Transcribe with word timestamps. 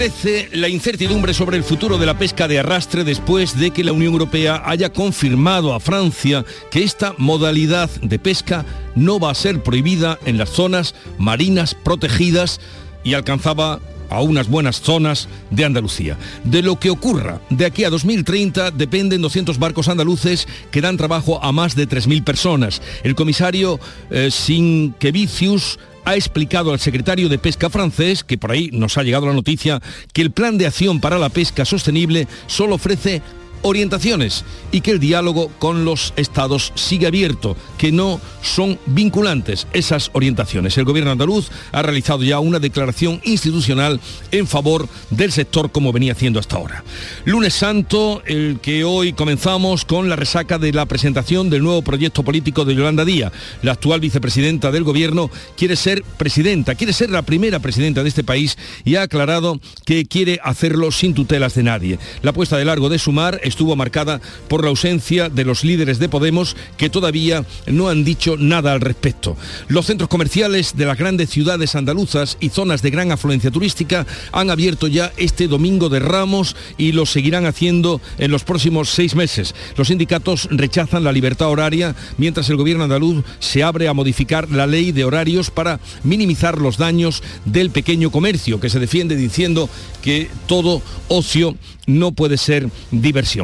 Crece 0.00 0.48
la 0.54 0.70
incertidumbre 0.70 1.34
sobre 1.34 1.58
el 1.58 1.62
futuro 1.62 1.98
de 1.98 2.06
la 2.06 2.16
pesca 2.16 2.48
de 2.48 2.58
arrastre 2.58 3.04
después 3.04 3.60
de 3.60 3.70
que 3.70 3.84
la 3.84 3.92
Unión 3.92 4.14
Europea 4.14 4.62
haya 4.64 4.94
confirmado 4.94 5.74
a 5.74 5.78
Francia 5.78 6.46
que 6.70 6.82
esta 6.82 7.14
modalidad 7.18 7.90
de 8.00 8.18
pesca 8.18 8.64
no 8.94 9.20
va 9.20 9.30
a 9.30 9.34
ser 9.34 9.62
prohibida 9.62 10.18
en 10.24 10.38
las 10.38 10.48
zonas 10.48 10.94
marinas 11.18 11.74
protegidas 11.74 12.62
y 13.04 13.12
alcanzaba 13.12 13.80
a 14.08 14.22
unas 14.22 14.48
buenas 14.48 14.80
zonas 14.80 15.28
de 15.50 15.66
Andalucía. 15.66 16.16
De 16.44 16.62
lo 16.62 16.80
que 16.80 16.88
ocurra 16.88 17.42
de 17.50 17.66
aquí 17.66 17.84
a 17.84 17.90
2030 17.90 18.70
dependen 18.70 19.20
200 19.20 19.58
barcos 19.58 19.88
andaluces 19.88 20.48
que 20.70 20.80
dan 20.80 20.96
trabajo 20.96 21.44
a 21.44 21.52
más 21.52 21.76
de 21.76 21.86
3.000 21.86 22.24
personas. 22.24 22.80
El 23.04 23.14
comisario 23.14 23.78
eh, 24.10 24.30
Sinkevicius 24.30 25.78
ha 26.04 26.16
explicado 26.16 26.72
al 26.72 26.80
secretario 26.80 27.28
de 27.28 27.38
Pesca 27.38 27.70
francés, 27.70 28.24
que 28.24 28.38
por 28.38 28.50
ahí 28.50 28.70
nos 28.72 28.98
ha 28.98 29.02
llegado 29.02 29.26
la 29.26 29.32
noticia, 29.32 29.80
que 30.12 30.22
el 30.22 30.30
plan 30.30 30.58
de 30.58 30.66
acción 30.66 31.00
para 31.00 31.18
la 31.18 31.28
pesca 31.28 31.64
sostenible 31.64 32.26
solo 32.46 32.76
ofrece 32.76 33.22
orientaciones 33.62 34.44
y 34.72 34.80
que 34.80 34.92
el 34.92 35.00
diálogo 35.00 35.50
con 35.58 35.84
los 35.84 36.12
estados 36.16 36.72
sigue 36.74 37.06
abierto, 37.06 37.56
que 37.78 37.92
no 37.92 38.20
son 38.42 38.78
vinculantes 38.86 39.66
esas 39.72 40.10
orientaciones. 40.12 40.76
El 40.78 40.84
gobierno 40.84 41.10
andaluz 41.10 41.50
ha 41.72 41.82
realizado 41.82 42.22
ya 42.22 42.38
una 42.38 42.58
declaración 42.58 43.20
institucional 43.24 44.00
en 44.30 44.46
favor 44.46 44.88
del 45.10 45.32
sector 45.32 45.72
como 45.72 45.92
venía 45.92 46.12
haciendo 46.12 46.40
hasta 46.40 46.56
ahora. 46.56 46.84
Lunes 47.24 47.54
Santo, 47.54 48.22
el 48.26 48.58
que 48.60 48.84
hoy 48.84 49.12
comenzamos 49.12 49.84
con 49.84 50.08
la 50.08 50.16
resaca 50.16 50.58
de 50.58 50.72
la 50.72 50.86
presentación 50.86 51.50
del 51.50 51.62
nuevo 51.62 51.82
proyecto 51.82 52.22
político 52.22 52.64
de 52.64 52.74
Yolanda 52.74 53.04
Díaz. 53.04 53.32
La 53.62 53.72
actual 53.72 54.00
vicepresidenta 54.00 54.70
del 54.70 54.84
gobierno 54.84 55.30
quiere 55.56 55.76
ser 55.76 56.02
presidenta, 56.16 56.74
quiere 56.74 56.92
ser 56.92 57.10
la 57.10 57.22
primera 57.22 57.58
presidenta 57.58 58.02
de 58.02 58.08
este 58.08 58.24
país 58.24 58.56
y 58.84 58.96
ha 58.96 59.02
aclarado 59.02 59.60
que 59.84 60.06
quiere 60.06 60.40
hacerlo 60.42 60.90
sin 60.90 61.14
tutelas 61.14 61.54
de 61.54 61.62
nadie. 61.62 61.98
La 62.22 62.32
puesta 62.32 62.56
de 62.56 62.64
largo 62.64 62.88
de 62.88 62.98
Sumar 62.98 63.40
estuvo 63.50 63.76
marcada 63.76 64.20
por 64.48 64.62
la 64.62 64.70
ausencia 64.70 65.28
de 65.28 65.44
los 65.44 65.62
líderes 65.62 65.98
de 65.98 66.08
Podemos 66.08 66.56
que 66.76 66.88
todavía 66.88 67.44
no 67.66 67.88
han 67.88 68.04
dicho 68.04 68.36
nada 68.38 68.72
al 68.72 68.80
respecto. 68.80 69.36
Los 69.68 69.86
centros 69.86 70.08
comerciales 70.08 70.76
de 70.76 70.86
las 70.86 70.96
grandes 70.96 71.30
ciudades 71.30 71.74
andaluzas 71.74 72.38
y 72.40 72.48
zonas 72.48 72.80
de 72.82 72.90
gran 72.90 73.12
afluencia 73.12 73.50
turística 73.50 74.06
han 74.32 74.50
abierto 74.50 74.86
ya 74.86 75.12
este 75.16 75.48
domingo 75.48 75.88
de 75.88 76.00
Ramos 76.00 76.56
y 76.78 76.92
lo 76.92 77.06
seguirán 77.06 77.46
haciendo 77.46 78.00
en 78.18 78.30
los 78.30 78.44
próximos 78.44 78.88
seis 78.88 79.14
meses. 79.14 79.54
Los 79.76 79.88
sindicatos 79.88 80.48
rechazan 80.50 81.04
la 81.04 81.12
libertad 81.12 81.50
horaria 81.50 81.94
mientras 82.16 82.48
el 82.48 82.56
gobierno 82.56 82.84
andaluz 82.84 83.24
se 83.38 83.62
abre 83.62 83.88
a 83.88 83.94
modificar 83.94 84.50
la 84.50 84.66
ley 84.66 84.92
de 84.92 85.04
horarios 85.04 85.50
para 85.50 85.80
minimizar 86.04 86.58
los 86.58 86.78
daños 86.78 87.22
del 87.44 87.70
pequeño 87.70 88.10
comercio, 88.10 88.60
que 88.60 88.70
se 88.70 88.78
defiende 88.78 89.16
diciendo 89.16 89.68
que 90.02 90.30
todo 90.46 90.82
ocio 91.08 91.56
no 91.86 92.12
puede 92.12 92.36
ser 92.36 92.68
diversión. 92.90 93.39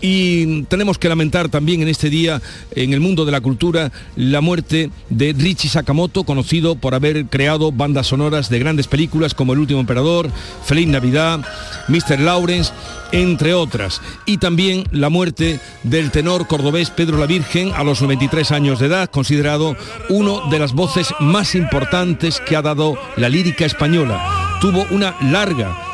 Y 0.00 0.62
tenemos 0.64 0.98
que 0.98 1.08
lamentar 1.08 1.48
también 1.48 1.82
en 1.82 1.88
este 1.88 2.08
día, 2.08 2.40
en 2.74 2.92
el 2.92 3.00
mundo 3.00 3.24
de 3.24 3.32
la 3.32 3.40
cultura, 3.40 3.92
la 4.16 4.40
muerte 4.40 4.90
de 5.10 5.34
Richie 5.36 5.68
Sakamoto, 5.68 6.24
conocido 6.24 6.76
por 6.76 6.94
haber 6.94 7.26
creado 7.26 7.70
bandas 7.70 8.06
sonoras 8.06 8.48
de 8.48 8.58
grandes 8.58 8.86
películas 8.86 9.34
como 9.34 9.52
El 9.52 9.58
Último 9.58 9.80
Emperador, 9.80 10.30
Feliz 10.64 10.88
Navidad, 10.88 11.40
Mr. 11.88 12.18
Lawrence, 12.18 12.72
entre 13.12 13.52
otras. 13.52 14.00
Y 14.24 14.38
también 14.38 14.84
la 14.90 15.10
muerte 15.10 15.60
del 15.82 16.10
tenor 16.10 16.46
cordobés 16.46 16.90
Pedro 16.90 17.18
la 17.18 17.26
Virgen 17.26 17.72
a 17.74 17.84
los 17.84 18.00
93 18.00 18.52
años 18.52 18.78
de 18.78 18.86
edad, 18.86 19.10
considerado 19.10 19.76
uno 20.08 20.48
de 20.50 20.58
las 20.58 20.72
voces 20.72 21.08
más 21.20 21.54
importantes 21.54 22.40
que 22.40 22.56
ha 22.56 22.62
dado 22.62 22.96
la 23.16 23.28
lírica 23.28 23.66
española. 23.66 24.58
Tuvo 24.60 24.86
una 24.90 25.14
larga 25.22 25.89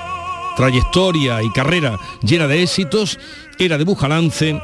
trayectoria 0.56 1.42
y 1.42 1.50
carrera 1.50 1.98
llena 2.22 2.46
de 2.46 2.62
éxitos, 2.62 3.18
era 3.58 3.78
de 3.78 3.84
Bujalance 3.84 4.60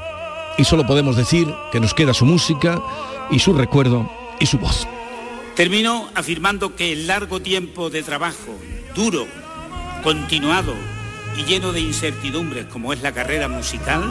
y 0.58 0.64
solo 0.64 0.86
podemos 0.86 1.16
decir 1.16 1.53
que 1.70 1.80
nos 1.80 1.94
queda 1.94 2.14
su 2.14 2.25
música 2.25 2.82
y 3.30 3.38
su 3.38 3.53
recuerdo 3.53 4.10
y 4.41 4.47
su 4.47 4.58
voz. 4.58 4.86
Termino 5.54 6.08
afirmando 6.14 6.75
que 6.75 6.92
el 6.92 7.06
largo 7.06 7.41
tiempo 7.41 7.91
de 7.91 8.02
trabajo, 8.02 8.58
duro, 8.94 9.26
continuado 10.02 10.75
y 11.38 11.44
lleno 11.44 11.72
de 11.72 11.81
incertidumbres 11.81 12.66
como 12.66 12.92
es 12.92 13.02
la 13.02 13.12
carrera 13.12 13.48
musical, 13.48 14.02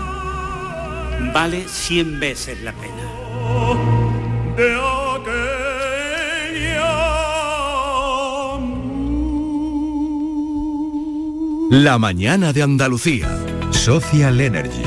vale 1.33 1.67
100 1.67 2.19
veces 2.19 2.61
la 2.61 2.73
pena. 2.73 3.01
La 11.71 11.97
mañana 11.97 12.51
de 12.51 12.63
Andalucía. 12.63 13.29
Social 13.69 14.41
Energy. 14.41 14.83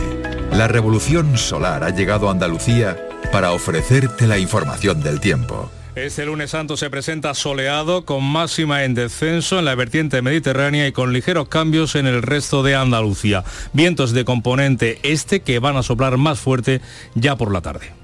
La 0.52 0.68
revolución 0.68 1.38
solar 1.38 1.82
ha 1.82 1.88
llegado 1.88 2.28
a 2.28 2.32
Andalucía 2.32 3.08
para 3.32 3.52
ofrecerte 3.52 4.26
la 4.26 4.36
información 4.36 5.00
del 5.02 5.18
tiempo. 5.18 5.70
Este 5.94 6.26
lunes 6.26 6.50
santo 6.50 6.76
se 6.76 6.90
presenta 6.90 7.32
soleado 7.32 8.04
con 8.04 8.22
máxima 8.22 8.84
en 8.84 8.92
descenso 8.92 9.58
en 9.58 9.64
la 9.64 9.74
vertiente 9.74 10.20
mediterránea 10.20 10.86
y 10.86 10.92
con 10.92 11.14
ligeros 11.14 11.48
cambios 11.48 11.94
en 11.94 12.04
el 12.04 12.20
resto 12.20 12.62
de 12.62 12.74
Andalucía. 12.74 13.44
Vientos 13.72 14.12
de 14.12 14.26
componente 14.26 14.98
este 15.04 15.40
que 15.40 15.60
van 15.60 15.78
a 15.78 15.82
soplar 15.82 16.18
más 16.18 16.38
fuerte 16.38 16.82
ya 17.14 17.34
por 17.36 17.50
la 17.50 17.62
tarde. 17.62 18.03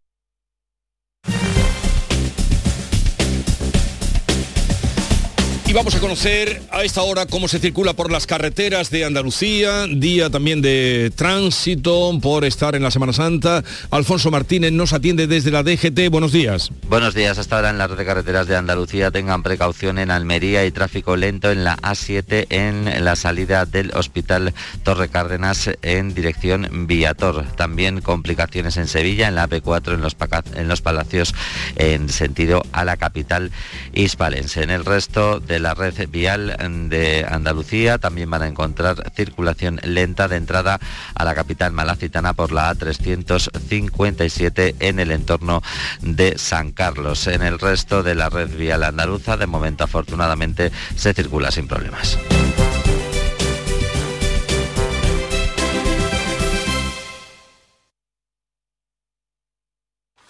Y 5.71 5.73
vamos 5.73 5.95
a 5.95 6.01
conocer 6.01 6.61
a 6.69 6.83
esta 6.83 7.01
hora 7.01 7.27
cómo 7.27 7.47
se 7.47 7.57
circula 7.57 7.93
por 7.93 8.11
las 8.11 8.27
carreteras 8.27 8.89
de 8.89 9.05
Andalucía, 9.05 9.87
día 9.87 10.29
también 10.29 10.61
de 10.61 11.13
tránsito 11.15 12.11
por 12.21 12.43
estar 12.43 12.75
en 12.75 12.83
la 12.83 12.91
Semana 12.91 13.13
Santa. 13.13 13.63
Alfonso 13.89 14.31
Martínez 14.31 14.73
nos 14.73 14.91
atiende 14.91 15.27
desde 15.27 15.49
la 15.49 15.63
DGT. 15.63 16.09
Buenos 16.11 16.33
días. 16.33 16.71
Buenos 16.89 17.15
días. 17.15 17.37
Hasta 17.37 17.55
ahora 17.55 17.69
en 17.69 17.77
las 17.77 17.95
de 17.95 18.03
carreteras 18.03 18.47
de 18.47 18.57
Andalucía 18.57 19.11
tengan 19.11 19.43
precaución 19.43 19.97
en 19.97 20.11
Almería 20.11 20.65
y 20.65 20.71
tráfico 20.71 21.15
lento 21.15 21.49
en 21.49 21.63
la 21.63 21.77
A7 21.77 22.47
en 22.49 23.05
la 23.05 23.15
salida 23.15 23.65
del 23.65 23.93
Hospital 23.95 24.53
Torre 24.83 25.07
Cárdenas 25.07 25.69
en 25.83 26.13
dirección 26.13 26.85
Viator. 26.85 27.45
También 27.55 28.01
complicaciones 28.01 28.75
en 28.75 28.89
Sevilla, 28.89 29.29
en 29.29 29.35
la 29.35 29.47
AP4 29.47 29.93
en 29.93 30.01
los, 30.01 30.17
en 30.53 30.67
los 30.67 30.81
Palacios 30.81 31.33
en 31.77 32.09
sentido 32.09 32.61
a 32.73 32.83
la 32.83 32.97
capital 32.97 33.51
hispalense. 33.93 34.63
En 34.63 34.69
el 34.69 34.83
resto 34.83 35.39
de 35.39 35.60
la 35.61 35.73
red 35.73 36.09
vial 36.09 36.55
de 36.89 37.25
Andalucía. 37.27 37.97
También 37.97 38.29
van 38.29 38.43
a 38.43 38.47
encontrar 38.47 39.11
circulación 39.15 39.79
lenta 39.83 40.27
de 40.27 40.37
entrada 40.37 40.79
a 41.15 41.25
la 41.25 41.35
capital 41.35 41.71
malacitana 41.71 42.33
por 42.33 42.51
la 42.51 42.73
A357 42.73 44.75
en 44.79 44.99
el 44.99 45.11
entorno 45.11 45.61
de 46.01 46.37
San 46.37 46.71
Carlos. 46.71 47.27
En 47.27 47.41
el 47.41 47.59
resto 47.59 48.03
de 48.03 48.15
la 48.15 48.29
red 48.29 48.49
vial 48.49 48.83
andaluza, 48.83 49.37
de 49.37 49.47
momento 49.47 49.83
afortunadamente 49.83 50.71
se 50.95 51.13
circula 51.13 51.51
sin 51.51 51.67
problemas. 51.67 52.17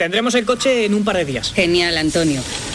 Tendremos 0.02 0.34
el 0.34 0.46
coche 0.46 0.86
en 0.86 0.96
un 0.96 1.04
par 1.04 1.18
de 1.18 1.26
días. 1.26 1.54
Genial, 1.54 1.96
Antonio. 1.96 2.42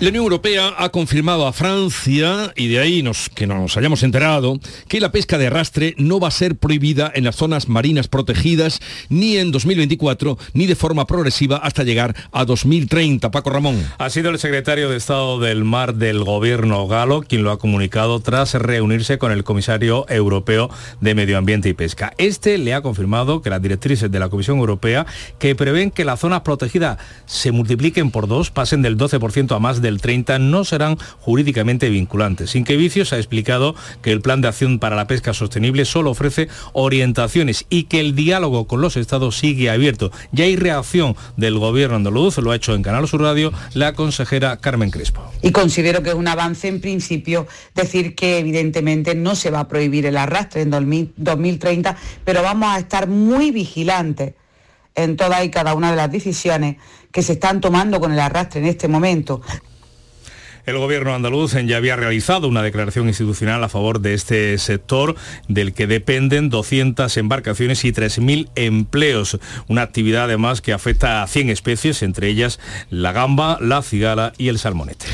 La 0.00 0.10
Unión 0.10 0.22
Europea 0.22 0.74
ha 0.78 0.90
confirmado 0.90 1.44
a 1.44 1.52
Francia, 1.52 2.52
y 2.54 2.68
de 2.68 2.78
ahí 2.78 3.02
nos, 3.02 3.28
que 3.30 3.48
nos 3.48 3.76
hayamos 3.76 4.04
enterado, 4.04 4.60
que 4.86 5.00
la 5.00 5.10
pesca 5.10 5.38
de 5.38 5.48
arrastre 5.48 5.96
no 5.98 6.20
va 6.20 6.28
a 6.28 6.30
ser 6.30 6.54
prohibida 6.54 7.10
en 7.12 7.24
las 7.24 7.34
zonas 7.34 7.68
marinas 7.68 8.06
protegidas 8.06 8.78
ni 9.08 9.38
en 9.38 9.50
2024 9.50 10.38
ni 10.52 10.66
de 10.66 10.76
forma 10.76 11.04
progresiva 11.08 11.56
hasta 11.56 11.82
llegar 11.82 12.14
a 12.30 12.44
2030. 12.44 13.32
Paco 13.32 13.50
Ramón. 13.50 13.84
Ha 13.98 14.08
sido 14.08 14.30
el 14.30 14.38
secretario 14.38 14.88
de 14.88 14.96
Estado 14.96 15.40
del 15.40 15.64
Mar 15.64 15.96
del 15.96 16.22
gobierno 16.22 16.86
galo 16.86 17.22
quien 17.22 17.42
lo 17.42 17.50
ha 17.50 17.58
comunicado 17.58 18.20
tras 18.20 18.54
reunirse 18.54 19.18
con 19.18 19.32
el 19.32 19.42
comisario 19.42 20.06
europeo 20.08 20.70
de 21.00 21.16
Medio 21.16 21.38
Ambiente 21.38 21.70
y 21.70 21.74
Pesca. 21.74 22.12
Este 22.18 22.56
le 22.58 22.72
ha 22.72 22.82
confirmado 22.82 23.42
que 23.42 23.50
las 23.50 23.60
directrices 23.60 24.12
de 24.12 24.20
la 24.20 24.28
Comisión 24.28 24.58
Europea 24.58 25.06
que 25.40 25.56
prevén 25.56 25.90
que 25.90 26.04
las 26.04 26.20
zonas 26.20 26.42
protegidas 26.42 26.98
se 27.26 27.50
multipliquen 27.50 28.12
por 28.12 28.28
dos, 28.28 28.52
pasen 28.52 28.80
del 28.80 28.96
12% 28.96 29.56
a 29.56 29.58
más 29.58 29.82
de 29.82 29.87
del 29.88 30.00
30 30.00 30.38
no 30.38 30.64
serán 30.64 30.98
jurídicamente 31.18 31.88
vinculantes. 31.88 32.50
Sin 32.50 32.64
que 32.64 32.76
Vicios 32.76 33.12
ha 33.12 33.16
explicado 33.16 33.74
que 34.02 34.12
el 34.12 34.20
Plan 34.20 34.40
de 34.40 34.48
Acción 34.48 34.78
para 34.78 34.96
la 34.96 35.06
Pesca 35.06 35.32
Sostenible 35.32 35.84
solo 35.84 36.10
ofrece 36.10 36.48
orientaciones 36.74 37.64
y 37.70 37.84
que 37.84 38.00
el 38.00 38.14
diálogo 38.14 38.66
con 38.66 38.80
los 38.80 38.96
estados 38.96 39.38
sigue 39.38 39.70
abierto. 39.70 40.12
Ya 40.30 40.44
hay 40.44 40.56
reacción 40.56 41.16
del 41.36 41.58
gobierno 41.58 41.96
andaluz, 41.96 42.36
lo 42.38 42.50
ha 42.50 42.56
hecho 42.56 42.74
en 42.74 42.82
Canal 42.82 43.08
Sur 43.08 43.22
Radio 43.22 43.52
la 43.74 43.94
consejera 43.94 44.58
Carmen 44.58 44.90
Crespo. 44.90 45.22
Y 45.42 45.52
considero 45.52 46.02
que 46.02 46.10
es 46.10 46.14
un 46.14 46.28
avance 46.28 46.68
en 46.68 46.80
principio 46.80 47.46
decir 47.74 48.14
que 48.14 48.38
evidentemente 48.38 49.14
no 49.14 49.34
se 49.34 49.50
va 49.50 49.60
a 49.60 49.68
prohibir 49.68 50.04
el 50.06 50.16
arrastre 50.16 50.62
en 50.62 50.70
2030, 50.70 51.96
pero 52.24 52.42
vamos 52.42 52.68
a 52.70 52.78
estar 52.78 53.08
muy 53.08 53.50
vigilantes 53.50 54.34
en 54.94 55.16
todas 55.16 55.44
y 55.44 55.50
cada 55.50 55.74
una 55.74 55.90
de 55.90 55.96
las 55.96 56.10
decisiones 56.10 56.76
que 57.12 57.22
se 57.22 57.34
están 57.34 57.60
tomando 57.60 58.00
con 58.00 58.12
el 58.12 58.20
arrastre 58.20 58.60
en 58.60 58.66
este 58.66 58.88
momento. 58.88 59.40
El 60.68 60.76
gobierno 60.76 61.14
andaluz 61.14 61.54
ya 61.64 61.78
había 61.78 61.96
realizado 61.96 62.46
una 62.46 62.62
declaración 62.62 63.08
institucional 63.08 63.64
a 63.64 63.70
favor 63.70 64.00
de 64.00 64.12
este 64.12 64.58
sector 64.58 65.16
del 65.48 65.72
que 65.72 65.86
dependen 65.86 66.50
200 66.50 67.16
embarcaciones 67.16 67.86
y 67.86 67.92
3.000 67.94 68.50
empleos. 68.54 69.38
Una 69.68 69.80
actividad 69.80 70.24
además 70.24 70.60
que 70.60 70.74
afecta 70.74 71.22
a 71.22 71.26
100 71.26 71.48
especies, 71.48 72.02
entre 72.02 72.28
ellas 72.28 72.60
la 72.90 73.12
gamba, 73.12 73.56
la 73.62 73.80
cigala 73.80 74.34
y 74.36 74.48
el 74.48 74.58
salmonete. 74.58 75.06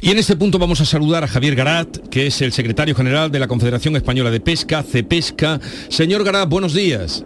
Y 0.00 0.12
en 0.12 0.18
este 0.18 0.36
punto 0.36 0.60
vamos 0.60 0.80
a 0.80 0.84
saludar 0.84 1.24
a 1.24 1.28
Javier 1.28 1.56
Garat, 1.56 2.08
que 2.08 2.28
es 2.28 2.40
el 2.40 2.52
secretario 2.52 2.94
general 2.94 3.32
de 3.32 3.40
la 3.40 3.48
Confederación 3.48 3.96
Española 3.96 4.30
de 4.30 4.38
Pesca, 4.38 4.84
CEPESCA. 4.84 5.58
Señor 5.88 6.22
Garat, 6.22 6.48
buenos 6.48 6.72
días. 6.72 7.24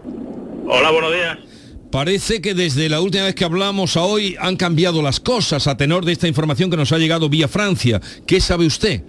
Hola, 0.66 0.90
buenos 0.90 1.12
días. 1.12 1.53
Parece 1.94 2.42
que 2.42 2.54
desde 2.54 2.88
la 2.88 3.00
última 3.00 3.22
vez 3.22 3.36
que 3.36 3.44
hablamos 3.44 3.96
a 3.96 4.02
hoy 4.02 4.34
han 4.40 4.56
cambiado 4.56 5.00
las 5.00 5.20
cosas 5.20 5.68
a 5.68 5.76
tenor 5.76 6.04
de 6.04 6.10
esta 6.10 6.26
información 6.26 6.68
que 6.68 6.76
nos 6.76 6.90
ha 6.90 6.98
llegado 6.98 7.28
vía 7.28 7.46
Francia. 7.46 8.00
¿Qué 8.26 8.40
sabe 8.40 8.66
usted? 8.66 9.02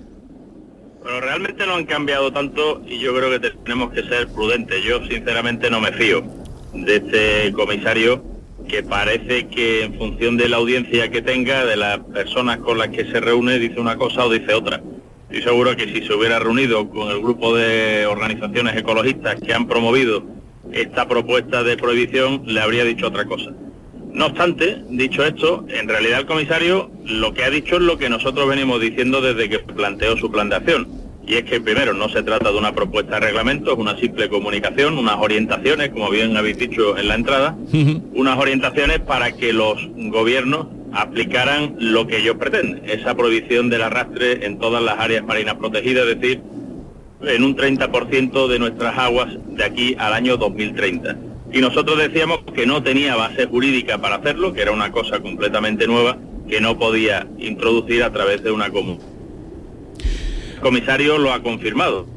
Bueno, 1.02 1.20
realmente 1.20 1.66
no 1.66 1.74
han 1.74 1.88
cambiado 1.88 2.32
tanto 2.32 2.84
y 2.88 3.00
yo 3.00 3.16
creo 3.16 3.32
que 3.32 3.50
tenemos 3.50 3.92
que 3.92 4.04
ser 4.04 4.28
prudentes. 4.28 4.84
Yo 4.84 5.04
sinceramente 5.08 5.72
no 5.72 5.82
me 5.82 5.94
fío 5.94 6.24
de 6.76 6.98
este 6.98 7.52
comisario 7.54 8.24
que 8.70 8.84
parece 8.84 9.48
que 9.48 9.86
en 9.86 9.98
función 9.98 10.38
de 10.38 10.48
la 10.48 10.58
audiencia 10.58 11.10
que 11.10 11.24
tenga, 11.24 11.66
de 11.66 11.78
las 11.78 11.98
personas 12.14 12.60
con 12.60 12.78
las 12.78 12.90
que 12.90 13.06
se 13.06 13.20
reúne, 13.20 13.58
dice 13.58 13.80
una 13.80 13.98
cosa 13.98 14.26
o 14.26 14.30
dice 14.30 14.54
otra. 14.54 14.80
Estoy 15.32 15.42
seguro 15.42 15.76
que 15.76 15.92
si 15.92 16.06
se 16.06 16.14
hubiera 16.14 16.38
reunido 16.38 16.88
con 16.88 17.10
el 17.10 17.20
grupo 17.20 17.56
de 17.56 18.06
organizaciones 18.06 18.78
ecologistas 18.78 19.42
que 19.42 19.56
han 19.56 19.68
promovido 19.68 20.36
esta 20.72 21.08
propuesta 21.08 21.64
de 21.64 21.78
prohibición 21.78 22.44
le 22.46 22.62
habría 22.62 22.84
dicho 22.84 23.08
otra 23.08 23.26
cosa. 23.26 23.52
No 24.12 24.28
obstante, 24.28 24.82
dicho 24.90 25.26
esto, 25.26 25.66
en 25.68 25.90
realidad 25.90 26.22
el 26.22 26.26
comisario 26.26 26.90
lo 27.06 27.34
que 27.34 27.44
ha 27.44 27.50
dicho 27.50 27.76
es 27.76 27.82
lo 27.82 27.98
que 27.98 28.10
nosotros 28.10 28.48
venimos 28.48 28.80
diciendo 28.80 29.20
desde 29.20 29.50
que 29.50 29.60
planteó 29.60 30.16
su 30.16 30.32
plan 30.32 30.48
de 30.50 30.56
acción. 30.56 30.88
Y 31.28 31.36
es 31.36 31.44
que 31.44 31.60
primero 31.60 31.94
no 31.94 32.08
se 32.08 32.24
trata 32.24 32.52
de 32.52 32.58
una 32.58 32.74
propuesta 32.74 33.16
de 33.16 33.26
reglamento, 33.26 33.74
es 33.74 33.78
una 33.78 33.98
simple 33.98 34.30
comunicación, 34.30 34.98
unas 34.98 35.18
orientaciones, 35.18 35.90
como 35.90 36.10
bien 36.10 36.38
habéis 36.38 36.58
dicho 36.58 36.98
en 36.98 37.08
la 37.08 37.16
entrada, 37.16 37.58
unas 38.14 38.38
orientaciones 38.38 39.00
para 39.00 39.32
que 39.32 39.52
los 39.52 39.76
gobiernos 39.96 40.68
aplicaran 40.94 41.76
lo 41.80 42.08
que 42.08 42.20
ellos 42.20 42.38
pretenden, 42.38 42.84
esa 42.90 43.16
prohibición 43.16 43.70
del 43.70 43.82
arrastre 43.82 44.46
en 44.46 44.60
todas 44.60 44.82
las 44.82 44.98
áreas 44.98 45.26
marinas 45.26 45.56
protegidas, 45.56 46.08
es 46.08 46.22
decir, 46.22 46.42
en 47.22 47.44
un 47.44 47.56
30% 47.56 48.48
de 48.48 48.60
nuestras 48.60 48.98
aguas 48.98 49.30
de 49.48 49.64
aquí 49.64 49.96
al 49.98 50.14
año 50.14 50.38
2030. 50.38 51.18
Y 51.52 51.60
nosotros 51.60 51.98
decíamos 51.98 52.40
que 52.54 52.66
no 52.66 52.84
tenía 52.84 53.16
base 53.16 53.46
jurídica 53.46 53.98
para 53.98 54.16
hacerlo, 54.16 54.54
que 54.54 54.62
era 54.62 54.72
una 54.72 54.92
cosa 54.92 55.20
completamente 55.20 55.88
nueva, 55.88 56.18
que 56.48 56.60
no 56.60 56.78
podía 56.78 57.28
introducir 57.38 58.04
a 58.04 58.12
través 58.12 58.44
de 58.44 58.52
una 58.52 58.70
común. 58.70 59.00
El 60.56 60.60
comisario 60.60 61.18
lo 61.18 61.32
ha 61.32 61.42
confirmado. 61.42 62.08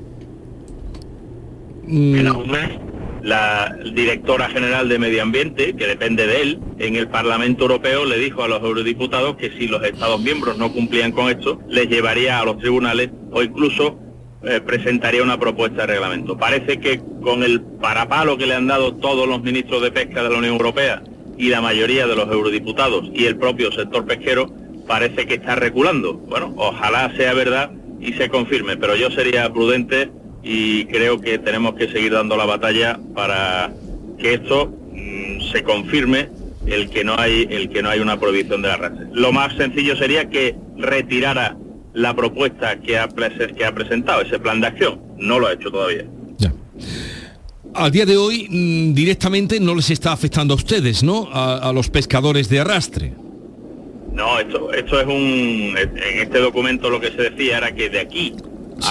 Mm. 1.86 2.16
En 2.16 2.30
un 2.30 2.50
mes, 2.50 2.70
la 3.22 3.76
directora 3.94 4.48
general 4.48 4.88
de 4.88 4.98
Medio 4.98 5.22
Ambiente, 5.22 5.74
que 5.76 5.86
depende 5.86 6.26
de 6.26 6.42
él, 6.42 6.60
en 6.78 6.96
el 6.96 7.08
Parlamento 7.08 7.64
Europeo 7.64 8.04
le 8.04 8.18
dijo 8.18 8.42
a 8.42 8.48
los 8.48 8.62
eurodiputados 8.62 9.36
que 9.36 9.50
si 9.50 9.68
los 9.68 9.82
Estados 9.84 10.20
miembros 10.20 10.58
no 10.58 10.72
cumplían 10.72 11.12
con 11.12 11.28
esto, 11.28 11.60
les 11.68 11.88
llevaría 11.88 12.40
a 12.40 12.44
los 12.44 12.58
tribunales 12.58 13.10
o 13.30 13.42
incluso 13.42 13.98
eh, 14.42 14.60
presentaría 14.60 15.22
una 15.22 15.38
propuesta 15.38 15.82
de 15.82 15.88
reglamento. 15.88 16.36
Parece 16.36 16.78
que 16.78 17.00
con 17.22 17.42
el 17.42 17.60
parapalo 17.60 18.38
que 18.38 18.46
le 18.46 18.54
han 18.54 18.68
dado 18.68 18.94
todos 18.94 19.28
los 19.28 19.42
ministros 19.42 19.82
de 19.82 19.90
pesca 19.90 20.22
de 20.22 20.30
la 20.30 20.38
Unión 20.38 20.52
Europea 20.52 21.02
y 21.36 21.48
la 21.48 21.60
mayoría 21.60 22.06
de 22.06 22.14
los 22.14 22.30
eurodiputados 22.30 23.10
y 23.12 23.26
el 23.26 23.36
propio 23.36 23.72
sector 23.72 24.06
pesquero, 24.06 24.52
parece 24.86 25.26
que 25.26 25.34
está 25.34 25.56
reculando. 25.56 26.14
Bueno, 26.14 26.54
ojalá 26.56 27.12
sea 27.16 27.34
verdad 27.34 27.70
y 28.00 28.12
se 28.12 28.28
confirme, 28.28 28.76
pero 28.76 28.96
yo 28.96 29.10
sería 29.10 29.52
prudente 29.52 30.10
y 30.42 30.84
creo 30.86 31.20
que 31.20 31.38
tenemos 31.38 31.74
que 31.74 31.88
seguir 31.88 32.12
dando 32.12 32.36
la 32.36 32.46
batalla 32.46 32.98
para 33.14 33.72
que 34.18 34.34
esto 34.34 34.72
mm, 34.92 35.50
se 35.52 35.62
confirme 35.62 36.28
el 36.66 36.90
que 36.90 37.02
no 37.02 37.16
hay 37.18 37.46
el 37.50 37.70
que 37.70 37.82
no 37.82 37.88
hay 37.88 38.00
una 38.00 38.20
prohibición 38.20 38.62
de 38.62 38.70
arrastre. 38.70 39.06
Lo 39.12 39.32
más 39.32 39.56
sencillo 39.56 39.96
sería 39.96 40.28
que 40.28 40.54
retirara 40.76 41.56
la 41.94 42.14
propuesta 42.14 42.78
que 42.80 42.98
ha, 42.98 43.08
que 43.08 43.64
ha 43.64 43.74
presentado, 43.74 44.22
ese 44.22 44.38
plan 44.38 44.60
de 44.60 44.68
acción. 44.68 45.00
No 45.18 45.38
lo 45.38 45.48
ha 45.48 45.52
hecho 45.52 45.70
todavía. 45.70 46.04
Ya. 46.38 46.52
A 47.74 47.90
día 47.90 48.06
de 48.06 48.16
hoy 48.16 48.46
mm, 48.48 48.94
directamente 48.94 49.60
no 49.60 49.74
les 49.74 49.90
está 49.90 50.12
afectando 50.12 50.54
a 50.54 50.56
ustedes, 50.56 51.02
¿no? 51.02 51.28
A, 51.32 51.72
los 51.72 51.88
pescadores 51.90 52.48
de 52.48 52.60
arrastre. 52.60 53.12
No, 54.12 54.38
esto, 54.38 54.72
esto 54.72 55.00
es 55.00 55.06
un... 55.06 55.76
En 55.76 56.18
este 56.18 56.38
documento 56.40 56.90
lo 56.90 57.00
que 57.00 57.10
se 57.10 57.30
decía 57.30 57.58
era 57.58 57.74
que 57.74 57.88
de 57.88 58.00
aquí 58.00 58.34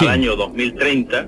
al 0.00 0.08
año 0.08 0.36
2030, 0.36 1.26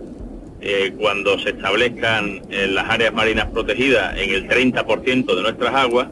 eh, 0.62 0.94
cuando 0.98 1.38
se 1.38 1.50
establezcan 1.50 2.42
en 2.50 2.74
las 2.74 2.88
áreas 2.88 3.12
marinas 3.12 3.46
protegidas 3.46 4.16
en 4.16 4.30
el 4.30 4.48
30% 4.48 5.34
de 5.34 5.42
nuestras 5.42 5.74
aguas, 5.74 6.08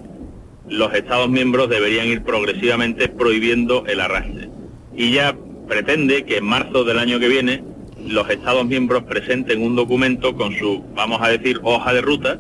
los 0.69 0.93
Estados 0.95 1.29
miembros 1.31 1.69
deberían 1.69 2.09
ir 2.09 2.23
progresivamente 2.23 3.09
prohibiendo 3.09 3.85
el 3.87 4.01
arrastre. 4.01 4.51
Y 4.95 5.13
ya 5.13 5.35
pretende 5.69 6.25
que 6.25 6.39
en 6.39 6.45
marzo 6.45 6.85
del 6.85 6.99
año 6.99 7.21
que 7.21 7.29
viene 7.29 7.63
los 8.07 8.29
Estados 8.31 8.65
miembros 8.67 9.03
presenten 9.05 9.63
un 9.63 9.77
documento 9.77 10.35
con 10.35 10.57
su, 10.57 10.85
vamos 10.95 11.21
a 11.21 11.29
decir, 11.29 11.61
hoja 11.63 11.93
de 11.93 12.01
ruta 12.01 12.39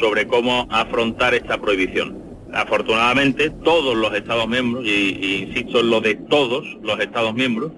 sobre 0.00 0.26
cómo 0.26 0.66
afrontar 0.70 1.34
esta 1.34 1.60
prohibición. 1.60 2.18
Afortunadamente, 2.52 3.50
todos 3.50 3.96
los 3.96 4.14
Estados 4.14 4.48
miembros, 4.48 4.84
y, 4.86 5.46
insisto 5.48 5.80
en 5.80 5.90
lo 5.90 6.00
de 6.00 6.14
todos 6.14 6.64
los 6.82 6.98
Estados 7.00 7.34
miembros, 7.34 7.72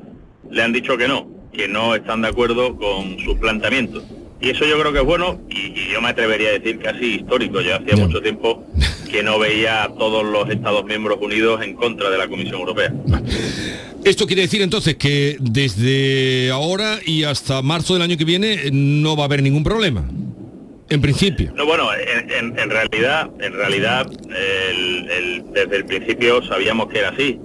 le 0.51 0.63
han 0.63 0.73
dicho 0.73 0.97
que 0.97 1.09
no, 1.09 1.29
que 1.53 1.69
no 1.69 1.95
están 1.95 2.23
de 2.23 2.29
acuerdo 2.29 2.77
con 2.77 3.19
sus 3.19 3.37
planteamientos. 3.37 4.05
Y 4.41 4.51
eso 4.51 4.67
yo 4.67 4.79
creo 4.79 4.93
que 4.93 4.99
es 4.99 5.05
bueno 5.05 5.41
y, 5.49 5.93
yo 5.93 6.01
me 6.03 6.09
atrevería 6.09 6.51
a 6.51 6.53
decir 6.53 6.79
casi 6.79 7.17
histórico. 7.17 7.61
Ya 7.61 7.77
hacía 7.77 7.97
mucho 7.97 8.21
tiempo 8.21 8.65
que 9.17 9.23
no 9.23 9.39
veía 9.39 9.85
a 9.85 9.89
todos 9.95 10.27
los 10.27 10.47
Estados 10.51 10.85
miembros 10.85 11.17
unidos 11.23 11.63
en 11.63 11.75
contra 11.75 12.11
de 12.11 12.19
la 12.19 12.29
Comisión 12.29 12.57
Europea. 12.61 12.93
Esto 14.05 14.27
quiere 14.27 14.43
decir 14.43 14.61
entonces 14.61 14.97
que 14.97 15.39
desde 15.41 16.51
ahora 16.51 16.99
y 17.03 17.25
hasta 17.25 17.63
marzo 17.63 17.95
del 17.95 18.03
año 18.03 18.19
que 18.19 18.27
viene 18.27 18.69
no 18.73 19.17
va 19.17 19.23
a 19.23 19.25
haber 19.25 19.43
ningún 19.43 19.65
problema. 19.65 20.07
En 20.91 21.01
principio. 21.01 21.51
No, 21.57 21.65
bueno, 21.65 21.89
en, 21.95 22.69
realidad, 22.69 23.31
en 23.41 23.55
realidad, 23.55 24.07
desde 24.07 25.77
el 25.77 25.87
principio 25.87 26.43
sabíamos 26.43 26.89
que 26.89 26.99
era 26.99 27.09
así, 27.09 27.41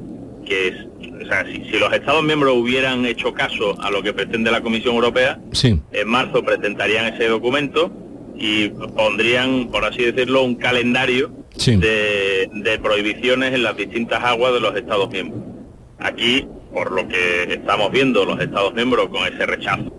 que 0.46 0.68
es, 0.68 0.76
o 1.24 1.26
sea, 1.26 1.46
si, 1.46 1.80
los 1.80 1.94
Estados 1.94 2.22
miembros 2.22 2.54
hubieran 2.54 3.06
hecho 3.06 3.34
caso 3.34 3.82
a 3.82 3.90
lo 3.90 4.04
que 4.04 4.12
pretende 4.12 4.52
la 4.52 4.60
Comisión 4.60 4.96
Europea, 4.96 5.40
en 5.64 6.08
marzo 6.10 6.44
presentarían 6.44 7.14
ese 7.14 7.30
documento 7.30 7.94
y 8.36 8.68
pondrían, 8.68 9.70
por 9.72 9.86
así 9.86 10.04
decirlo, 10.04 10.44
un 10.44 10.56
calendario 10.56 11.41
de, 11.56 12.50
de 12.54 12.80
prohibiciones 12.80 13.54
en 13.54 13.64
las 13.64 13.78
distintas 13.78 14.24
aguas 14.24 14.54
de 14.54 14.60
los 14.60 14.76
Estados 14.76 15.10
miembros. 15.10 15.42
Aquí, 16.00 16.48
por 16.74 16.92
lo 16.92 17.08
que 17.08 17.54
estamos 17.54 17.92
viendo, 17.92 18.26
los 18.26 18.40
Estados 18.40 18.74
miembros 18.74 19.10
con 19.10 19.26
ese 19.32 19.46
rechazo 19.46 19.92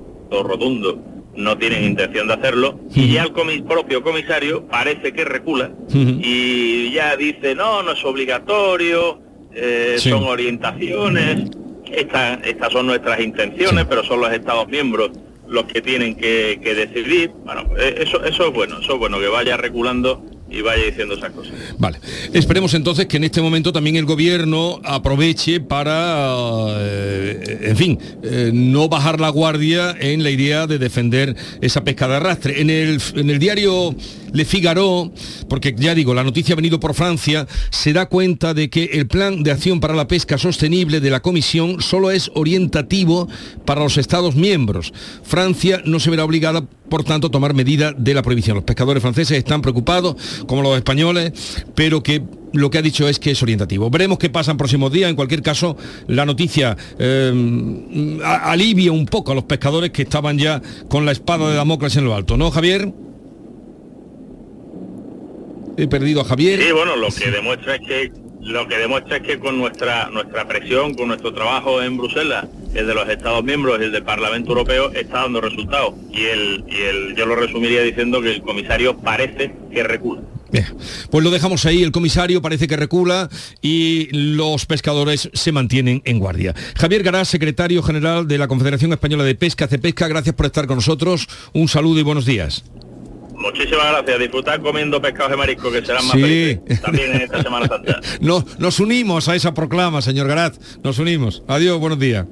rotundo 0.43 0.99
no 1.35 1.57
tienen 1.59 1.85
intención 1.85 2.29
de 2.29 2.35
hacerlo 2.35 2.79
y 2.95 3.13
ya 3.13 3.25
el 3.25 3.65
propio 3.65 4.03
comisario 4.03 4.67
parece 4.67 5.13
que 5.13 5.25
recula 5.25 5.73
y 5.93 6.91
ya 6.93 7.17
dice 7.17 7.55
no, 7.55 7.83
no 7.83 7.93
es 7.93 8.05
obligatorio, 8.05 9.19
eh, 9.55 9.97
son 9.99 10.25
orientaciones, 10.25 11.51
estas 11.87 12.73
son 12.73 12.87
nuestras 12.87 13.21
intenciones, 13.21 13.85
pero 13.87 14.03
son 14.05 14.21
los 14.21 14.33
Estados 14.33 14.69
miembros 14.69 15.11
los 15.47 15.65
que 15.65 15.83
tienen 15.83 16.15
que, 16.15 16.59
que 16.63 16.75
decidir. 16.75 17.31
Bueno, 17.45 17.69
eh, 17.79 17.97
eso, 17.99 18.25
eso 18.25 18.47
es 18.47 18.53
bueno, 18.55 18.79
eso 18.81 18.95
es 18.95 18.99
bueno 18.99 19.19
que 19.19 19.29
vaya 19.29 19.57
reculando 19.59 20.23
y 20.53 20.61
vaya 20.61 20.85
diciendo 20.85 21.15
esas 21.15 21.33
cosas. 21.33 21.53
Vale. 21.79 21.99
Esperemos 22.33 22.75
entonces 22.75 23.07
que 23.07 23.17
en 23.17 23.25
este 23.25 23.41
momento 23.41 23.73
también 23.73 23.97
el 23.97 24.05
gobierno 24.05 24.81
aproveche 24.85 25.61
para, 25.61 26.67
eh, 26.79 27.59
en 27.63 27.77
fin, 27.77 27.99
eh, 28.23 28.51
no 28.53 28.89
bajar 28.89 29.21
la 29.21 29.31
guardia 29.31 29.97
en 29.99 30.23
la 30.23 30.31
idea 30.31 30.67
de 30.67 30.79
defender 30.79 31.35
esa 31.61 31.83
pesca 31.85 32.07
de 32.07 32.17
arrastre. 32.17 32.61
En 32.61 32.71
el, 32.71 33.01
en 33.15 33.31
el 33.31 33.39
diario 33.39 33.95
Le 34.33 34.45
Figaro, 34.45 35.13
porque 35.49 35.75
ya 35.77 35.95
digo, 35.95 36.15
la 36.15 36.25
noticia 36.25 36.55
ha 36.55 36.57
venido 36.57 36.81
por 36.81 36.95
Francia, 36.95 37.47
se 37.71 37.93
da 37.93 38.07
cuenta 38.07 38.55
de 38.55 38.71
que 38.71 38.85
el 38.93 39.07
plan 39.07 39.43
de 39.43 39.51
acción 39.51 39.81
para 39.81 39.95
la 39.95 40.09
pesca 40.09 40.39
sostenible 40.39 41.01
de 41.01 41.11
la 41.11 41.21
Comisión 41.21 41.81
solo 41.81 42.11
es 42.11 42.31
orientativo 42.35 43.29
para 43.65 43.83
los 43.83 43.99
Estados 43.99 44.35
miembros. 44.35 44.93
Francia 45.23 45.83
no 45.85 46.01
se 46.01 46.11
verá 46.11 46.25
obligada 46.25 46.67
por 46.93 47.05
tanto, 47.05 47.31
tomar 47.31 47.55
medida 47.55 47.93
de 47.97 48.13
la 48.13 48.21
prohibición. 48.21 48.55
Los 48.55 48.65
pescadores 48.65 49.01
franceses 49.01 49.39
están 49.39 49.63
preocupados, 49.63 50.45
como 50.47 50.61
los 50.61 50.77
españoles, 50.77 51.33
pero 51.75 52.03
que 52.03 52.23
lo 52.53 52.69
que 52.69 52.77
ha 52.77 52.83
dicho 52.83 53.09
es 53.09 53.19
que 53.19 53.31
es 53.31 53.43
orientativo. 53.43 53.89
Veremos 53.89 54.19
qué 54.19 54.29
pasa 54.29 54.51
en 54.51 54.59
próximos 54.59 54.93
días. 54.93 55.09
En 55.09 55.17
cualquier 55.17 55.41
caso, 55.41 55.75
la 56.07 56.27
noticia 56.27 56.77
eh, 56.99 58.21
alivia 58.23 58.93
un 58.93 59.07
poco 59.07 59.33
a 59.33 59.35
los 59.35 59.45
pescadores 59.45 59.91
que 59.91 60.03
estaban 60.03 60.37
ya 60.37 60.61
con 60.89 61.07
la 61.07 61.13
espada 61.13 61.49
de 61.49 61.57
Damocles 61.57 61.97
en 61.97 62.05
lo 62.05 62.15
alto. 62.15 62.37
¿No, 62.37 62.51
Javier? 62.51 62.93
He 65.83 65.89
perdido 65.89 66.21
a 66.21 66.25
Javier. 66.25 66.63
Sí, 66.63 66.71
bueno, 66.71 66.95
lo 66.95 67.09
que 67.09 67.29
demuestra 67.33 67.75
es 67.75 67.81
que 67.81 68.13
lo 68.41 68.69
que 68.69 68.77
demuestra 68.77 69.17
es 69.17 69.23
que 69.23 69.39
con 69.41 69.59
nuestra 69.59 70.09
nuestra 70.11 70.47
presión, 70.47 70.95
con 70.95 71.09
nuestro 71.09 71.35
trabajo 71.35 71.83
en 71.83 71.97
Bruselas, 71.97 72.47
el 72.73 72.87
de 72.87 72.95
los 72.95 73.09
Estados 73.09 73.43
miembros 73.43 73.81
y 73.81 73.85
el 73.85 73.93
del 73.93 74.05
Parlamento 74.05 74.51
Europeo 74.51 74.93
está 74.93 75.23
dando 75.23 75.41
resultados. 75.41 75.95
Y 76.13 76.25
el, 76.27 76.65
y 76.69 76.83
el 76.83 77.17
yo 77.17 77.27
lo 77.27 77.35
resumiría 77.35 77.83
diciendo 77.83 78.23
que 78.23 78.31
el 78.31 78.43
comisario 78.43 78.97
parece 78.97 79.57
que 79.73 79.83
recula. 79.83 80.23
Bien, 80.53 80.67
pues 81.11 81.25
lo 81.25 81.31
dejamos 81.31 81.67
ahí, 81.67 81.83
el 81.83 81.91
comisario 81.91 82.41
parece 82.41 82.69
que 82.69 82.77
recula 82.77 83.29
y 83.61 84.09
los 84.13 84.67
pescadores 84.67 85.31
se 85.33 85.51
mantienen 85.51 86.01
en 86.05 86.21
guardia. 86.21 86.55
Javier 86.77 87.03
Garás, 87.03 87.27
secretario 87.27 87.83
general 87.83 88.29
de 88.29 88.39
la 88.39 88.47
Confederación 88.47 88.93
Española 88.93 89.25
de 89.25 89.35
Pesca, 89.35 89.67
CEPESCA, 89.67 90.07
gracias 90.07 90.37
por 90.37 90.47
estar 90.47 90.69
con 90.69 90.77
nosotros. 90.77 91.27
Un 91.55 91.67
saludo 91.67 91.99
y 91.99 92.03
buenos 92.03 92.25
días. 92.25 92.65
Muchísimas 93.43 93.91
gracias. 93.91 94.19
Disfrutar 94.21 94.61
comiendo 94.61 95.03
pescados 95.03 95.33
de 95.33 95.37
marisco, 95.37 95.71
que 95.71 95.85
serán 95.85 96.07
más 96.07 96.17
sí. 96.17 96.59
también 96.81 97.13
en 97.15 97.23
esta 97.23 97.43
Semana 97.43 97.67
Santa. 97.67 98.01
no, 98.21 98.45
nos 98.59 98.81
unimos 98.81 99.29
a 99.29 99.35
esa 99.35 99.53
proclama, 99.53 100.01
señor 100.01 100.29
Garat. 100.29 100.57
Nos 100.83 100.99
unimos. 100.99 101.43
Adiós, 101.49 101.79
buenos 101.81 101.99
días. 101.99 102.27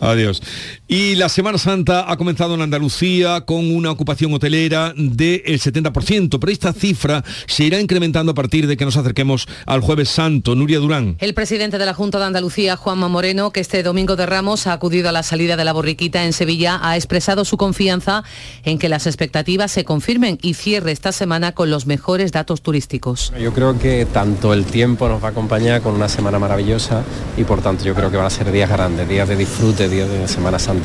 Adiós. 0.00 0.42
Y 0.88 1.16
la 1.16 1.28
Semana 1.28 1.58
Santa 1.58 2.08
ha 2.08 2.16
comenzado 2.16 2.54
en 2.54 2.60
Andalucía 2.60 3.40
con 3.40 3.74
una 3.74 3.90
ocupación 3.90 4.32
hotelera 4.32 4.94
del 4.96 5.42
70%, 5.42 6.38
pero 6.38 6.52
esta 6.52 6.72
cifra 6.72 7.24
se 7.48 7.64
irá 7.64 7.80
incrementando 7.80 8.30
a 8.30 8.34
partir 8.36 8.68
de 8.68 8.76
que 8.76 8.84
nos 8.84 8.96
acerquemos 8.96 9.48
al 9.66 9.80
jueves 9.80 10.10
santo. 10.10 10.54
Nuria 10.54 10.78
Durán. 10.78 11.16
El 11.18 11.34
presidente 11.34 11.78
de 11.78 11.86
la 11.86 11.92
Junta 11.92 12.20
de 12.20 12.26
Andalucía, 12.26 12.76
Juanma 12.76 13.08
Moreno, 13.08 13.50
que 13.50 13.58
este 13.58 13.82
domingo 13.82 14.14
de 14.14 14.26
Ramos 14.26 14.68
ha 14.68 14.74
acudido 14.74 15.08
a 15.08 15.12
la 15.12 15.24
salida 15.24 15.56
de 15.56 15.64
la 15.64 15.72
borriquita 15.72 16.24
en 16.24 16.32
Sevilla, 16.32 16.78
ha 16.80 16.94
expresado 16.94 17.44
su 17.44 17.56
confianza 17.56 18.22
en 18.62 18.78
que 18.78 18.88
las 18.88 19.08
expectativas 19.08 19.72
se 19.72 19.84
confirmen 19.84 20.38
y 20.40 20.54
cierre 20.54 20.92
esta 20.92 21.10
semana 21.10 21.50
con 21.50 21.68
los 21.68 21.86
mejores 21.86 22.30
datos 22.30 22.62
turísticos. 22.62 23.32
Yo 23.40 23.52
creo 23.52 23.76
que 23.76 24.06
tanto 24.06 24.54
el 24.54 24.64
tiempo 24.64 25.08
nos 25.08 25.20
va 25.20 25.28
a 25.28 25.30
acompañar 25.32 25.82
con 25.82 25.96
una 25.96 26.08
semana 26.08 26.38
maravillosa 26.38 27.02
y 27.36 27.42
por 27.42 27.60
tanto 27.60 27.84
yo 27.84 27.96
creo 27.96 28.08
que 28.12 28.18
van 28.18 28.26
a 28.26 28.30
ser 28.30 28.52
días 28.52 28.70
grandes, 28.70 29.08
días 29.08 29.28
de 29.28 29.34
disfrute, 29.34 29.88
días 29.88 30.08
de 30.08 30.28
Semana 30.28 30.60
Santa 30.60 30.75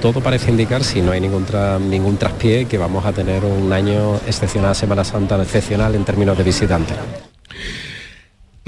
Todo 0.00 0.20
parece 0.20 0.50
indicar, 0.50 0.84
si 0.84 1.02
no 1.02 1.12
hay 1.12 1.20
ningún, 1.20 1.44
ningún 1.88 2.16
traspié, 2.16 2.66
que 2.66 2.78
vamos 2.78 3.04
a 3.04 3.12
tener 3.12 3.44
un 3.44 3.72
año 3.72 4.16
excepcional, 4.26 4.74
Semana 4.74 5.04
Santa 5.04 5.40
excepcional 5.40 5.94
en 5.94 6.04
términos 6.04 6.36
de 6.36 6.44
visitantes. 6.44 6.96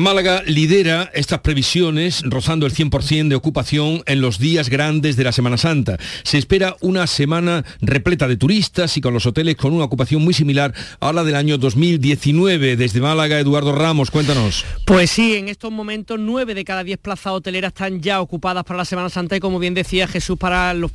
Málaga 0.00 0.44
lidera 0.46 1.10
estas 1.12 1.40
previsiones 1.40 2.22
rozando 2.22 2.66
el 2.66 2.72
100% 2.72 3.30
de 3.30 3.34
ocupación 3.34 4.04
en 4.06 4.20
los 4.20 4.38
días 4.38 4.68
grandes 4.68 5.16
de 5.16 5.24
la 5.24 5.32
Semana 5.32 5.56
Santa. 5.56 5.98
Se 6.22 6.38
espera 6.38 6.76
una 6.80 7.08
semana 7.08 7.64
repleta 7.80 8.28
de 8.28 8.36
turistas 8.36 8.96
y 8.96 9.00
con 9.00 9.12
los 9.12 9.26
hoteles 9.26 9.56
con 9.56 9.72
una 9.72 9.82
ocupación 9.82 10.22
muy 10.22 10.34
similar 10.34 10.72
a 11.00 11.12
la 11.12 11.24
del 11.24 11.34
año 11.34 11.58
2019. 11.58 12.76
Desde 12.76 13.00
Málaga, 13.00 13.40
Eduardo 13.40 13.72
Ramos, 13.72 14.12
cuéntanos. 14.12 14.64
Pues 14.86 15.10
sí, 15.10 15.34
en 15.34 15.48
estos 15.48 15.72
momentos 15.72 16.16
9 16.20 16.54
de 16.54 16.64
cada 16.64 16.84
10 16.84 17.00
plazas 17.00 17.32
hoteleras 17.32 17.70
están 17.70 18.00
ya 18.00 18.20
ocupadas 18.20 18.62
para 18.62 18.76
la 18.76 18.84
Semana 18.84 19.10
Santa 19.10 19.34
y 19.34 19.40
como 19.40 19.58
bien 19.58 19.74
decía 19.74 20.06
Jesús, 20.06 20.38
para 20.38 20.74
los, 20.74 20.92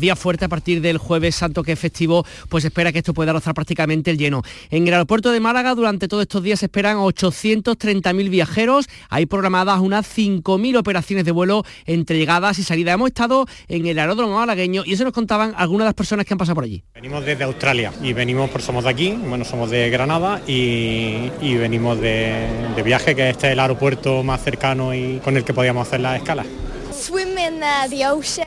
días 0.00 0.18
fuertes 0.18 0.46
a 0.46 0.48
partir 0.48 0.80
del 0.80 0.96
jueves 0.96 1.34
santo 1.34 1.62
que 1.62 1.72
es 1.72 1.78
festivo, 1.78 2.24
pues 2.48 2.64
espera 2.64 2.90
que 2.90 3.00
esto 3.00 3.12
pueda 3.12 3.34
rozar 3.34 3.52
prácticamente 3.52 4.10
el 4.10 4.16
lleno. 4.16 4.42
En 4.70 4.88
el 4.88 4.94
aeropuerto 4.94 5.30
de 5.30 5.40
Málaga 5.40 5.74
durante 5.74 6.08
todos 6.08 6.22
estos 6.22 6.42
días 6.42 6.60
se 6.60 6.66
esperan 6.66 6.96
830.000 6.96 8.30
viajeros 8.46 8.86
hay 9.08 9.26
programadas 9.26 9.80
unas 9.80 10.06
5.000 10.06 10.78
operaciones 10.78 11.24
de 11.24 11.32
vuelo 11.32 11.64
entre 11.84 12.18
llegadas 12.18 12.58
y 12.58 12.62
salidas. 12.62 12.94
Hemos 12.94 13.08
estado 13.08 13.46
en 13.68 13.86
el 13.86 13.98
aeródromo 13.98 14.36
malagueño 14.36 14.82
y 14.84 14.92
eso 14.92 15.04
nos 15.04 15.12
contaban 15.12 15.54
algunas 15.56 15.84
de 15.84 15.88
las 15.88 15.94
personas 15.94 16.26
que 16.26 16.34
han 16.34 16.38
pasado 16.38 16.54
por 16.54 16.64
allí. 16.64 16.82
Venimos 16.94 17.24
desde 17.24 17.44
Australia 17.44 17.92
y 18.02 18.12
venimos, 18.12 18.50
por 18.50 18.62
somos 18.62 18.84
de 18.84 18.90
aquí, 18.90 19.10
bueno, 19.12 19.44
somos 19.44 19.70
de 19.70 19.90
Granada 19.90 20.40
y, 20.46 21.30
venimos 21.56 22.00
de, 22.00 22.46
de, 22.76 22.82
viaje, 22.82 23.14
que 23.14 23.30
este 23.30 23.48
es 23.48 23.52
el 23.54 23.60
aeropuerto 23.60 24.22
más 24.22 24.42
cercano 24.42 24.94
y 24.94 25.20
con 25.24 25.36
el 25.36 25.44
que 25.44 25.54
podíamos 25.54 25.86
hacer 25.86 26.00
las 26.00 26.18
escalas. 26.18 26.46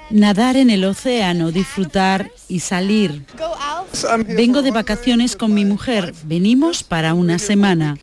Nadar 0.09 0.57
en 0.57 0.69
el 0.69 0.85
océano, 0.85 1.51
disfrutar 1.51 2.31
y 2.47 2.59
salir. 2.61 3.25
Vengo 4.27 4.61
de 4.61 4.71
vacaciones 4.71 5.35
con 5.35 5.53
mi 5.53 5.65
mujer. 5.65 6.13
Venimos 6.23 6.83
para 6.83 7.13
una 7.13 7.37
semana. 7.39 7.97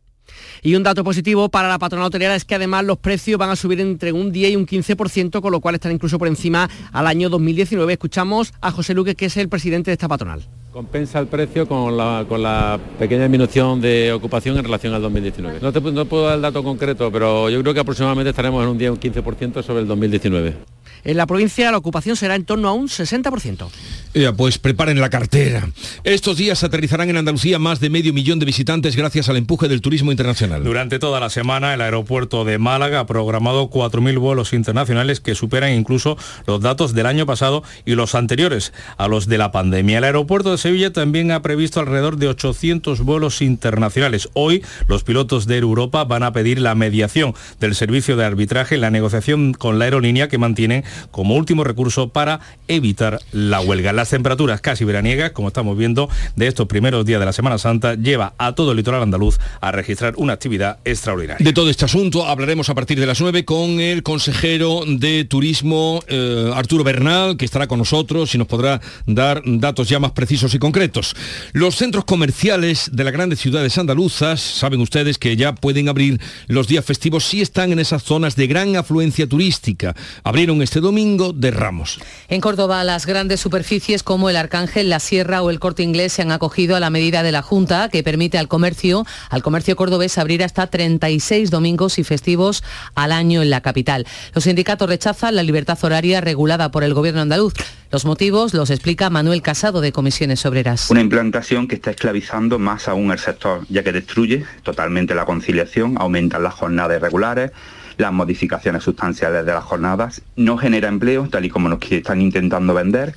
Y 0.62 0.75
un 0.75 0.82
dato 0.82 1.04
positivo 1.04 1.48
para 1.48 1.68
la 1.68 1.78
patronal 1.78 2.06
hotelera 2.06 2.34
es 2.34 2.44
que 2.44 2.54
además 2.54 2.84
los 2.84 2.98
precios 2.98 3.38
van 3.38 3.50
a 3.50 3.56
subir 3.56 3.80
entre 3.80 4.12
un 4.12 4.32
10 4.32 4.52
y 4.52 4.56
un 4.56 4.66
15%, 4.66 5.40
con 5.40 5.52
lo 5.52 5.60
cual 5.60 5.75
están 5.75 5.92
incluso 5.92 6.18
por 6.18 6.28
encima 6.28 6.68
al 6.92 7.06
año 7.06 7.28
2019. 7.28 7.92
Escuchamos 7.92 8.52
a 8.60 8.70
José 8.70 8.94
Luque, 8.94 9.14
que 9.14 9.26
es 9.26 9.36
el 9.36 9.48
presidente 9.48 9.90
de 9.90 9.94
esta 9.94 10.08
patronal. 10.08 10.42
Compensa 10.72 11.18
el 11.20 11.26
precio 11.26 11.66
con 11.66 11.96
la, 11.96 12.78
pequeña 12.98 13.22
disminución 13.22 13.80
de 13.80 14.12
ocupación 14.12 14.58
en 14.58 14.64
relación 14.64 14.92
al 14.92 15.00
2019. 15.02 15.60
No, 15.62 15.72
te, 15.72 15.80
no 15.80 16.04
puedo 16.04 16.26
dar 16.26 16.36
el 16.36 16.42
dato 16.42 16.62
concreto, 16.62 17.10
pero 17.10 17.48
yo 17.48 17.62
creo 17.62 17.72
que 17.72 17.80
aproximadamente 17.80 18.30
estaremos 18.30 18.62
en 18.62 18.68
un 18.68 18.78
10 18.78 18.90
o 18.90 18.92
un 18.94 19.00
15% 19.00 19.62
sobre 19.62 19.80
el 19.80 19.88
2019. 19.88 20.75
En 21.06 21.16
la 21.16 21.26
provincia 21.26 21.70
la 21.70 21.78
ocupación 21.78 22.16
será 22.16 22.34
en 22.34 22.44
torno 22.44 22.68
a 22.68 22.72
un 22.72 22.88
60%. 22.88 23.68
Ya, 24.12 24.32
pues 24.32 24.58
preparen 24.58 25.00
la 25.00 25.08
cartera. 25.08 25.68
Estos 26.02 26.36
días 26.36 26.64
aterrizarán 26.64 27.10
en 27.10 27.18
Andalucía 27.18 27.58
más 27.58 27.80
de 27.80 27.90
medio 27.90 28.12
millón 28.12 28.38
de 28.38 28.46
visitantes 28.46 28.96
gracias 28.96 29.28
al 29.28 29.36
empuje 29.36 29.68
del 29.68 29.82
turismo 29.82 30.10
internacional. 30.10 30.64
Durante 30.64 30.98
toda 30.98 31.20
la 31.20 31.30
semana 31.30 31.75
el 31.75 31.80
aeropuerto 31.80 32.44
de 32.44 32.58
Málaga 32.58 33.00
ha 33.00 33.06
programado 33.06 33.70
4.000 33.70 34.18
vuelos 34.18 34.52
internacionales 34.52 35.20
que 35.20 35.36
superan 35.36 35.75
incluso 35.75 36.16
los 36.46 36.60
datos 36.60 36.92
del 36.92 37.06
año 37.06 37.25
pasado 37.25 37.62
y 37.84 37.94
los 37.94 38.14
anteriores 38.14 38.72
a 38.96 39.06
los 39.06 39.28
de 39.28 39.38
la 39.38 39.52
pandemia. 39.52 39.98
El 39.98 40.04
aeropuerto 40.04 40.50
de 40.50 40.58
Sevilla 40.58 40.92
también 40.92 41.30
ha 41.30 41.42
previsto 41.42 41.78
alrededor 41.78 42.16
de 42.16 42.28
800 42.28 43.02
vuelos 43.02 43.42
internacionales. 43.42 44.28
Hoy 44.32 44.64
los 44.88 45.04
pilotos 45.04 45.46
de 45.46 45.58
Europa 45.58 46.04
van 46.04 46.25
a 46.25 46.32
pedir 46.32 46.58
la 46.58 46.75
mediación 46.75 47.34
del 47.60 47.76
servicio 47.76 48.16
de 48.16 48.25
arbitraje 48.25 48.75
en 48.75 48.80
la 48.80 48.90
negociación 48.90 49.52
con 49.52 49.78
la 49.78 49.84
aerolínea 49.84 50.28
que 50.28 50.38
mantienen 50.38 50.84
como 51.10 51.34
último 51.34 51.64
recurso 51.64 52.08
para 52.08 52.40
evitar 52.68 53.20
la 53.32 53.60
huelga. 53.60 53.92
Las 53.92 54.10
temperaturas 54.10 54.60
casi 54.60 54.84
veraniegas, 54.84 55.32
como 55.32 55.48
estamos 55.48 55.76
viendo, 55.76 56.08
de 56.36 56.46
estos 56.46 56.66
primeros 56.66 57.04
días 57.04 57.20
de 57.20 57.26
la 57.26 57.32
Semana 57.32 57.58
Santa, 57.58 57.94
lleva 57.94 58.34
a 58.38 58.54
todo 58.54 58.72
el 58.72 58.76
litoral 58.76 59.02
andaluz 59.02 59.38
a 59.60 59.72
registrar 59.72 60.14
una 60.16 60.32
actividad 60.32 60.78
extraordinaria. 60.84 61.44
De 61.44 61.52
todo 61.52 61.70
este 61.70 61.84
asunto 61.84 62.26
hablaremos 62.26 62.68
a 62.68 62.74
partir 62.74 62.98
de 62.98 63.06
las 63.06 63.20
9 63.20 63.44
con 63.44 63.80
el 63.80 64.02
consejero 64.02 64.82
de 64.86 65.24
Turismo, 65.24 66.02
eh, 66.08 66.50
Arturo 66.54 66.84
Bernal, 66.84 67.36
que 67.36 67.44
estará 67.44 67.66
con 67.66 67.78
nosotros 67.78 68.34
y 68.34 68.38
nos 68.38 68.46
podrá 68.46 68.80
dar 69.06 69.42
datos 69.44 69.88
ya 69.88 69.98
más 69.98 70.12
precisos 70.12 70.54
y 70.54 70.58
concretos. 70.58 71.14
Los 71.52 71.76
centros 71.76 72.04
comerciales 72.04 72.90
de 72.92 73.04
las 73.04 73.12
grandes 73.12 73.40
ciudades 73.40 73.78
andaluzas, 73.78 74.40
saben 74.40 74.80
ustedes 74.80 75.18
que 75.18 75.36
ya 75.36 75.54
pueden 75.54 75.88
abrir 75.88 76.20
los 76.46 76.68
días 76.68 76.84
festivos 76.84 77.24
si 77.24 77.40
están 77.40 77.72
en 77.72 77.78
esas 77.78 78.02
zonas 78.02 78.36
de 78.36 78.46
gran 78.46 78.76
afluencia 78.76 79.26
turística. 79.28 79.94
Abrieron 80.24 80.62
este 80.62 80.80
domingo 80.87 81.33
de 81.33 81.50
Ramos. 81.50 81.99
En 82.28 82.40
Córdoba, 82.40 82.85
las 82.85 83.07
grandes 83.07 83.40
superficies 83.40 84.05
como 84.05 84.31
el 84.31 84.37
Arcángel, 84.37 84.88
la 84.88 85.00
Sierra 85.00 85.43
o 85.43 85.50
el 85.50 85.59
Corte 85.59 85.83
Inglés 85.83 86.12
se 86.12 86.23
han 86.23 86.31
acogido 86.31 86.76
a 86.76 86.81
la 86.81 86.90
medida 86.90 87.25
de 87.25 87.33
la 87.33 87.43
Junta 87.43 87.88
que 87.88 88.05
permite 88.05 88.38
al 88.38 88.47
comercio, 88.47 89.05
al 89.28 89.43
comercio 89.43 89.75
cordobés 89.75 90.16
abrir 90.16 90.45
hasta 90.45 90.69
36 90.69 91.50
domingos 91.50 91.99
y 91.99 92.05
festivos 92.05 92.62
al 92.95 93.11
año 93.11 93.43
en 93.43 93.50
la 93.50 93.62
capital. 93.62 94.07
Los 94.33 94.45
sindicatos 94.45 94.88
rechazan 94.88 95.35
la 95.35 95.43
libertad 95.43 95.76
horaria 95.83 96.21
regulada 96.21 96.71
por 96.71 96.85
el 96.85 96.95
gobierno 96.95 97.21
andaluz. 97.21 97.55
Los 97.90 98.05
motivos 98.05 98.55
los 98.55 98.71
explica 98.71 99.11
Manuel 99.11 99.43
Casado 99.43 99.81
de 99.81 99.90
Comisiones 99.90 100.47
Obreras. 100.47 100.88
Una 100.88 101.00
implantación 101.00 101.66
que 101.66 101.75
está 101.75 101.90
esclavizando 101.90 102.61
más 102.61 102.87
aún 102.87 103.11
el 103.11 103.19
sector, 103.19 103.66
ya 103.69 103.83
que 103.83 103.90
destruye 103.90 104.45
totalmente 104.62 105.16
la 105.16 105.25
conciliación, 105.25 105.97
aumentan 105.99 106.45
las 106.45 106.55
jornadas 106.55 106.99
irregulares, 106.99 107.50
las 107.96 108.12
modificaciones 108.12 108.82
sustanciales 108.82 109.46
de 109.46 109.52
las 109.52 109.64
jornadas, 109.64 110.22
no 110.36 110.56
genera 110.56 110.88
empleo, 110.88 111.28
tal 111.28 111.44
y 111.44 111.48
como 111.48 111.68
nos 111.68 111.80
están 111.90 112.20
intentando 112.20 112.74
vender, 112.74 113.14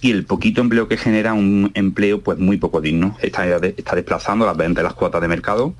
y 0.00 0.10
el 0.10 0.24
poquito 0.24 0.60
empleo 0.60 0.88
que 0.88 0.96
genera 0.96 1.34
un 1.34 1.70
empleo 1.74 2.20
pues 2.20 2.38
muy 2.38 2.56
poco 2.56 2.80
digno. 2.80 3.16
Está, 3.20 3.44
está 3.56 3.96
desplazando 3.96 4.46
las 4.46 4.56
ventas 4.56 4.82
de 4.82 4.88
las 4.88 4.94
cuotas 4.94 5.20
de 5.20 5.28
mercado 5.28 5.74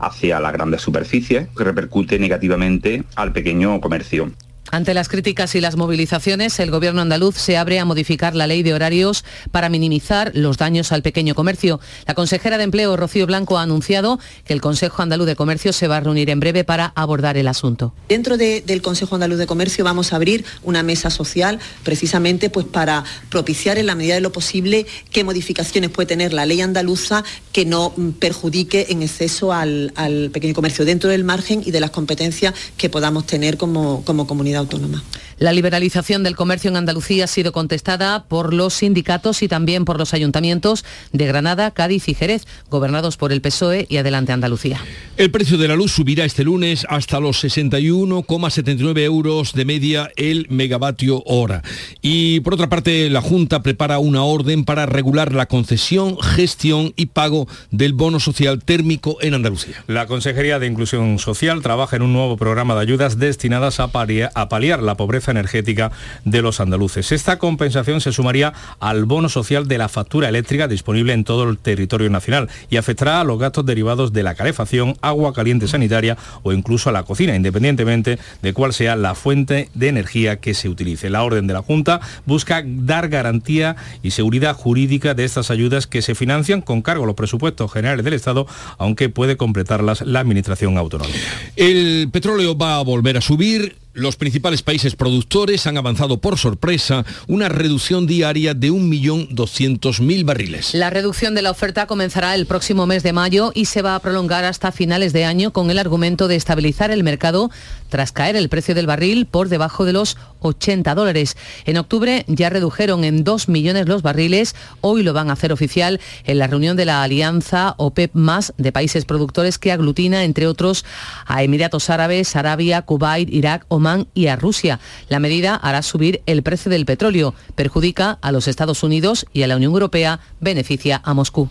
hacia 0.00 0.40
las 0.40 0.52
grandes 0.52 0.80
superficies, 0.80 1.48
que 1.56 1.64
repercute 1.64 2.18
negativamente 2.18 3.04
al 3.16 3.32
pequeño 3.32 3.80
comercio. 3.80 4.30
Ante 4.72 4.94
las 4.94 5.08
críticas 5.08 5.56
y 5.56 5.60
las 5.60 5.76
movilizaciones, 5.76 6.60
el 6.60 6.70
Gobierno 6.70 7.02
andaluz 7.02 7.34
se 7.34 7.56
abre 7.56 7.80
a 7.80 7.84
modificar 7.84 8.36
la 8.36 8.46
ley 8.46 8.62
de 8.62 8.72
horarios 8.72 9.24
para 9.50 9.68
minimizar 9.68 10.30
los 10.32 10.58
daños 10.58 10.92
al 10.92 11.02
pequeño 11.02 11.34
comercio. 11.34 11.80
La 12.06 12.14
consejera 12.14 12.56
de 12.56 12.64
Empleo, 12.64 12.96
Rocío 12.96 13.26
Blanco, 13.26 13.58
ha 13.58 13.62
anunciado 13.62 14.20
que 14.44 14.52
el 14.52 14.60
Consejo 14.60 15.02
Andaluz 15.02 15.26
de 15.26 15.34
Comercio 15.34 15.72
se 15.72 15.88
va 15.88 15.96
a 15.96 16.00
reunir 16.00 16.30
en 16.30 16.38
breve 16.38 16.62
para 16.62 16.92
abordar 16.94 17.36
el 17.36 17.48
asunto. 17.48 17.92
Dentro 18.08 18.36
del 18.36 18.80
Consejo 18.80 19.16
Andaluz 19.16 19.38
de 19.38 19.48
Comercio 19.48 19.82
vamos 19.82 20.12
a 20.12 20.16
abrir 20.16 20.44
una 20.62 20.84
mesa 20.84 21.10
social 21.10 21.58
precisamente 21.82 22.48
pues, 22.48 22.64
para 22.64 23.02
propiciar 23.28 23.76
en 23.76 23.86
la 23.86 23.96
medida 23.96 24.14
de 24.14 24.20
lo 24.20 24.30
posible 24.30 24.86
qué 25.10 25.24
modificaciones 25.24 25.90
puede 25.90 26.06
tener 26.06 26.32
la 26.32 26.46
ley 26.46 26.60
andaluza 26.60 27.24
que 27.50 27.64
no 27.64 27.92
perjudique 28.20 28.86
en 28.90 29.02
exceso 29.02 29.52
al, 29.52 29.92
pequeño 30.32 30.54
comercio 30.54 30.84
dentro 30.84 31.10
del 31.10 31.24
margen 31.24 31.62
y 31.66 31.72
de 31.72 31.80
las 31.80 31.90
competencias 31.90 32.54
que 32.76 32.88
podamos 32.88 33.26
tener 33.26 33.56
como 33.56 34.04
comunidad 34.04 34.59
autónoma. 34.60 35.02
La 35.38 35.52
liberalización 35.52 36.22
del 36.22 36.36
comercio 36.36 36.70
en 36.70 36.76
Andalucía 36.76 37.24
ha 37.24 37.26
sido 37.26 37.52
contestada 37.52 38.24
por 38.24 38.52
los 38.52 38.74
sindicatos 38.74 39.42
y 39.42 39.48
también 39.48 39.86
por 39.86 39.98
los 39.98 40.12
ayuntamientos 40.12 40.84
de 41.12 41.26
Granada, 41.26 41.70
Cádiz 41.70 42.08
y 42.08 42.14
Jerez, 42.14 42.46
gobernados 42.68 43.16
por 43.16 43.32
el 43.32 43.40
PSOE 43.40 43.86
y 43.88 43.96
Adelante 43.96 44.32
Andalucía. 44.32 44.80
El 45.16 45.30
precio 45.30 45.56
de 45.56 45.68
la 45.68 45.76
luz 45.76 45.92
subirá 45.92 46.24
este 46.24 46.44
lunes 46.44 46.86
hasta 46.90 47.20
los 47.20 47.42
61,79 47.42 48.98
euros 49.00 49.54
de 49.54 49.64
media 49.64 50.10
el 50.16 50.46
megavatio 50.50 51.22
hora. 51.24 51.62
Y 52.02 52.40
por 52.40 52.54
otra 52.54 52.68
parte, 52.68 53.08
la 53.08 53.22
Junta 53.22 53.62
prepara 53.62 53.98
una 53.98 54.24
orden 54.24 54.64
para 54.64 54.86
regular 54.86 55.32
la 55.32 55.46
concesión, 55.46 56.18
gestión 56.20 56.92
y 56.96 57.06
pago 57.06 57.48
del 57.70 57.94
bono 57.94 58.20
social 58.20 58.62
térmico 58.62 59.16
en 59.20 59.34
Andalucía. 59.34 59.84
La 59.86 60.06
Consejería 60.06 60.58
de 60.58 60.66
Inclusión 60.66 61.18
Social 61.18 61.62
trabaja 61.62 61.96
en 61.96 62.02
un 62.02 62.12
nuevo 62.12 62.36
programa 62.36 62.74
de 62.74 62.82
ayudas 62.82 63.18
destinadas 63.18 63.80
a 63.80 63.90
a 64.34 64.48
paliar 64.50 64.82
la 64.82 64.96
pobreza 64.96 65.30
energética 65.30 65.90
de 66.26 66.42
los 66.42 66.60
andaluces. 66.60 67.12
Esta 67.12 67.38
compensación 67.38 68.02
se 68.02 68.12
sumaría 68.12 68.52
al 68.80 69.06
bono 69.06 69.30
social 69.30 69.66
de 69.66 69.78
la 69.78 69.88
factura 69.88 70.28
eléctrica 70.28 70.68
disponible 70.68 71.14
en 71.14 71.24
todo 71.24 71.48
el 71.48 71.56
territorio 71.56 72.10
nacional 72.10 72.50
y 72.68 72.76
afectará 72.76 73.22
a 73.22 73.24
los 73.24 73.38
gastos 73.38 73.64
derivados 73.64 74.12
de 74.12 74.22
la 74.22 74.34
calefacción, 74.34 74.96
agua 75.00 75.32
caliente 75.32 75.68
sanitaria 75.68 76.18
o 76.42 76.52
incluso 76.52 76.90
a 76.90 76.92
la 76.92 77.04
cocina, 77.04 77.34
independientemente 77.34 78.18
de 78.42 78.52
cuál 78.52 78.74
sea 78.74 78.96
la 78.96 79.14
fuente 79.14 79.70
de 79.72 79.88
energía 79.88 80.36
que 80.36 80.52
se 80.52 80.68
utilice. 80.68 81.08
La 81.08 81.22
orden 81.22 81.46
de 81.46 81.54
la 81.54 81.62
Junta 81.62 82.00
busca 82.26 82.62
dar 82.66 83.08
garantía 83.08 83.76
y 84.02 84.10
seguridad 84.10 84.56
jurídica 84.56 85.14
de 85.14 85.24
estas 85.24 85.50
ayudas 85.50 85.86
que 85.86 86.02
se 86.02 86.14
financian 86.14 86.60
con 86.60 86.82
cargo 86.82 87.04
a 87.04 87.06
los 87.06 87.16
presupuestos 87.16 87.72
generales 87.72 88.04
del 88.04 88.14
Estado, 88.14 88.46
aunque 88.78 89.08
puede 89.08 89.36
completarlas 89.36 90.00
la 90.02 90.18
Administración 90.20 90.76
Autonómica. 90.76 91.18
El 91.54 92.08
petróleo 92.10 92.58
va 92.58 92.76
a 92.76 92.82
volver 92.82 93.16
a 93.16 93.20
subir 93.20 93.76
los 93.92 94.16
principales 94.16 94.62
países 94.62 94.94
productores 94.94 95.66
han 95.66 95.76
avanzado 95.76 96.20
por 96.20 96.38
sorpresa 96.38 97.04
una 97.26 97.48
reducción 97.48 98.06
diaria 98.06 98.54
de 98.54 98.70
1.200.000 98.70 100.24
barriles. 100.24 100.74
La 100.74 100.90
reducción 100.90 101.34
de 101.34 101.42
la 101.42 101.50
oferta 101.50 101.86
comenzará 101.86 102.34
el 102.34 102.46
próximo 102.46 102.86
mes 102.86 103.02
de 103.02 103.12
mayo 103.12 103.50
y 103.54 103.64
se 103.64 103.82
va 103.82 103.96
a 103.96 103.98
prolongar 103.98 104.44
hasta 104.44 104.70
finales 104.70 105.12
de 105.12 105.24
año 105.24 105.52
con 105.52 105.70
el 105.70 105.78
argumento 105.78 106.28
de 106.28 106.36
estabilizar 106.36 106.90
el 106.90 107.02
mercado 107.02 107.50
tras 107.88 108.12
caer 108.12 108.36
el 108.36 108.48
precio 108.48 108.74
del 108.74 108.86
barril 108.86 109.26
por 109.26 109.48
debajo 109.48 109.84
de 109.84 109.92
los 109.92 110.16
80 110.38 110.94
dólares. 110.94 111.36
En 111.64 111.76
octubre 111.76 112.24
ya 112.28 112.48
redujeron 112.48 113.02
en 113.02 113.24
2 113.24 113.48
millones 113.48 113.88
los 113.88 114.02
barriles, 114.02 114.54
hoy 114.80 115.02
lo 115.02 115.12
van 115.12 115.28
a 115.28 115.32
hacer 115.32 115.52
oficial 115.52 116.00
en 116.24 116.38
la 116.38 116.46
reunión 116.46 116.76
de 116.76 116.84
la 116.84 117.02
alianza 117.02 117.74
OPEP 117.76 118.14
más 118.14 118.54
de 118.56 118.70
países 118.70 119.04
productores 119.04 119.58
que 119.58 119.72
aglutina, 119.72 120.22
entre 120.22 120.46
otros, 120.46 120.84
a 121.26 121.42
Emiratos 121.42 121.90
Árabes, 121.90 122.36
Arabia, 122.36 122.82
Kuwait, 122.82 123.28
Irak 123.28 123.64
o 123.68 123.79
y 124.14 124.26
a 124.26 124.36
Rusia. 124.36 124.80
La 125.08 125.20
medida 125.20 125.54
hará 125.54 125.82
subir 125.82 126.22
el 126.26 126.42
precio 126.42 126.70
del 126.70 126.86
petróleo, 126.86 127.34
perjudica 127.54 128.18
a 128.22 128.32
los 128.32 128.48
Estados 128.48 128.82
Unidos 128.82 129.26
y 129.32 129.42
a 129.42 129.46
la 129.46 129.56
Unión 129.56 129.72
Europea, 129.72 130.20
beneficia 130.40 131.00
a 131.04 131.14
Moscú. 131.14 131.48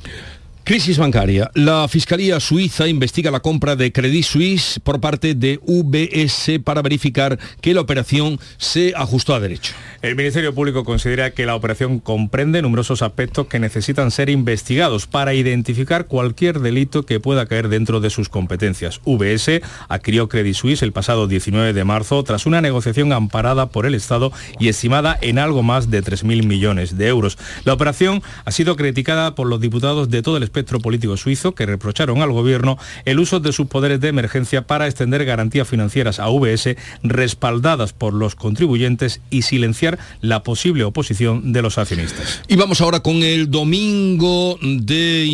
Crisis 0.70 1.00
bancaria. 1.00 1.50
La 1.56 1.88
Fiscalía 1.88 2.40
Suiza 2.40 2.88
investiga 2.88 3.32
la 3.32 3.40
compra 3.40 3.76
de 3.76 3.92
Credit 3.92 4.24
Suisse 4.24 4.80
por 4.84 5.02
parte 5.02 5.34
de 5.34 5.60
UBS 5.66 6.60
para 6.64 6.84
verificar 6.84 7.40
que 7.60 7.74
la 7.74 7.82
operación 7.82 8.40
se 8.58 8.94
ajustó 8.96 9.34
a 9.34 9.40
derecho. 9.40 9.74
El 10.04 10.16
Ministerio 10.16 10.54
Público 10.54 10.84
considera 10.84 11.32
que 11.32 11.48
la 11.48 11.56
operación 11.56 12.00
comprende 12.00 12.62
numerosos 12.62 13.02
aspectos 13.02 13.48
que 13.48 13.58
necesitan 13.58 14.12
ser 14.12 14.30
investigados 14.30 15.08
para 15.08 15.34
identificar 15.34 16.06
cualquier 16.06 16.60
delito 16.60 17.04
que 17.04 17.20
pueda 17.20 17.48
caer 17.48 17.68
dentro 17.68 18.00
de 18.00 18.12
sus 18.12 18.30
competencias. 18.30 19.02
UBS 19.06 19.62
adquirió 19.88 20.30
Credit 20.30 20.54
Suisse 20.54 20.84
el 20.84 20.92
pasado 20.92 21.26
19 21.26 21.74
de 21.74 21.84
marzo 21.84 22.24
tras 22.24 22.46
una 22.46 22.62
negociación 22.62 23.12
amparada 23.12 23.72
por 23.72 23.88
el 23.88 23.96
Estado 23.96 24.32
y 24.60 24.68
estimada 24.68 25.18
en 25.20 25.40
algo 25.40 25.64
más 25.64 25.90
de 25.90 26.04
3.000 26.04 26.46
millones 26.46 26.96
de 26.96 27.08
euros. 27.08 27.40
La 27.66 27.74
operación 27.74 28.22
ha 28.46 28.52
sido 28.52 28.76
criticada 28.76 29.34
por 29.34 29.48
los 29.48 29.60
diputados 29.60 30.12
de 30.12 30.22
todo 30.22 30.38
el 30.38 30.44
espectro 30.44 30.59
político 30.64 31.18
suizo 31.18 31.54
que 31.54 31.66
reprocharon 31.66 32.22
al 32.22 32.32
gobierno 32.32 32.78
el 33.06 33.20
uso 33.20 33.40
de 33.40 33.52
sus 33.52 33.68
poderes 33.68 34.00
de 34.02 34.10
emergencia 34.10 34.68
para 34.68 34.88
extender 34.88 35.26
garantías 35.26 35.68
financieras 35.68 36.20
a 36.20 36.30
VS 36.30 36.76
respaldadas 37.04 37.94
por 37.94 38.14
los 38.14 38.36
contribuyentes 38.36 39.22
y 39.30 39.44
silenciar 39.44 40.00
la 40.22 40.44
posible 40.44 40.84
oposición 40.84 41.52
de 41.52 41.62
los 41.62 41.78
accionistas. 41.78 42.42
Y 42.48 42.56
vamos 42.56 42.82
ahora 42.82 43.00
con 43.02 43.24
el 43.24 43.50
domingo 43.50 44.58
de 44.62 45.28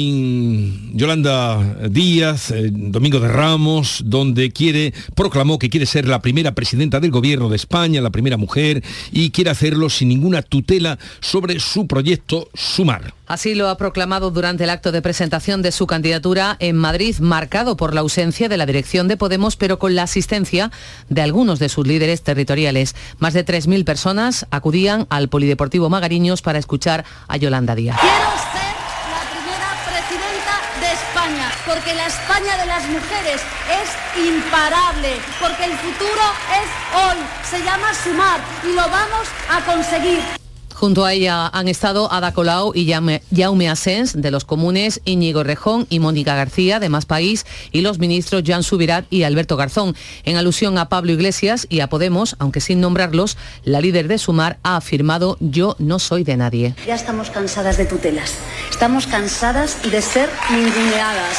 Yolanda 0.94 1.78
Díaz, 1.90 2.52
eh, 2.52 2.70
domingo 2.72 3.20
de 3.20 3.28
Ramos, 3.28 4.04
donde 4.06 4.52
quiere, 4.52 4.94
proclamó 5.16 5.60
que 5.60 5.70
quiere 5.70 5.86
ser 5.86 6.08
la 6.08 6.22
primera 6.22 6.54
presidenta 6.54 7.00
del 7.00 7.12
gobierno 7.12 7.50
de 7.50 7.56
España, 7.56 8.02
la 8.02 8.10
primera 8.10 8.38
mujer, 8.38 8.84
y 9.12 9.32
quiere 9.32 9.50
hacerlo 9.50 9.90
sin 9.90 10.10
ninguna 10.10 10.42
tutela 10.42 10.98
sobre 11.20 11.60
su 11.60 11.88
proyecto 11.88 12.50
Sumar. 12.54 13.14
Así 13.28 13.56
lo 13.56 13.70
ha 13.70 13.78
proclamado 13.78 14.30
durante 14.30 14.66
el 14.66 14.70
acto 14.70 14.92
de 14.92 15.02
presentación 15.02 15.15
de 15.16 15.72
su 15.72 15.88
candidatura 15.88 16.58
en 16.60 16.76
Madrid, 16.76 17.16
marcado 17.20 17.78
por 17.78 17.94
la 17.94 18.02
ausencia 18.02 18.50
de 18.50 18.58
la 18.58 18.66
dirección 18.66 19.08
de 19.08 19.16
Podemos, 19.16 19.56
pero 19.56 19.80
con 19.80 19.96
la 19.96 20.04
asistencia 20.04 20.72
de 21.08 21.22
algunos 21.22 21.58
de 21.58 21.70
sus 21.70 21.88
líderes 21.88 22.22
territoriales. 22.22 22.96
Más 23.18 23.34
de 23.34 23.46
3.000 23.46 23.86
personas 23.86 24.46
acudían 24.52 25.08
al 25.10 25.30
Polideportivo 25.30 25.90
Magariños 25.90 26.42
para 26.42 26.60
escuchar 26.60 27.06
a 27.30 27.38
Yolanda 27.38 27.76
Díaz. 27.76 27.98
Quiero 28.02 28.16
ser 28.52 28.76
la 29.16 29.24
primera 29.32 29.70
presidenta 29.88 30.56
de 30.82 30.92
España, 30.92 31.52
porque 31.66 31.96
la 31.96 32.08
España 32.08 32.58
de 32.58 32.66
las 32.66 32.84
mujeres 32.90 33.42
es 33.72 34.20
imparable, 34.20 35.16
porque 35.40 35.64
el 35.64 35.78
futuro 35.78 36.26
es 36.60 36.68
hoy, 36.94 37.18
se 37.50 37.64
llama 37.64 37.88
sumar 38.04 38.42
y 38.66 38.76
lo 38.76 38.84
vamos 38.90 39.28
a 39.50 39.62
conseguir. 39.64 40.45
Junto 40.76 41.06
a 41.06 41.14
ella 41.14 41.48
han 41.48 41.70
estado 41.70 42.12
Ada 42.12 42.34
Colau 42.34 42.74
y 42.76 42.92
Jaume 42.92 43.70
Asens 43.70 44.22
de 44.22 44.30
los 44.30 44.44
comunes, 44.44 45.00
Íñigo 45.06 45.42
Rejón 45.42 45.88
y 45.90 46.00
Mónica 46.00 46.36
García 46.36 46.82
de 46.82 46.90
Más 46.90 47.06
País 47.06 47.46
y 47.72 47.80
los 47.80 47.98
ministros 47.98 48.44
Jan 48.46 48.62
Subirat 48.62 49.06
y 49.10 49.24
Alberto 49.24 49.56
Garzón. 49.56 49.96
En 50.26 50.36
alusión 50.36 50.78
a 50.78 50.90
Pablo 50.90 51.14
Iglesias 51.14 51.66
y 51.70 51.80
a 51.80 51.88
Podemos, 51.88 52.36
aunque 52.40 52.60
sin 52.60 52.82
nombrarlos, 52.82 53.38
la 53.64 53.80
líder 53.80 54.10
de 54.10 54.18
Sumar 54.18 54.58
ha 54.64 54.76
afirmado 54.76 55.38
yo 55.40 55.78
no 55.80 55.98
soy 55.98 56.26
de 56.26 56.36
nadie. 56.36 56.76
Ya 56.86 56.96
estamos 56.96 57.30
cansadas 57.30 57.78
de 57.78 57.86
tutelas, 57.86 58.34
estamos 58.70 59.08
cansadas 59.08 59.82
de 59.90 60.02
ser 60.02 60.30
ninguneadas, 60.52 61.38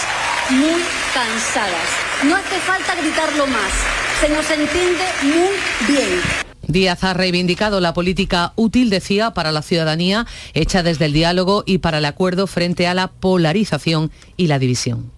muy 0.48 0.82
cansadas. 1.12 1.88
No 2.24 2.36
hace 2.36 2.58
falta 2.60 2.94
gritarlo 2.94 3.46
más, 3.46 3.72
se 4.18 4.30
nos 4.30 4.50
entiende 4.50 5.04
muy 5.22 5.94
bien. 5.94 6.45
Díaz 6.68 7.04
ha 7.04 7.14
reivindicado 7.14 7.80
la 7.80 7.94
política 7.94 8.52
útil, 8.56 8.90
decía, 8.90 9.32
para 9.32 9.52
la 9.52 9.62
ciudadanía, 9.62 10.26
hecha 10.54 10.82
desde 10.82 11.06
el 11.06 11.12
diálogo 11.12 11.64
y 11.66 11.78
para 11.78 11.98
el 11.98 12.04
acuerdo 12.04 12.46
frente 12.46 12.86
a 12.86 12.94
la 12.94 13.08
polarización 13.08 14.10
y 14.36 14.46
la 14.46 14.58
división. 14.58 15.10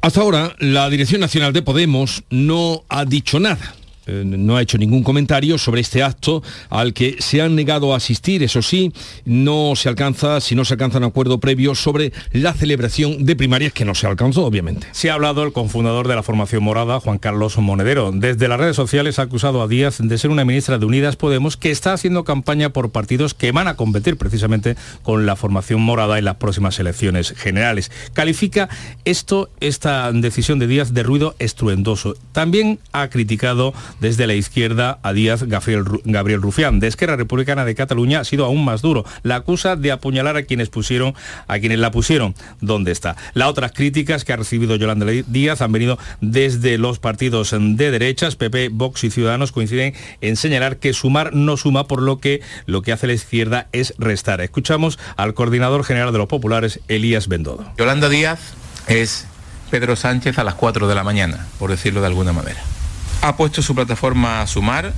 Hasta 0.00 0.20
ahora, 0.20 0.54
la 0.58 0.88
Dirección 0.90 1.20
Nacional 1.20 1.52
de 1.52 1.62
Podemos 1.62 2.22
no 2.30 2.84
ha 2.88 3.04
dicho 3.04 3.40
nada 3.40 3.74
eh, 4.08 4.22
no 4.24 4.56
ha 4.56 4.62
hecho 4.62 4.78
ningún 4.78 5.02
comentario 5.02 5.58
sobre 5.58 5.82
este 5.82 6.02
acto 6.02 6.42
al 6.70 6.94
que 6.94 7.16
se 7.20 7.42
han 7.42 7.54
negado 7.54 7.92
a 7.92 7.98
asistir. 7.98 8.42
Eso 8.42 8.62
sí, 8.62 8.92
no 9.24 9.74
se 9.76 9.88
alcanza, 9.88 10.40
si 10.40 10.54
no 10.54 10.64
se 10.64 10.74
alcanza 10.74 10.98
un 10.98 11.04
acuerdo 11.04 11.38
previo 11.38 11.74
sobre 11.74 12.12
la 12.32 12.54
celebración 12.54 13.26
de 13.26 13.36
primarias 13.36 13.72
que 13.72 13.84
no 13.84 13.94
se 13.94 14.06
alcanzó, 14.06 14.46
obviamente. 14.46 14.86
Se 14.92 15.10
ha 15.10 15.14
hablado 15.14 15.42
el 15.44 15.52
cofundador 15.52 16.08
de 16.08 16.16
la 16.16 16.22
formación 16.22 16.62
morada, 16.62 17.00
Juan 17.00 17.18
Carlos 17.18 17.58
Monedero. 17.58 18.10
Desde 18.12 18.48
las 18.48 18.58
redes 18.58 18.76
sociales 18.76 19.18
ha 19.18 19.22
acusado 19.22 19.62
a 19.62 19.68
Díaz 19.68 19.98
de 19.98 20.18
ser 20.18 20.30
una 20.30 20.44
ministra 20.44 20.78
de 20.78 20.86
Unidas 20.86 21.16
Podemos 21.16 21.56
que 21.56 21.70
está 21.70 21.92
haciendo 21.92 22.24
campaña 22.24 22.70
por 22.70 22.90
partidos 22.90 23.34
que 23.34 23.52
van 23.52 23.68
a 23.68 23.76
competir 23.76 24.16
precisamente 24.16 24.76
con 25.02 25.26
la 25.26 25.36
formación 25.36 25.82
morada 25.82 26.18
en 26.18 26.24
las 26.24 26.36
próximas 26.36 26.78
elecciones 26.78 27.34
generales. 27.36 27.90
Califica 28.14 28.68
esto, 29.04 29.50
esta 29.60 30.10
decisión 30.12 30.58
de 30.58 30.66
Díaz 30.66 30.94
de 30.94 31.02
ruido 31.02 31.34
estruendoso. 31.38 32.14
También 32.32 32.78
ha 32.92 33.08
criticado 33.08 33.74
desde 34.00 34.26
la 34.26 34.34
izquierda 34.34 34.98
a 35.02 35.12
Díaz 35.12 35.44
Gabriel, 35.44 36.42
Rufián. 36.42 36.80
De 36.80 36.86
Esquerra 36.86 37.16
Republicana 37.16 37.64
de 37.64 37.74
Cataluña 37.74 38.20
ha 38.20 38.24
sido 38.24 38.44
aún 38.44 38.64
más 38.64 38.82
duro. 38.82 39.04
La 39.22 39.36
acusa 39.36 39.76
de 39.76 39.92
apuñalar 39.92 40.36
a 40.36 40.42
quienes 40.42 40.68
pusieron, 40.68 41.14
a 41.46 41.58
quienes 41.58 41.78
la 41.78 41.90
pusieron. 41.90 42.34
¿Dónde 42.60 42.92
está? 42.92 43.16
Las 43.34 43.48
otras 43.48 43.72
críticas 43.72 44.24
que 44.24 44.32
ha 44.32 44.36
recibido 44.36 44.76
Yolanda 44.76 45.06
Díaz 45.06 45.62
han 45.62 45.72
venido 45.72 45.98
desde 46.20 46.78
los 46.78 46.98
partidos 46.98 47.54
de 47.58 47.90
derechas, 47.90 48.36
PP, 48.36 48.70
Vox 48.70 49.04
y 49.04 49.10
Ciudadanos 49.10 49.52
coinciden 49.52 49.94
en 50.20 50.36
señalar 50.36 50.78
que 50.78 50.92
sumar 50.92 51.34
no 51.34 51.56
suma, 51.56 51.86
por 51.86 52.02
lo 52.02 52.18
que 52.18 52.40
lo 52.66 52.82
que 52.82 52.92
hace 52.92 53.06
la 53.06 53.12
izquierda 53.12 53.68
es 53.72 53.94
restar. 53.98 54.40
Escuchamos 54.40 54.98
al 55.16 55.34
coordinador 55.34 55.84
general 55.84 56.12
de 56.12 56.18
los 56.18 56.28
populares, 56.28 56.80
Elías 56.88 57.28
Bendodo. 57.28 57.72
Yolanda 57.78 58.08
Díaz 58.08 58.54
es 58.86 59.26
Pedro 59.70 59.96
Sánchez 59.96 60.38
a 60.38 60.44
las 60.44 60.54
4 60.54 60.88
de 60.88 60.94
la 60.94 61.04
mañana, 61.04 61.46
por 61.58 61.70
decirlo 61.70 62.00
de 62.00 62.06
alguna 62.06 62.32
manera 62.32 62.60
ha 63.22 63.36
puesto 63.36 63.62
su 63.62 63.74
plataforma 63.74 64.40
a 64.40 64.46
sumar 64.46 64.94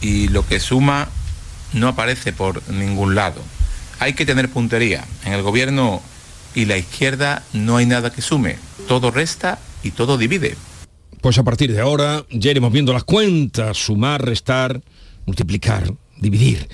y 0.00 0.28
lo 0.28 0.46
que 0.46 0.60
suma 0.60 1.08
no 1.72 1.88
aparece 1.88 2.32
por 2.32 2.68
ningún 2.70 3.14
lado. 3.14 3.42
Hay 3.98 4.14
que 4.14 4.26
tener 4.26 4.50
puntería. 4.50 5.04
En 5.24 5.32
el 5.32 5.42
gobierno 5.42 6.02
y 6.54 6.66
la 6.66 6.76
izquierda 6.76 7.44
no 7.52 7.76
hay 7.76 7.86
nada 7.86 8.12
que 8.12 8.22
sume. 8.22 8.56
Todo 8.88 9.10
resta 9.10 9.58
y 9.82 9.90
todo 9.90 10.18
divide. 10.18 10.56
Pues 11.20 11.38
a 11.38 11.44
partir 11.44 11.72
de 11.72 11.80
ahora 11.80 12.24
ya 12.30 12.50
iremos 12.50 12.72
viendo 12.72 12.92
las 12.92 13.04
cuentas, 13.04 13.78
sumar, 13.78 14.24
restar, 14.24 14.80
multiplicar, 15.24 15.92
dividir. 16.18 16.68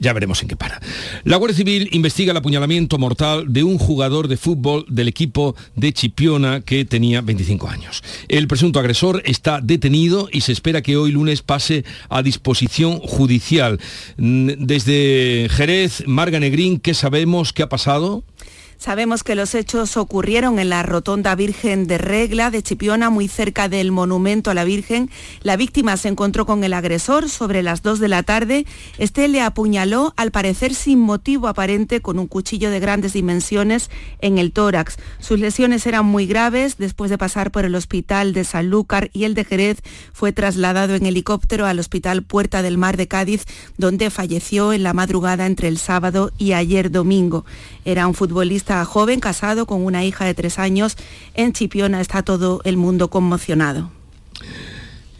Ya 0.00 0.14
veremos 0.14 0.40
en 0.42 0.48
qué 0.48 0.56
para. 0.56 0.80
La 1.24 1.36
Guardia 1.36 1.56
Civil 1.56 1.88
investiga 1.92 2.30
el 2.30 2.36
apuñalamiento 2.38 2.96
mortal 2.96 3.52
de 3.52 3.62
un 3.62 3.76
jugador 3.76 4.28
de 4.28 4.38
fútbol 4.38 4.86
del 4.88 5.08
equipo 5.08 5.54
de 5.76 5.92
Chipiona 5.92 6.62
que 6.62 6.86
tenía 6.86 7.20
25 7.20 7.68
años. 7.68 8.02
El 8.28 8.48
presunto 8.48 8.80
agresor 8.80 9.22
está 9.26 9.60
detenido 9.60 10.28
y 10.32 10.40
se 10.40 10.52
espera 10.52 10.80
que 10.80 10.96
hoy 10.96 11.12
lunes 11.12 11.42
pase 11.42 11.84
a 12.08 12.22
disposición 12.22 12.98
judicial. 13.00 13.78
Mm, 14.16 14.52
desde 14.58 15.48
Jerez, 15.50 16.02
Marga 16.06 16.40
Negrín, 16.40 16.80
¿qué 16.80 16.94
sabemos? 16.94 17.52
¿Qué 17.52 17.62
ha 17.62 17.68
pasado? 17.68 18.24
Sabemos 18.80 19.22
que 19.22 19.34
los 19.34 19.54
hechos 19.54 19.98
ocurrieron 19.98 20.58
en 20.58 20.70
la 20.70 20.82
Rotonda 20.82 21.34
Virgen 21.34 21.86
de 21.86 21.98
Regla 21.98 22.50
de 22.50 22.62
Chipiona, 22.62 23.10
muy 23.10 23.28
cerca 23.28 23.68
del 23.68 23.92
monumento 23.92 24.50
a 24.50 24.54
la 24.54 24.64
Virgen. 24.64 25.10
La 25.42 25.58
víctima 25.58 25.98
se 25.98 26.08
encontró 26.08 26.46
con 26.46 26.64
el 26.64 26.72
agresor 26.72 27.28
sobre 27.28 27.62
las 27.62 27.82
2 27.82 27.98
de 27.98 28.08
la 28.08 28.22
tarde. 28.22 28.64
Este 28.96 29.28
le 29.28 29.42
apuñaló, 29.42 30.14
al 30.16 30.30
parecer 30.30 30.72
sin 30.72 30.98
motivo 30.98 31.46
aparente, 31.46 32.00
con 32.00 32.18
un 32.18 32.26
cuchillo 32.26 32.70
de 32.70 32.80
grandes 32.80 33.12
dimensiones 33.12 33.90
en 34.22 34.38
el 34.38 34.50
tórax. 34.50 34.96
Sus 35.18 35.38
lesiones 35.38 35.86
eran 35.86 36.06
muy 36.06 36.24
graves. 36.24 36.78
Después 36.78 37.10
de 37.10 37.18
pasar 37.18 37.50
por 37.50 37.66
el 37.66 37.74
hospital 37.74 38.32
de 38.32 38.44
Sanlúcar 38.44 39.10
y 39.12 39.24
el 39.24 39.34
de 39.34 39.44
Jerez, 39.44 39.82
fue 40.14 40.32
trasladado 40.32 40.94
en 40.94 41.04
helicóptero 41.04 41.66
al 41.66 41.80
hospital 41.80 42.22
Puerta 42.22 42.62
del 42.62 42.78
Mar 42.78 42.96
de 42.96 43.08
Cádiz, 43.08 43.44
donde 43.76 44.08
falleció 44.08 44.72
en 44.72 44.84
la 44.84 44.94
madrugada 44.94 45.44
entre 45.44 45.68
el 45.68 45.76
sábado 45.76 46.32
y 46.38 46.54
ayer 46.54 46.90
domingo. 46.90 47.44
Era 47.84 48.06
un 48.06 48.14
futbolista 48.14 48.69
joven, 48.84 49.20
casado 49.20 49.66
con 49.66 49.84
una 49.84 50.04
hija 50.04 50.24
de 50.24 50.34
tres 50.34 50.58
años. 50.58 50.96
En 51.34 51.52
Chipiona 51.52 52.00
está 52.00 52.22
todo 52.22 52.60
el 52.64 52.76
mundo 52.76 53.10
conmocionado. 53.10 53.90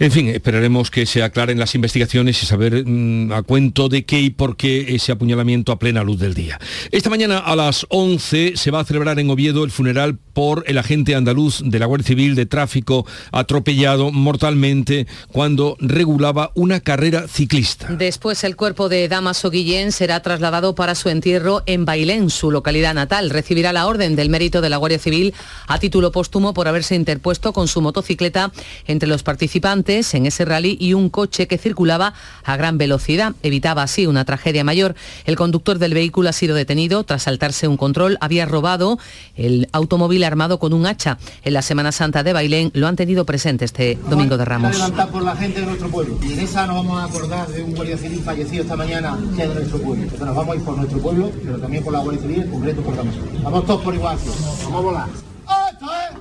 En 0.00 0.10
fin, 0.10 0.28
esperaremos 0.28 0.90
que 0.90 1.04
se 1.04 1.22
aclaren 1.22 1.58
las 1.58 1.74
investigaciones 1.74 2.42
y 2.42 2.46
saber 2.46 2.84
mm, 2.86 3.32
a 3.32 3.42
cuento 3.42 3.90
de 3.90 4.06
qué 4.06 4.18
y 4.18 4.30
por 4.30 4.56
qué 4.56 4.94
ese 4.94 5.12
apuñalamiento 5.12 5.72
a 5.72 5.78
plena 5.78 6.02
luz 6.02 6.18
del 6.18 6.32
día. 6.32 6.58
Esta 6.90 7.10
mañana 7.10 7.36
a 7.36 7.54
las 7.54 7.84
11 7.90 8.54
se 8.56 8.70
va 8.70 8.80
a 8.80 8.84
celebrar 8.86 9.18
en 9.18 9.28
Oviedo 9.28 9.62
el 9.62 9.70
funeral 9.70 10.16
por 10.32 10.64
el 10.66 10.78
agente 10.78 11.14
andaluz 11.14 11.60
de 11.62 11.78
la 11.78 11.84
Guardia 11.84 12.06
Civil 12.06 12.34
de 12.34 12.46
Tráfico 12.46 13.06
atropellado 13.30 14.10
mortalmente 14.10 15.06
cuando 15.32 15.76
regulaba 15.80 16.50
una 16.54 16.80
carrera 16.80 17.28
ciclista. 17.28 17.88
Después 17.90 18.42
el 18.44 18.56
cuerpo 18.56 18.88
de 18.88 19.06
Damaso 19.06 19.50
Guillén 19.50 19.92
será 19.92 20.22
trasladado 20.22 20.74
para 20.74 20.94
su 20.94 21.10
entierro 21.10 21.62
en 21.66 21.84
Bailén, 21.84 22.30
su 22.30 22.50
localidad 22.50 22.94
natal. 22.94 23.28
Recibirá 23.28 23.74
la 23.74 23.86
orden 23.86 24.16
del 24.16 24.30
mérito 24.30 24.62
de 24.62 24.70
la 24.70 24.78
Guardia 24.78 24.98
Civil 24.98 25.34
a 25.66 25.78
título 25.78 26.10
póstumo 26.10 26.54
por 26.54 26.68
haberse 26.68 26.94
interpuesto 26.94 27.52
con 27.52 27.68
su 27.68 27.82
motocicleta 27.82 28.50
entre 28.86 29.06
los 29.06 29.22
participantes 29.22 29.89
en 29.90 30.26
ese 30.26 30.44
rally 30.44 30.76
y 30.80 30.94
un 30.94 31.10
coche 31.10 31.48
que 31.48 31.58
circulaba 31.58 32.14
a 32.44 32.56
gran 32.56 32.78
velocidad. 32.78 33.34
Evitaba 33.42 33.82
así 33.82 34.06
una 34.06 34.24
tragedia 34.24 34.62
mayor. 34.62 34.94
El 35.24 35.34
conductor 35.34 35.78
del 35.78 35.94
vehículo 35.94 36.28
ha 36.28 36.32
sido 36.32 36.54
detenido 36.54 37.02
tras 37.02 37.24
saltarse 37.24 37.66
un 37.66 37.76
control. 37.76 38.16
Había 38.20 38.46
robado 38.46 38.98
el 39.34 39.68
automóvil 39.72 40.22
armado 40.22 40.60
con 40.60 40.72
un 40.72 40.86
hacha. 40.86 41.18
En 41.42 41.54
la 41.54 41.62
Semana 41.62 41.90
Santa 41.90 42.22
de 42.22 42.32
Bailén 42.32 42.70
lo 42.72 42.86
han 42.86 42.94
tenido 42.94 43.26
presente 43.26 43.64
este 43.64 43.98
domingo 44.08 44.36
de 44.36 44.44
Ramos. 44.44 44.76
por 45.10 45.22
la 45.22 45.34
gente 45.34 45.60
de 45.60 45.66
nuestro 45.66 45.88
pueblo. 45.88 46.18
Y 46.22 46.34
en 46.34 46.40
esa 46.40 46.66
nos 46.66 46.76
vamos 46.76 47.00
a 47.00 47.04
acordar 47.06 47.48
de 47.48 47.64
un 47.64 47.74
guardia 47.74 47.98
civil 47.98 48.20
fallecido 48.20 48.62
esta 48.62 48.76
mañana 48.76 49.18
que 49.34 49.42
es 49.42 49.48
de 49.48 49.54
nuestro 49.56 49.78
pueblo. 49.78 50.06
nos 50.18 50.36
vamos 50.36 50.54
a 50.54 50.56
ir 50.56 50.64
por 50.64 50.76
nuestro 50.76 50.98
pueblo, 51.00 51.32
pero 51.44 51.58
también 51.58 51.82
por 51.82 51.92
la 51.92 51.98
Guardia 51.98 52.22
Civil, 52.22 52.42
en 52.42 52.50
concreto 52.50 52.82
por 52.82 52.96
Ramos. 52.96 53.14
Vamos 53.42 53.66
todos 53.66 53.82
por 53.82 53.94
igual. 53.94 54.18
Vamos 54.64 54.74
a 54.74 54.80
volar. 54.80 56.20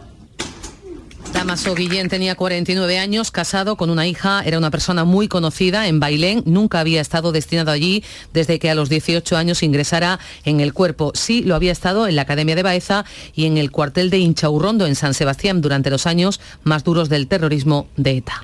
Damaso 1.34 1.76
Guillén 1.76 2.10
tenía 2.10 2.36
49 2.36 3.00
años, 3.00 3.32
casado 3.32 3.76
con 3.76 3.90
una 3.90 4.08
hija, 4.08 4.42
era 4.46 4.58
una 4.58 4.72
persona 4.72 5.04
muy 5.04 5.28
conocida 5.28 5.88
en 5.88 6.00
Bailén, 6.00 6.44
nunca 6.46 6.80
había 6.80 7.02
estado 7.02 7.32
destinado 7.32 7.72
allí 7.72 8.04
desde 8.34 8.60
que 8.60 8.70
a 8.70 8.76
los 8.76 8.90
18 8.90 9.38
años 9.38 9.64
ingresara 9.64 10.20
en 10.46 10.60
el 10.60 10.74
cuerpo. 10.74 11.12
Sí, 11.16 11.44
lo 11.44 11.56
había 11.56 11.72
estado 11.72 12.08
en 12.08 12.16
la 12.16 12.24
Academia 12.24 12.56
de 12.56 12.64
Baeza 12.64 13.06
y 13.36 13.46
en 13.46 13.58
el 13.58 13.72
cuartel 13.72 14.10
de 14.10 14.20
Inchaurrondo 14.20 14.86
en 14.86 14.96
San 14.96 15.14
Sebastián 15.14 15.62
durante 15.62 15.90
los 15.90 16.08
años 16.08 16.40
más 16.64 16.84
duros 16.84 17.10
del 17.10 17.28
terrorismo 17.28 17.88
de 17.96 18.18
ETA. 18.18 18.42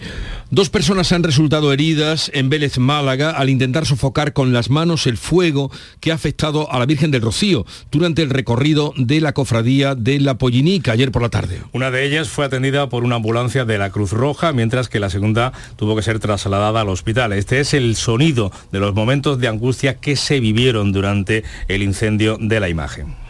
Dos 0.51 0.69
personas 0.69 1.11
han 1.11 1.23
resultado 1.23 1.73
heridas 1.73 2.29
en 2.33 2.49
Vélez, 2.49 2.77
Málaga, 2.77 3.31
al 3.31 3.49
intentar 3.49 3.85
sofocar 3.85 4.33
con 4.33 4.53
las 4.53 4.69
manos 4.69 5.07
el 5.07 5.17
fuego 5.17 5.71
que 5.99 6.11
ha 6.11 6.15
afectado 6.15 6.71
a 6.71 6.79
la 6.79 6.85
Virgen 6.85 7.11
del 7.11 7.21
Rocío 7.21 7.65
durante 7.91 8.21
el 8.21 8.29
recorrido 8.29 8.93
de 8.95 9.21
la 9.21 9.33
cofradía 9.33 9.95
de 9.95 10.19
la 10.19 10.37
Pollinica 10.37 10.91
ayer 10.91 11.11
por 11.11 11.21
la 11.21 11.29
tarde. 11.29 11.61
Una 11.73 11.91
de 11.91 12.05
ellas 12.05 12.29
fue 12.29 12.45
atendida 12.45 12.74
por 12.89 13.03
una 13.03 13.15
ambulancia 13.15 13.63
de 13.65 13.77
la 13.77 13.89
Cruz 13.89 14.11
Roja, 14.11 14.51
mientras 14.51 14.89
que 14.89 14.99
la 14.99 15.09
segunda 15.09 15.53
tuvo 15.77 15.95
que 15.95 16.01
ser 16.01 16.19
trasladada 16.19 16.81
al 16.81 16.89
hospital. 16.89 17.33
Este 17.33 17.59
es 17.61 17.73
el 17.73 17.95
sonido 17.95 18.51
de 18.71 18.79
los 18.79 18.93
momentos 18.93 19.39
de 19.39 19.47
angustia 19.47 19.95
que 19.95 20.15
se 20.15 20.39
vivieron 20.39 20.91
durante 20.91 21.43
el 21.67 21.81
incendio 21.81 22.37
de 22.39 22.59
la 22.59 22.69
imagen. 22.69 23.24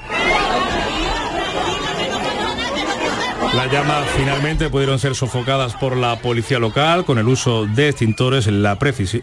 Las 3.55 3.71
llamas 3.71 4.05
finalmente 4.17 4.69
pudieron 4.69 4.99
ser 4.99 5.15
sofocadas 5.15 5.75
por 5.75 5.95
la 5.95 6.19
policía 6.19 6.59
local 6.59 7.05
con 7.05 7.17
el 7.19 7.27
uso 7.29 7.65
de 7.65 7.87
extintores. 7.87 8.47
La, 8.47 8.77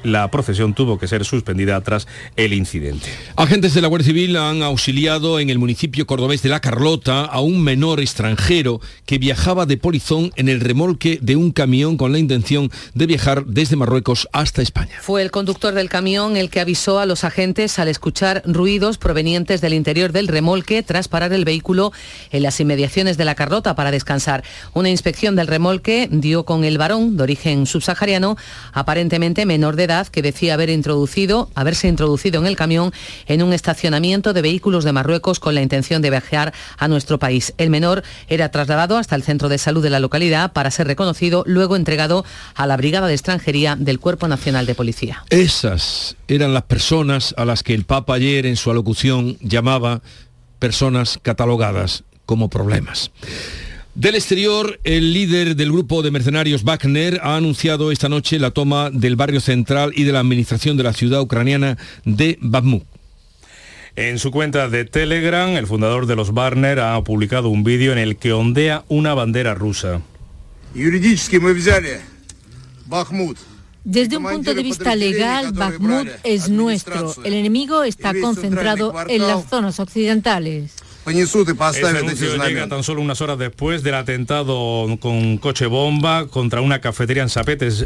la, 0.04 0.30
procesión 0.30 0.72
tuvo 0.72 0.98
que 0.98 1.06
ser 1.06 1.26
suspendida 1.26 1.78
tras 1.82 2.08
el 2.36 2.54
incidente. 2.54 3.10
Agentes 3.36 3.74
de 3.74 3.82
la 3.82 3.88
Guardia 3.88 4.06
Civil 4.06 4.34
han 4.38 4.62
auxiliado 4.62 5.38
en 5.38 5.50
el 5.50 5.58
municipio 5.58 6.06
cordobés 6.06 6.40
de 6.40 6.48
La 6.48 6.60
Carlota 6.60 7.26
a 7.26 7.40
un 7.40 7.62
menor 7.62 8.00
extranjero 8.00 8.80
que 9.04 9.18
viajaba 9.18 9.66
de 9.66 9.76
Polizón 9.76 10.32
en 10.36 10.48
el 10.48 10.60
remolque 10.60 11.18
de 11.20 11.36
un 11.36 11.52
camión 11.52 11.98
con 11.98 12.10
la 12.12 12.18
intención 12.18 12.70
de 12.94 13.04
viajar 13.04 13.44
desde 13.44 13.76
Marruecos 13.76 14.30
hasta 14.32 14.62
España. 14.62 14.96
Fue 15.02 15.20
el 15.20 15.30
conductor 15.30 15.74
del 15.74 15.90
camión 15.90 16.38
el 16.38 16.48
que 16.48 16.60
avisó 16.60 16.98
a 17.00 17.04
los 17.04 17.24
agentes 17.24 17.78
al 17.78 17.88
escuchar 17.88 18.42
ruidos 18.46 18.96
provenientes 18.96 19.60
del 19.60 19.74
interior 19.74 20.10
del 20.10 20.28
remolque 20.28 20.82
tras 20.82 21.08
parar 21.08 21.34
el 21.34 21.44
vehículo 21.44 21.92
en 22.30 22.42
las 22.42 22.58
inmediaciones 22.60 23.18
de 23.18 23.26
La 23.26 23.34
Carlota 23.34 23.74
para 23.74 23.90
descansar 23.90 24.21
una 24.72 24.90
inspección 24.90 25.36
del 25.36 25.46
remolque 25.46 26.08
dio 26.10 26.44
con 26.44 26.64
el 26.64 26.78
varón 26.78 27.16
de 27.16 27.22
origen 27.22 27.66
subsahariano, 27.66 28.36
aparentemente 28.72 29.46
menor 29.46 29.76
de 29.76 29.84
edad, 29.84 30.06
que 30.06 30.22
decía 30.22 30.54
haber 30.54 30.70
introducido, 30.70 31.50
haberse 31.54 31.88
introducido 31.88 32.40
en 32.40 32.46
el 32.46 32.56
camión 32.56 32.92
en 33.26 33.42
un 33.42 33.52
estacionamiento 33.52 34.32
de 34.32 34.42
vehículos 34.42 34.84
de 34.84 34.92
Marruecos 34.92 35.40
con 35.40 35.54
la 35.54 35.62
intención 35.62 36.02
de 36.02 36.10
viajar 36.10 36.52
a 36.78 36.88
nuestro 36.88 37.18
país. 37.18 37.54
El 37.58 37.70
menor 37.70 38.02
era 38.28 38.50
trasladado 38.50 38.96
hasta 38.96 39.16
el 39.16 39.22
centro 39.22 39.48
de 39.48 39.58
salud 39.58 39.82
de 39.82 39.90
la 39.90 40.00
localidad 40.00 40.52
para 40.52 40.70
ser 40.70 40.86
reconocido, 40.86 41.44
luego 41.46 41.76
entregado 41.76 42.24
a 42.54 42.66
la 42.66 42.76
Brigada 42.76 43.06
de 43.06 43.14
Extranjería 43.14 43.76
del 43.76 43.98
Cuerpo 43.98 44.28
Nacional 44.28 44.66
de 44.66 44.74
Policía. 44.74 45.24
Esas 45.30 46.16
eran 46.28 46.54
las 46.54 46.64
personas 46.64 47.34
a 47.36 47.44
las 47.44 47.62
que 47.62 47.74
el 47.74 47.84
Papa 47.84 48.14
ayer 48.14 48.46
en 48.46 48.56
su 48.56 48.70
alocución 48.70 49.36
llamaba 49.40 50.02
personas 50.58 51.18
catalogadas 51.22 52.04
como 52.26 52.48
problemas. 52.48 53.10
Del 53.94 54.14
exterior, 54.14 54.80
el 54.84 55.12
líder 55.12 55.54
del 55.54 55.70
grupo 55.70 56.00
de 56.00 56.10
mercenarios 56.10 56.64
Wagner 56.64 57.20
ha 57.22 57.36
anunciado 57.36 57.92
esta 57.92 58.08
noche 58.08 58.38
la 58.38 58.50
toma 58.50 58.88
del 58.90 59.16
barrio 59.16 59.38
central 59.40 59.92
y 59.94 60.04
de 60.04 60.12
la 60.12 60.20
administración 60.20 60.78
de 60.78 60.82
la 60.82 60.94
ciudad 60.94 61.20
ucraniana 61.20 61.76
de 62.06 62.38
Bakhmut. 62.40 62.84
En 63.94 64.18
su 64.18 64.30
cuenta 64.30 64.70
de 64.70 64.86
Telegram, 64.86 65.50
el 65.50 65.66
fundador 65.66 66.06
de 66.06 66.16
los 66.16 66.32
Wagner 66.32 66.80
ha 66.80 67.04
publicado 67.04 67.50
un 67.50 67.64
vídeo 67.64 67.92
en 67.92 67.98
el 67.98 68.16
que 68.16 68.32
ondea 68.32 68.82
una 68.88 69.12
bandera 69.12 69.52
rusa. 69.52 70.00
Desde 73.84 74.16
un 74.16 74.22
punto 74.24 74.54
de 74.54 74.62
vista 74.62 74.96
legal, 74.96 75.52
Bakhmut 75.52 76.08
es 76.24 76.48
nuestro. 76.48 77.14
El 77.24 77.34
enemigo 77.34 77.84
está 77.84 78.18
concentrado 78.18 78.94
en 79.06 79.20
las 79.20 79.50
zonas 79.50 79.78
occidentales. 79.78 80.76
Ese 81.04 81.98
anuncio 81.98 82.36
llega 82.36 82.68
tan 82.68 82.84
solo 82.84 83.00
unas 83.00 83.20
horas 83.20 83.36
después 83.36 83.82
del 83.82 83.94
atentado 83.94 84.86
con 85.00 85.36
coche 85.38 85.66
bomba 85.66 86.28
contra 86.28 86.60
una 86.60 86.80
cafetería 86.80 87.26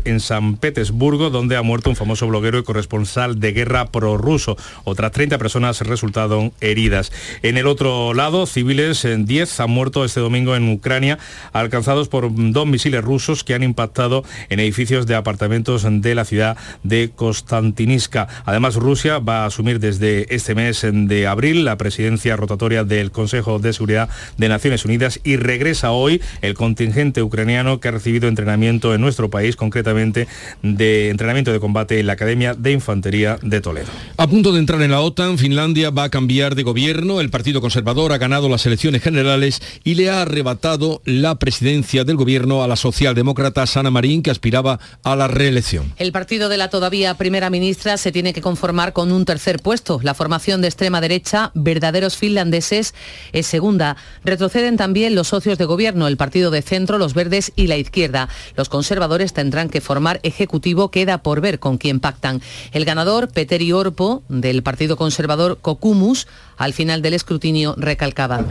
en 0.04 0.20
San, 0.20 0.56
Petersburgo, 0.58 1.30
donde 1.30 1.56
ha 1.56 1.62
muerto 1.62 1.88
un 1.88 1.96
famoso 1.96 2.26
bloguero 2.26 2.58
y 2.58 2.62
corresponsal 2.62 3.40
de 3.40 3.52
guerra 3.52 3.86
prorruso. 3.86 4.58
Otras 4.84 5.12
30 5.12 5.38
personas 5.38 5.80
resultaron 5.80 6.52
heridas. 6.60 7.10
En 7.42 7.56
el 7.56 7.66
otro 7.66 8.12
lado, 8.12 8.44
civiles, 8.44 9.06
10 9.10 9.60
han 9.60 9.70
muerto 9.70 10.04
este 10.04 10.20
domingo 10.20 10.54
en 10.54 10.70
Ucrania, 10.70 11.18
alcanzados 11.54 12.08
por 12.08 12.28
dos 12.30 12.66
misiles 12.66 13.02
rusos 13.02 13.44
que 13.44 13.54
han 13.54 13.62
impactado 13.62 14.24
en 14.50 14.60
edificios 14.60 15.06
de 15.06 15.14
apartamentos 15.14 15.86
de 15.88 16.14
la 16.14 16.26
ciudad 16.26 16.58
de 16.82 17.10
Konstantinivka. 17.16 18.28
Además, 18.44 18.76
Rusia 18.76 19.20
va 19.20 19.44
a 19.44 19.46
asumir 19.46 19.80
desde 19.80 20.34
este 20.34 20.54
mes 20.54 20.86
de 20.92 21.26
abril 21.26 21.64
la 21.64 21.78
presidencia 21.78 22.36
rotatoria 22.36 22.84
del 22.84 23.05
Consejo 23.10 23.58
de 23.58 23.72
Seguridad 23.72 24.08
de 24.36 24.48
Naciones 24.48 24.84
Unidas 24.84 25.20
y 25.24 25.36
regresa 25.36 25.90
hoy 25.90 26.20
el 26.42 26.54
contingente 26.54 27.22
ucraniano 27.22 27.80
que 27.80 27.88
ha 27.88 27.90
recibido 27.90 28.28
entrenamiento 28.28 28.94
en 28.94 29.00
nuestro 29.00 29.30
país, 29.30 29.56
concretamente 29.56 30.28
de 30.62 31.10
entrenamiento 31.10 31.52
de 31.52 31.60
combate 31.60 32.00
en 32.00 32.06
la 32.06 32.14
Academia 32.14 32.54
de 32.54 32.72
Infantería 32.72 33.38
de 33.42 33.60
Toledo. 33.60 33.88
A 34.16 34.26
punto 34.26 34.52
de 34.52 34.60
entrar 34.60 34.80
en 34.82 34.90
la 34.90 35.00
OTAN, 35.00 35.38
Finlandia 35.38 35.90
va 35.90 36.04
a 36.04 36.10
cambiar 36.10 36.54
de 36.54 36.62
gobierno. 36.62 37.20
El 37.20 37.30
Partido 37.30 37.60
Conservador 37.60 38.12
ha 38.12 38.18
ganado 38.18 38.48
las 38.48 38.66
elecciones 38.66 39.02
generales 39.02 39.60
y 39.84 39.94
le 39.94 40.10
ha 40.10 40.22
arrebatado 40.22 41.02
la 41.04 41.36
presidencia 41.36 42.04
del 42.04 42.16
gobierno 42.16 42.62
a 42.62 42.68
la 42.68 42.76
socialdemócrata 42.76 43.66
Sana 43.66 43.90
Marín, 43.90 44.22
que 44.22 44.30
aspiraba 44.30 44.78
a 45.02 45.16
la 45.16 45.28
reelección. 45.28 45.92
El 45.96 46.12
partido 46.12 46.48
de 46.48 46.56
la 46.56 46.70
todavía 46.70 47.14
primera 47.14 47.50
ministra 47.50 47.96
se 47.96 48.12
tiene 48.12 48.32
que 48.32 48.40
conformar 48.40 48.92
con 48.92 49.12
un 49.12 49.24
tercer 49.24 49.60
puesto. 49.60 50.00
La 50.02 50.14
formación 50.14 50.60
de 50.60 50.68
extrema 50.68 51.00
derecha, 51.00 51.50
verdaderos 51.54 52.16
finlandeses, 52.16 52.94
es 53.32 53.46
segunda. 53.46 53.96
Retroceden 54.24 54.76
también 54.76 55.14
los 55.14 55.28
socios 55.28 55.58
de 55.58 55.64
gobierno, 55.64 56.08
el 56.08 56.16
Partido 56.16 56.50
de 56.50 56.62
Centro, 56.62 56.98
los 56.98 57.14
Verdes 57.14 57.52
y 57.56 57.66
la 57.66 57.76
Izquierda. 57.76 58.28
Los 58.56 58.68
conservadores 58.68 59.32
tendrán 59.32 59.68
que 59.68 59.80
formar 59.80 60.20
ejecutivo, 60.22 60.90
queda 60.90 61.18
por 61.18 61.40
ver 61.40 61.58
con 61.58 61.78
quién 61.78 62.00
pactan. 62.00 62.40
El 62.72 62.84
ganador, 62.84 63.28
Peteri 63.28 63.72
Orpo, 63.72 64.22
del 64.28 64.62
Partido 64.62 64.96
Conservador 64.96 65.58
Cocumus, 65.60 66.26
al 66.56 66.72
final 66.72 67.02
del 67.02 67.14
escrutinio 67.14 67.74
recalcaba. 67.76 68.44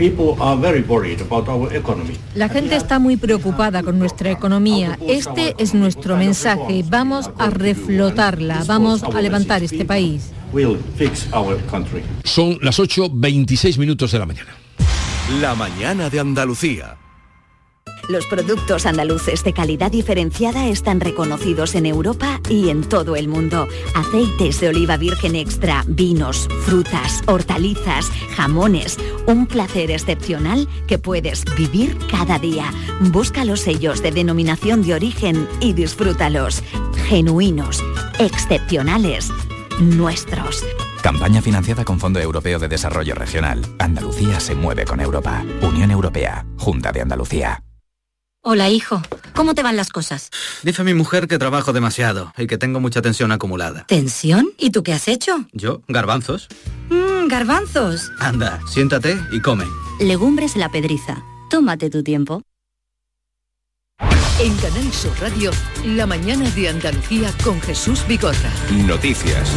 La 2.35 2.49
gente 2.49 2.75
está 2.75 2.99
muy 2.99 3.17
preocupada 3.17 3.83
con 3.83 3.97
nuestra 3.99 4.31
economía. 4.31 4.97
Este 5.07 5.55
es 5.57 5.73
nuestro 5.73 6.15
mensaje. 6.17 6.83
Vamos 6.87 7.29
a 7.37 7.49
reflotarla, 7.49 8.63
vamos 8.67 9.03
a 9.03 9.21
levantar 9.21 9.63
este 9.63 9.85
país. 9.85 10.31
Son 12.23 12.57
las 12.61 12.79
8.26 12.79 13.77
minutos 13.77 14.13
de 14.13 14.19
la 14.19 14.25
mañana. 14.25 14.55
La 15.41 15.53
mañana 15.53 16.09
de 16.09 16.21
Andalucía. 16.21 16.97
Los 18.07 18.25
productos 18.27 18.85
andaluces 18.85 19.43
de 19.43 19.51
calidad 19.51 19.91
diferenciada 19.91 20.67
están 20.67 21.01
reconocidos 21.01 21.75
en 21.75 21.85
Europa 21.85 22.39
y 22.49 22.69
en 22.69 22.83
todo 22.83 23.17
el 23.17 23.27
mundo. 23.27 23.67
Aceites 23.95 24.61
de 24.61 24.69
oliva 24.69 24.95
virgen 24.95 25.35
extra, 25.35 25.83
vinos, 25.87 26.47
frutas, 26.65 27.21
hortalizas, 27.25 28.09
jamones. 28.37 28.97
Un 29.27 29.47
placer 29.47 29.91
excepcional 29.91 30.69
que 30.87 30.99
puedes 30.99 31.43
vivir 31.57 31.97
cada 32.09 32.39
día. 32.39 32.71
Busca 33.11 33.43
los 33.43 33.59
sellos 33.59 34.01
de 34.01 34.11
denominación 34.11 34.83
de 34.83 34.93
origen 34.93 35.49
y 35.59 35.73
disfrútalos. 35.73 36.63
Genuinos, 37.07 37.83
excepcionales 38.19 39.31
nuestros. 39.79 40.63
Campaña 41.01 41.41
financiada 41.41 41.85
con 41.85 41.99
Fondo 41.99 42.19
Europeo 42.19 42.59
de 42.59 42.67
Desarrollo 42.67 43.15
Regional. 43.15 43.61
Andalucía 43.79 44.39
se 44.39 44.55
mueve 44.55 44.85
con 44.85 44.99
Europa. 44.99 45.43
Unión 45.61 45.91
Europea. 45.91 46.45
Junta 46.57 46.91
de 46.91 47.01
Andalucía. 47.01 47.61
Hola, 48.47 48.69
hijo. 48.69 49.01
¿Cómo 49.33 49.55
te 49.55 49.63
van 49.63 49.75
las 49.75 49.89
cosas? 49.89 50.29
Dice 50.61 50.83
mi 50.83 50.93
mujer 50.93 51.27
que 51.27 51.39
trabajo 51.39 51.73
demasiado 51.73 52.31
y 52.37 52.45
que 52.45 52.59
tengo 52.59 52.79
mucha 52.79 53.01
tensión 53.01 53.31
acumulada. 53.31 53.85
¿Tensión? 53.87 54.49
¿Y 54.59 54.69
tú 54.69 54.83
qué 54.83 54.93
has 54.93 55.07
hecho? 55.07 55.45
Yo, 55.51 55.81
garbanzos. 55.87 56.47
Mmm, 56.89 57.27
garbanzos. 57.27 58.11
Anda, 58.19 58.59
siéntate 58.67 59.19
y 59.31 59.41
come. 59.41 59.65
Legumbres 59.99 60.55
la 60.57 60.69
pedriza. 60.69 61.23
Tómate 61.49 61.89
tu 61.89 62.03
tiempo. 62.03 62.43
En 64.37 64.53
Canal 64.57 64.91
Sur 64.91 65.13
Radio, 65.21 65.49
la 65.85 66.05
mañana 66.05 66.49
de 66.51 66.67
Andalucía 66.67 67.31
con 67.41 67.61
Jesús 67.61 68.05
Bigorra. 68.05 68.51
Noticias. 68.85 69.49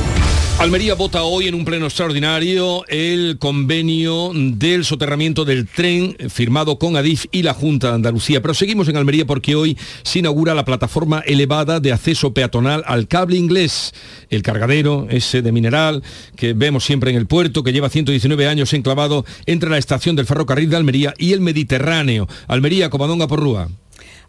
Almería 0.60 0.94
vota 0.94 1.24
hoy 1.24 1.48
en 1.48 1.56
un 1.56 1.64
pleno 1.64 1.86
extraordinario 1.86 2.84
el 2.86 3.38
convenio 3.40 4.30
del 4.32 4.84
soterramiento 4.84 5.44
del 5.44 5.66
tren 5.66 6.16
firmado 6.30 6.78
con 6.78 6.96
Adif 6.96 7.26
y 7.32 7.42
la 7.42 7.54
Junta 7.54 7.88
de 7.88 7.94
Andalucía. 7.96 8.40
Pero 8.40 8.54
seguimos 8.54 8.88
en 8.88 8.96
Almería 8.96 9.26
porque 9.26 9.56
hoy 9.56 9.76
se 10.04 10.20
inaugura 10.20 10.54
la 10.54 10.64
plataforma 10.64 11.24
elevada 11.26 11.80
de 11.80 11.92
acceso 11.92 12.32
peatonal 12.32 12.84
al 12.86 13.08
cable 13.08 13.36
inglés. 13.36 13.92
El 14.30 14.42
cargadero, 14.42 15.08
ese 15.10 15.42
de 15.42 15.50
mineral 15.50 16.04
que 16.36 16.52
vemos 16.52 16.84
siempre 16.84 17.10
en 17.10 17.16
el 17.16 17.26
puerto, 17.26 17.64
que 17.64 17.72
lleva 17.72 17.90
119 17.90 18.46
años 18.46 18.72
enclavado 18.72 19.24
entre 19.46 19.70
la 19.70 19.78
estación 19.78 20.14
del 20.14 20.26
ferrocarril 20.26 20.70
de 20.70 20.76
Almería 20.76 21.14
y 21.18 21.32
el 21.32 21.40
Mediterráneo. 21.40 22.28
Almería, 22.46 22.90
Comadonga 22.90 23.26
Porrúa. 23.26 23.68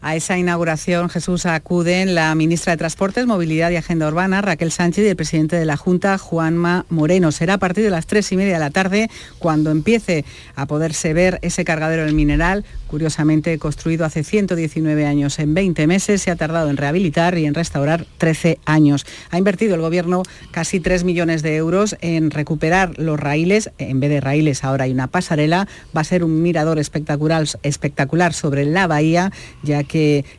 A 0.01 0.15
esa 0.15 0.38
inauguración, 0.38 1.09
Jesús, 1.09 1.45
acuden 1.45 2.15
la 2.15 2.33
ministra 2.33 2.71
de 2.71 2.77
Transportes, 2.77 3.25
Movilidad 3.25 3.69
y 3.69 3.75
Agenda 3.75 4.07
Urbana, 4.07 4.41
Raquel 4.41 4.71
Sánchez, 4.71 5.03
y 5.03 5.09
el 5.09 5.17
presidente 5.17 5.57
de 5.57 5.65
la 5.65 5.75
Junta, 5.75 6.17
Juanma 6.17 6.85
Moreno. 6.88 7.33
Será 7.33 7.55
a 7.55 7.57
partir 7.57 7.83
de 7.83 7.89
las 7.89 8.05
tres 8.05 8.31
y 8.31 8.38
media 8.38 8.53
de 8.53 8.59
la 8.59 8.69
tarde 8.69 9.09
cuando 9.39 9.71
empiece 9.71 10.23
a 10.55 10.67
poderse 10.67 11.13
ver 11.13 11.39
ese 11.41 11.65
cargadero 11.65 12.05
del 12.05 12.15
mineral, 12.15 12.63
curiosamente 12.88 13.59
construido 13.59 14.05
hace 14.05 14.23
119 14.23 15.05
años. 15.05 15.38
En 15.38 15.53
20 15.53 15.85
meses 15.85 16.21
se 16.21 16.31
ha 16.31 16.38
tardado 16.38 16.69
en 16.69 16.77
rehabilitar 16.77 17.38
y 17.38 17.45
en 17.45 17.53
restaurar 17.53 18.05
13 18.19 18.57
años. 18.63 19.05
Ha 19.31 19.38
invertido 19.38 19.75
el 19.75 19.81
Gobierno 19.81 20.23
casi 20.51 20.79
3 20.79 21.03
millones 21.03 21.41
de 21.43 21.57
euros 21.57 21.97
en 21.99 22.31
recuperar 22.31 22.97
los 22.97 23.19
raíles. 23.19 23.71
En 23.77 23.99
vez 23.99 24.09
de 24.12 24.21
raíles 24.21 24.63
ahora 24.63 24.85
hay 24.85 24.93
una 24.93 25.07
pasarela. 25.07 25.67
Va 25.95 26.01
a 26.01 26.05
ser 26.05 26.23
un 26.23 26.41
mirador 26.41 26.79
espectacular, 26.79 27.45
espectacular 27.63 28.33
sobre 28.33 28.65
la 28.65 28.88
bahía, 28.88 29.33
ya 29.62 29.83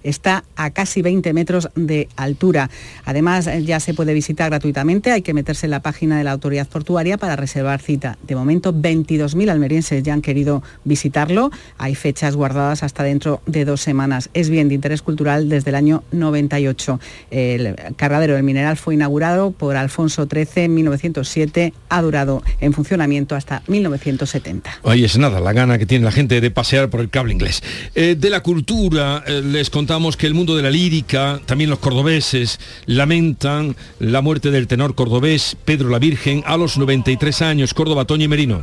está 0.02 0.44
a 0.56 0.70
casi 0.70 1.02
20 1.02 1.32
metros 1.32 1.68
de 1.74 2.08
altura. 2.16 2.70
Además, 3.04 3.48
ya 3.64 3.80
se 3.80 3.94
puede 3.94 4.14
visitar 4.14 4.50
gratuitamente, 4.50 5.10
hay 5.10 5.22
que 5.22 5.34
meterse 5.34 5.66
en 5.66 5.70
la 5.70 5.80
página 5.80 6.18
de 6.18 6.24
la 6.24 6.32
autoridad 6.32 6.68
portuaria 6.68 7.18
para 7.18 7.36
reservar 7.36 7.80
cita. 7.80 8.18
De 8.26 8.34
momento, 8.34 8.72
22.000 8.72 9.50
almerienses 9.50 10.02
ya 10.02 10.12
han 10.12 10.22
querido 10.22 10.62
visitarlo. 10.84 11.50
Hay 11.78 11.94
fechas 11.94 12.36
guardadas 12.36 12.82
hasta 12.82 13.02
dentro 13.02 13.42
de 13.46 13.64
dos 13.64 13.80
semanas. 13.80 14.30
Es 14.34 14.50
bien 14.50 14.68
de 14.68 14.74
interés 14.74 15.02
cultural 15.02 15.48
desde 15.48 15.70
el 15.70 15.76
año 15.76 16.02
98. 16.12 17.00
El 17.30 17.76
cargadero 17.96 18.34
del 18.34 18.42
mineral 18.42 18.76
fue 18.76 18.94
inaugurado 18.94 19.50
por 19.50 19.76
Alfonso 19.76 20.26
XIII 20.30 20.64
en 20.64 20.74
1907, 20.74 21.72
ha 21.88 22.02
durado 22.02 22.42
en 22.60 22.72
funcionamiento 22.72 23.34
hasta 23.34 23.62
1970. 23.66 24.80
Ahí 24.84 25.04
es 25.04 25.18
nada, 25.18 25.40
la 25.40 25.52
gana 25.52 25.78
que 25.78 25.86
tiene 25.86 26.04
la 26.04 26.12
gente 26.12 26.40
de 26.40 26.50
pasear 26.50 26.90
por 26.90 27.00
el 27.00 27.10
cable 27.10 27.32
inglés. 27.32 27.62
Eh, 27.94 28.16
de 28.18 28.30
la 28.30 28.40
cultura, 28.40 29.22
eh, 29.26 29.39
les 29.42 29.70
contamos 29.70 30.16
que 30.16 30.26
el 30.26 30.34
mundo 30.34 30.56
de 30.56 30.62
la 30.62 30.70
lírica, 30.70 31.40
también 31.46 31.70
los 31.70 31.78
cordobeses, 31.78 32.58
lamentan 32.86 33.76
la 33.98 34.20
muerte 34.20 34.50
del 34.50 34.66
tenor 34.66 34.94
cordobés 34.94 35.56
Pedro 35.64 35.88
la 35.88 35.98
Virgen 35.98 36.42
a 36.46 36.56
los 36.56 36.78
93 36.78 37.42
años. 37.42 37.74
Córdoba, 37.74 38.04
Toño 38.04 38.24
y 38.24 38.28
Merino. 38.28 38.62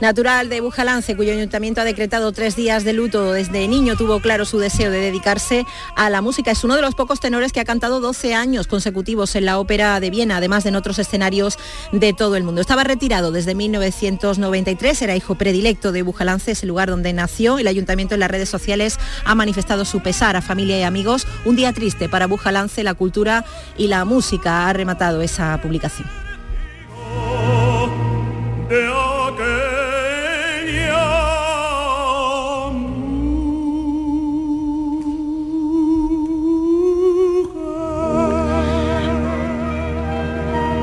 Natural 0.00 0.48
de 0.48 0.60
Bujalance, 0.60 1.16
cuyo 1.16 1.32
ayuntamiento 1.32 1.80
ha 1.80 1.84
decretado 1.84 2.32
tres 2.32 2.56
días 2.56 2.84
de 2.84 2.92
luto. 2.92 3.32
Desde 3.32 3.68
niño 3.68 3.96
tuvo 3.96 4.20
claro 4.20 4.44
su 4.44 4.58
deseo 4.58 4.90
de 4.90 4.98
dedicarse 4.98 5.64
a 5.96 6.10
la 6.10 6.20
música. 6.20 6.50
Es 6.50 6.64
uno 6.64 6.76
de 6.76 6.82
los 6.82 6.94
pocos 6.94 7.20
tenores 7.20 7.52
que 7.52 7.60
ha 7.60 7.64
cantado 7.64 8.00
12 8.00 8.34
años 8.34 8.66
consecutivos 8.66 9.36
en 9.36 9.44
la 9.44 9.58
Ópera 9.58 10.00
de 10.00 10.10
Viena, 10.10 10.38
además 10.38 10.64
de 10.64 10.74
en 10.74 10.76
otros 10.76 10.98
escenarios 10.98 11.58
de 11.92 12.12
todo 12.12 12.36
el 12.36 12.42
mundo. 12.42 12.60
Estaba 12.60 12.84
retirado 12.84 13.30
desde 13.30 13.54
1993, 13.54 15.02
era 15.02 15.16
hijo 15.16 15.36
predilecto 15.36 15.92
de 15.92 16.02
Bujalance, 16.02 16.50
es 16.50 16.62
el 16.62 16.68
lugar 16.70 16.90
donde 16.90 17.12
nació. 17.12 17.58
El 17.58 17.68
ayuntamiento 17.68 18.14
en 18.14 18.20
las 18.20 18.30
redes 18.30 18.48
sociales 18.48 18.98
ha 19.24 19.34
manifestado 19.34 19.84
su 19.84 20.00
pesar 20.00 20.13
a 20.22 20.40
familia 20.40 20.78
y 20.78 20.82
amigos. 20.82 21.26
Un 21.44 21.56
día 21.56 21.72
triste 21.72 22.08
para 22.08 22.26
Bujalance, 22.26 22.84
la 22.84 22.94
cultura 22.94 23.44
y 23.76 23.88
la 23.88 24.04
música 24.04 24.68
ha 24.68 24.72
rematado 24.72 25.22
esa 25.22 25.60
publicación. 25.60 26.08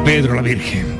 Pedro 0.03 0.35
la 0.35 0.41
Virgen. 0.41 0.90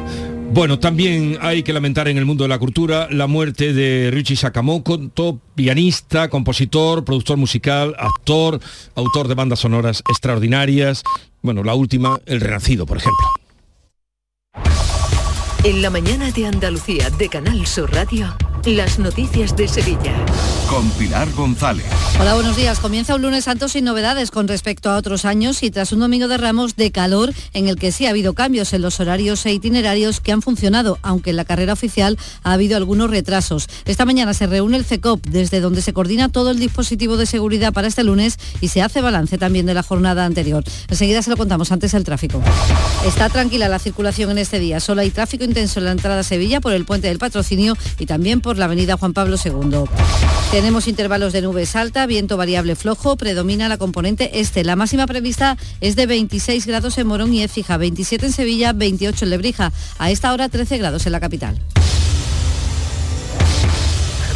Bueno, 0.53 0.79
también 0.79 1.37
hay 1.39 1.63
que 1.63 1.71
lamentar 1.71 2.09
en 2.09 2.17
el 2.17 2.25
mundo 2.25 2.43
de 2.43 2.49
la 2.49 2.59
cultura 2.59 3.07
la 3.09 3.25
muerte 3.25 3.71
de 3.71 4.11
Richie 4.11 4.35
Sakamoto, 4.35 5.39
pianista, 5.55 6.29
compositor, 6.29 7.05
productor 7.05 7.37
musical, 7.37 7.95
actor, 7.97 8.59
autor 8.95 9.29
de 9.29 9.35
bandas 9.35 9.59
sonoras 9.59 10.03
extraordinarias. 10.09 11.03
Bueno, 11.41 11.63
la 11.63 11.73
última, 11.73 12.19
El 12.25 12.41
Renacido, 12.41 12.85
por 12.85 12.97
ejemplo. 12.97 13.27
En 15.63 15.81
la 15.81 15.89
mañana 15.89 16.31
de 16.31 16.45
Andalucía 16.45 17.09
de 17.11 17.29
Canal 17.29 17.65
Sur 17.65 17.93
Radio. 17.93 18.35
Las 18.65 18.99
noticias 18.99 19.55
de 19.55 19.67
Sevilla. 19.67 20.13
Con 20.69 20.87
Pilar 20.91 21.31
González. 21.31 21.85
Hola, 22.19 22.35
buenos 22.35 22.55
días. 22.55 22.79
Comienza 22.79 23.15
un 23.15 23.23
lunes 23.23 23.45
santo 23.45 23.67
sin 23.67 23.83
novedades 23.83 24.29
con 24.29 24.47
respecto 24.47 24.91
a 24.91 24.97
otros 24.97 25.25
años 25.25 25.63
y 25.63 25.71
tras 25.71 25.91
un 25.91 25.99
domingo 25.99 26.27
de 26.27 26.37
ramos 26.37 26.75
de 26.75 26.91
calor 26.91 27.33
en 27.53 27.67
el 27.67 27.75
que 27.77 27.91
sí 27.91 28.05
ha 28.05 28.11
habido 28.11 28.33
cambios 28.33 28.71
en 28.73 28.83
los 28.83 28.99
horarios 28.99 29.43
e 29.47 29.53
itinerarios 29.53 30.19
que 30.19 30.31
han 30.31 30.43
funcionado, 30.43 30.99
aunque 31.01 31.31
en 31.31 31.37
la 31.37 31.45
carrera 31.45 31.73
oficial 31.73 32.19
ha 32.43 32.53
habido 32.53 32.77
algunos 32.77 33.09
retrasos. 33.09 33.67
Esta 33.85 34.05
mañana 34.05 34.35
se 34.35 34.45
reúne 34.45 34.77
el 34.77 34.85
CECOP, 34.85 35.25
desde 35.25 35.59
donde 35.59 35.81
se 35.81 35.93
coordina 35.93 36.29
todo 36.29 36.51
el 36.51 36.59
dispositivo 36.59 37.17
de 37.17 37.25
seguridad 37.25 37.73
para 37.73 37.87
este 37.87 38.03
lunes 38.03 38.37
y 38.61 38.67
se 38.67 38.83
hace 38.83 39.01
balance 39.01 39.39
también 39.39 39.65
de 39.65 39.73
la 39.73 39.81
jornada 39.81 40.23
anterior. 40.23 40.63
Enseguida 40.87 41.23
se 41.23 41.31
lo 41.31 41.37
contamos 41.37 41.71
antes 41.71 41.95
el 41.95 42.03
tráfico. 42.03 42.43
Está 43.07 43.27
tranquila 43.29 43.67
la 43.67 43.79
circulación 43.79 44.29
en 44.29 44.37
este 44.37 44.59
día. 44.59 44.79
Solo 44.79 45.01
hay 45.01 45.09
tráfico 45.09 45.43
intenso 45.45 45.79
en 45.79 45.85
la 45.85 45.91
entrada 45.91 46.19
a 46.19 46.23
Sevilla 46.23 46.61
por 46.61 46.73
el 46.73 46.85
puente 46.85 47.07
del 47.07 47.17
patrocinio 47.17 47.75
y 47.97 48.05
también 48.05 48.39
por 48.39 48.50
la 48.57 48.65
avenida 48.65 48.97
Juan 48.97 49.13
Pablo 49.13 49.37
II. 49.43 49.85
Tenemos 50.51 50.87
intervalos 50.87 51.31
de 51.31 51.41
nubes 51.41 51.75
alta, 51.75 52.05
viento 52.05 52.35
variable 52.35 52.75
flojo, 52.75 53.15
predomina 53.15 53.69
la 53.69 53.77
componente 53.77 54.39
este. 54.41 54.63
La 54.63 54.75
máxima 54.75 55.07
prevista 55.07 55.57
es 55.79 55.95
de 55.95 56.05
26 56.07 56.65
grados 56.65 56.97
en 56.97 57.07
Morón 57.07 57.33
y 57.33 57.43
Écija, 57.43 57.77
27 57.77 58.25
en 58.25 58.33
Sevilla, 58.33 58.73
28 58.73 59.25
en 59.25 59.31
Lebrija. 59.31 59.71
A 59.97 60.11
esta 60.11 60.33
hora 60.33 60.49
13 60.49 60.77
grados 60.77 61.05
en 61.05 61.13
la 61.13 61.19
capital. 61.19 61.57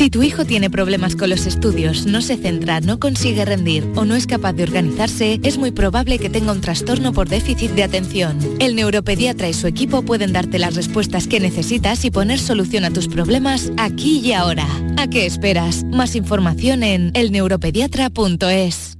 Si 0.00 0.08
tu 0.08 0.22
hijo 0.22 0.46
tiene 0.46 0.70
problemas 0.70 1.14
con 1.14 1.28
los 1.28 1.44
estudios, 1.44 2.06
no 2.06 2.22
se 2.22 2.38
centra, 2.38 2.80
no 2.80 2.98
consigue 2.98 3.44
rendir 3.44 3.86
o 3.96 4.06
no 4.06 4.14
es 4.14 4.26
capaz 4.26 4.54
de 4.54 4.62
organizarse, 4.62 5.38
es 5.42 5.58
muy 5.58 5.72
probable 5.72 6.18
que 6.18 6.30
tenga 6.30 6.52
un 6.52 6.62
trastorno 6.62 7.12
por 7.12 7.28
déficit 7.28 7.72
de 7.72 7.84
atención. 7.84 8.38
El 8.60 8.76
neuropediatra 8.76 9.50
y 9.50 9.52
su 9.52 9.66
equipo 9.66 10.00
pueden 10.02 10.32
darte 10.32 10.58
las 10.58 10.74
respuestas 10.74 11.26
que 11.26 11.38
necesitas 11.38 12.02
y 12.06 12.10
poner 12.10 12.38
solución 12.38 12.86
a 12.86 12.90
tus 12.90 13.08
problemas 13.08 13.72
aquí 13.76 14.20
y 14.20 14.32
ahora. 14.32 14.66
¿A 14.96 15.06
qué 15.06 15.26
esperas? 15.26 15.84
Más 15.84 16.16
información 16.16 16.82
en 16.82 17.10
elneuropediatra.es. 17.12 18.96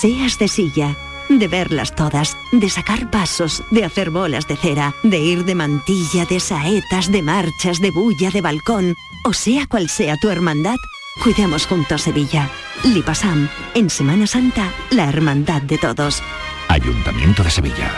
Seas 0.00 0.38
de 0.38 0.46
silla, 0.46 0.96
de 1.28 1.48
verlas 1.48 1.94
todas, 1.94 2.36
de 2.52 2.68
sacar 2.70 3.10
pasos, 3.10 3.60
de 3.70 3.84
hacer 3.84 4.10
bolas 4.10 4.46
de 4.46 4.56
cera, 4.56 4.94
de 5.02 5.18
ir 5.18 5.44
de 5.44 5.54
mantilla, 5.54 6.24
de 6.26 6.38
saetas, 6.38 7.10
de 7.10 7.22
marchas, 7.22 7.80
de 7.80 7.90
bulla, 7.90 8.30
de 8.30 8.40
balcón, 8.40 8.94
o 9.24 9.32
sea 9.32 9.66
cual 9.66 9.88
sea 9.88 10.16
tu 10.16 10.28
hermandad, 10.30 10.76
cuidemos 11.22 11.66
juntos 11.66 12.02
Sevilla. 12.02 12.48
Lipasam, 12.84 13.48
en 13.74 13.90
Semana 13.90 14.26
Santa, 14.26 14.72
la 14.90 15.08
hermandad 15.08 15.62
de 15.62 15.78
todos. 15.78 16.22
Ayuntamiento 16.68 17.42
de 17.42 17.50
Sevilla. 17.50 17.90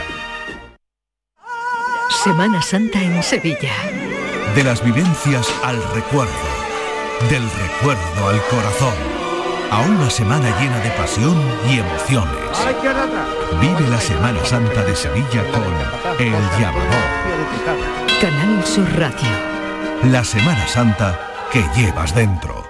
Semana 2.22 2.60
Santa 2.62 3.02
en 3.02 3.22
Sevilla. 3.22 3.72
De 4.54 4.64
las 4.64 4.84
vivencias 4.84 5.46
al 5.62 5.82
recuerdo. 5.94 6.32
Del 7.28 7.42
recuerdo 7.50 8.28
al 8.28 8.42
corazón. 8.46 8.94
A 9.70 9.80
una 9.82 10.10
semana 10.10 10.50
llena 10.60 10.78
de 10.80 10.90
pasión 10.90 11.40
y 11.70 11.78
emociones. 11.78 12.34
Vive 13.60 13.88
la 13.88 14.00
Semana 14.00 14.44
Santa 14.44 14.82
de 14.82 14.96
Sevilla 14.96 15.44
con 15.52 15.64
El 16.18 16.32
Llamador. 16.58 17.04
Canal 18.20 18.66
Sur 18.66 18.90
Radio. 18.98 19.49
La 20.04 20.24
Semana 20.24 20.66
Santa 20.66 21.20
que 21.52 21.62
llevas 21.76 22.14
dentro. 22.14 22.69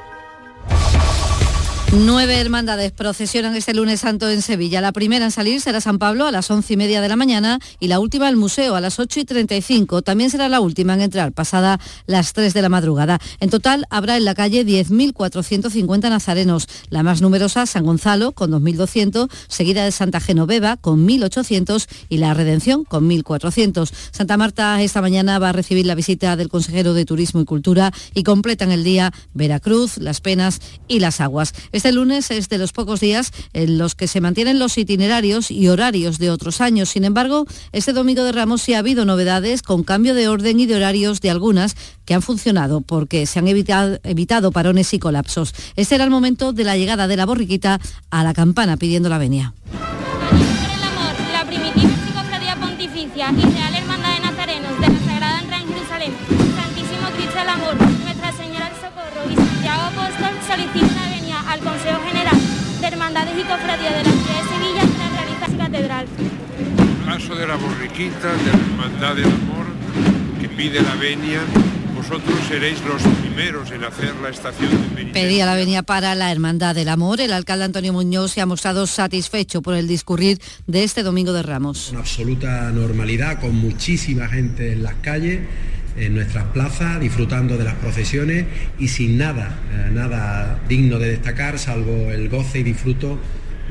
Nueve 1.92 2.36
hermandades 2.36 2.92
procesionan 2.92 3.56
este 3.56 3.74
lunes 3.74 4.02
santo 4.02 4.30
en 4.30 4.42
Sevilla. 4.42 4.80
La 4.80 4.92
primera 4.92 5.24
en 5.24 5.32
salir 5.32 5.60
será 5.60 5.80
San 5.80 5.98
Pablo 5.98 6.24
a 6.24 6.30
las 6.30 6.48
once 6.48 6.74
y 6.74 6.76
media 6.76 7.00
de 7.00 7.08
la 7.08 7.16
mañana 7.16 7.58
y 7.80 7.88
la 7.88 7.98
última 7.98 8.28
el 8.28 8.36
museo 8.36 8.76
a 8.76 8.80
las 8.80 9.00
ocho 9.00 9.18
y 9.18 9.24
treinta 9.24 9.56
y 9.56 9.60
cinco. 9.60 10.00
También 10.00 10.30
será 10.30 10.48
la 10.48 10.60
última 10.60 10.94
en 10.94 11.00
entrar, 11.00 11.32
pasada 11.32 11.80
las 12.06 12.32
tres 12.32 12.54
de 12.54 12.62
la 12.62 12.68
madrugada. 12.68 13.18
En 13.40 13.50
total 13.50 13.86
habrá 13.90 14.16
en 14.16 14.24
la 14.24 14.36
calle 14.36 14.64
10.450 14.64 16.10
nazarenos. 16.10 16.68
La 16.90 17.02
más 17.02 17.22
numerosa, 17.22 17.66
San 17.66 17.84
Gonzalo, 17.84 18.30
con 18.32 18.52
2.200, 18.52 19.28
seguida 19.48 19.84
de 19.84 19.90
Santa 19.90 20.20
Genoveva, 20.20 20.76
con 20.76 21.08
1.800 21.08 21.88
y 22.08 22.18
la 22.18 22.34
Redención, 22.34 22.84
con 22.84 23.10
1.400. 23.10 23.90
Santa 24.12 24.36
Marta 24.36 24.80
esta 24.80 25.02
mañana 25.02 25.40
va 25.40 25.48
a 25.48 25.52
recibir 25.52 25.86
la 25.86 25.96
visita 25.96 26.36
del 26.36 26.50
consejero 26.50 26.94
de 26.94 27.04
Turismo 27.04 27.40
y 27.40 27.46
Cultura 27.46 27.92
y 28.14 28.22
completan 28.22 28.70
el 28.70 28.84
día 28.84 29.12
Veracruz, 29.34 29.98
Las 29.98 30.20
Penas 30.20 30.60
y 30.86 31.00
Las 31.00 31.20
Aguas. 31.20 31.52
Este 31.80 31.92
lunes 31.92 32.30
es 32.30 32.50
de 32.50 32.58
los 32.58 32.72
pocos 32.72 33.00
días 33.00 33.32
en 33.54 33.78
los 33.78 33.94
que 33.94 34.06
se 34.06 34.20
mantienen 34.20 34.58
los 34.58 34.76
itinerarios 34.76 35.50
y 35.50 35.66
horarios 35.68 36.18
de 36.18 36.30
otros 36.30 36.60
años. 36.60 36.90
Sin 36.90 37.04
embargo, 37.04 37.46
este 37.72 37.94
domingo 37.94 38.22
de 38.22 38.32
Ramos 38.32 38.60
sí 38.60 38.74
ha 38.74 38.80
habido 38.80 39.06
novedades 39.06 39.62
con 39.62 39.82
cambio 39.82 40.12
de 40.12 40.28
orden 40.28 40.60
y 40.60 40.66
de 40.66 40.76
horarios 40.76 41.22
de 41.22 41.30
algunas 41.30 41.76
que 42.04 42.12
han 42.12 42.20
funcionado 42.20 42.82
porque 42.82 43.24
se 43.24 43.38
han 43.38 43.48
evitado, 43.48 44.52
parones 44.52 44.92
y 44.92 44.98
colapsos. 44.98 45.54
Este 45.74 45.94
era 45.94 46.04
el 46.04 46.10
momento 46.10 46.52
de 46.52 46.64
la 46.64 46.76
llegada 46.76 47.08
de 47.08 47.16
la 47.16 47.24
borriquita 47.24 47.80
a 48.10 48.24
la 48.24 48.34
campana 48.34 48.76
pidiendo 48.76 49.08
la 49.08 49.16
venia. 49.16 49.54
Cofradías 63.50 63.94
de 63.94 64.04
la 64.04 64.12
ciudad 64.12 64.42
de 64.42 64.48
Sevilla 64.48 64.82
tras 64.96 65.12
realizar 65.12 65.50
su 65.50 65.56
catedral. 65.56 66.06
Paso 67.04 67.34
de 67.34 67.46
la 67.48 67.56
borriquita 67.56 68.32
de 68.32 68.46
la 68.46 68.52
Hermandad 68.52 69.16
del 69.16 69.24
Amor 69.24 69.66
que 70.40 70.48
pide 70.48 70.80
la 70.80 70.94
venia 70.94 71.40
Vosotros 72.00 72.38
seréis 72.48 72.78
los 72.84 73.02
primeros 73.18 73.70
en 73.72 73.84
hacer 73.84 74.14
la 74.22 74.30
estación 74.30 74.70
de 74.70 74.76
penitencia. 74.78 75.12
Pedía 75.12 75.44
la 75.44 75.54
venia 75.54 75.82
para 75.82 76.14
la 76.14 76.32
Hermandad 76.32 76.74
del 76.74 76.88
Amor. 76.88 77.20
El 77.20 77.32
alcalde 77.32 77.66
Antonio 77.66 77.92
Muñoz 77.92 78.32
se 78.32 78.40
ha 78.40 78.46
mostrado 78.46 78.86
satisfecho 78.86 79.60
por 79.60 79.74
el 79.74 79.86
discurrir 79.86 80.40
de 80.66 80.82
este 80.82 81.02
Domingo 81.02 81.34
de 81.34 81.42
Ramos. 81.42 81.88
Con 81.90 81.98
absoluta 81.98 82.70
normalidad, 82.70 83.38
con 83.38 83.54
muchísima 83.54 84.28
gente 84.28 84.72
en 84.72 84.82
las 84.82 84.94
calles 85.02 85.40
en 86.00 86.14
nuestras 86.14 86.44
plazas, 86.46 87.00
disfrutando 87.00 87.56
de 87.56 87.64
las 87.64 87.74
procesiones 87.74 88.46
y 88.78 88.88
sin 88.88 89.18
nada, 89.18 89.58
eh, 89.72 89.90
nada 89.92 90.58
digno 90.68 90.98
de 90.98 91.10
destacar, 91.10 91.58
salvo 91.58 92.10
el 92.10 92.28
goce 92.28 92.60
y 92.60 92.62
disfruto 92.62 93.18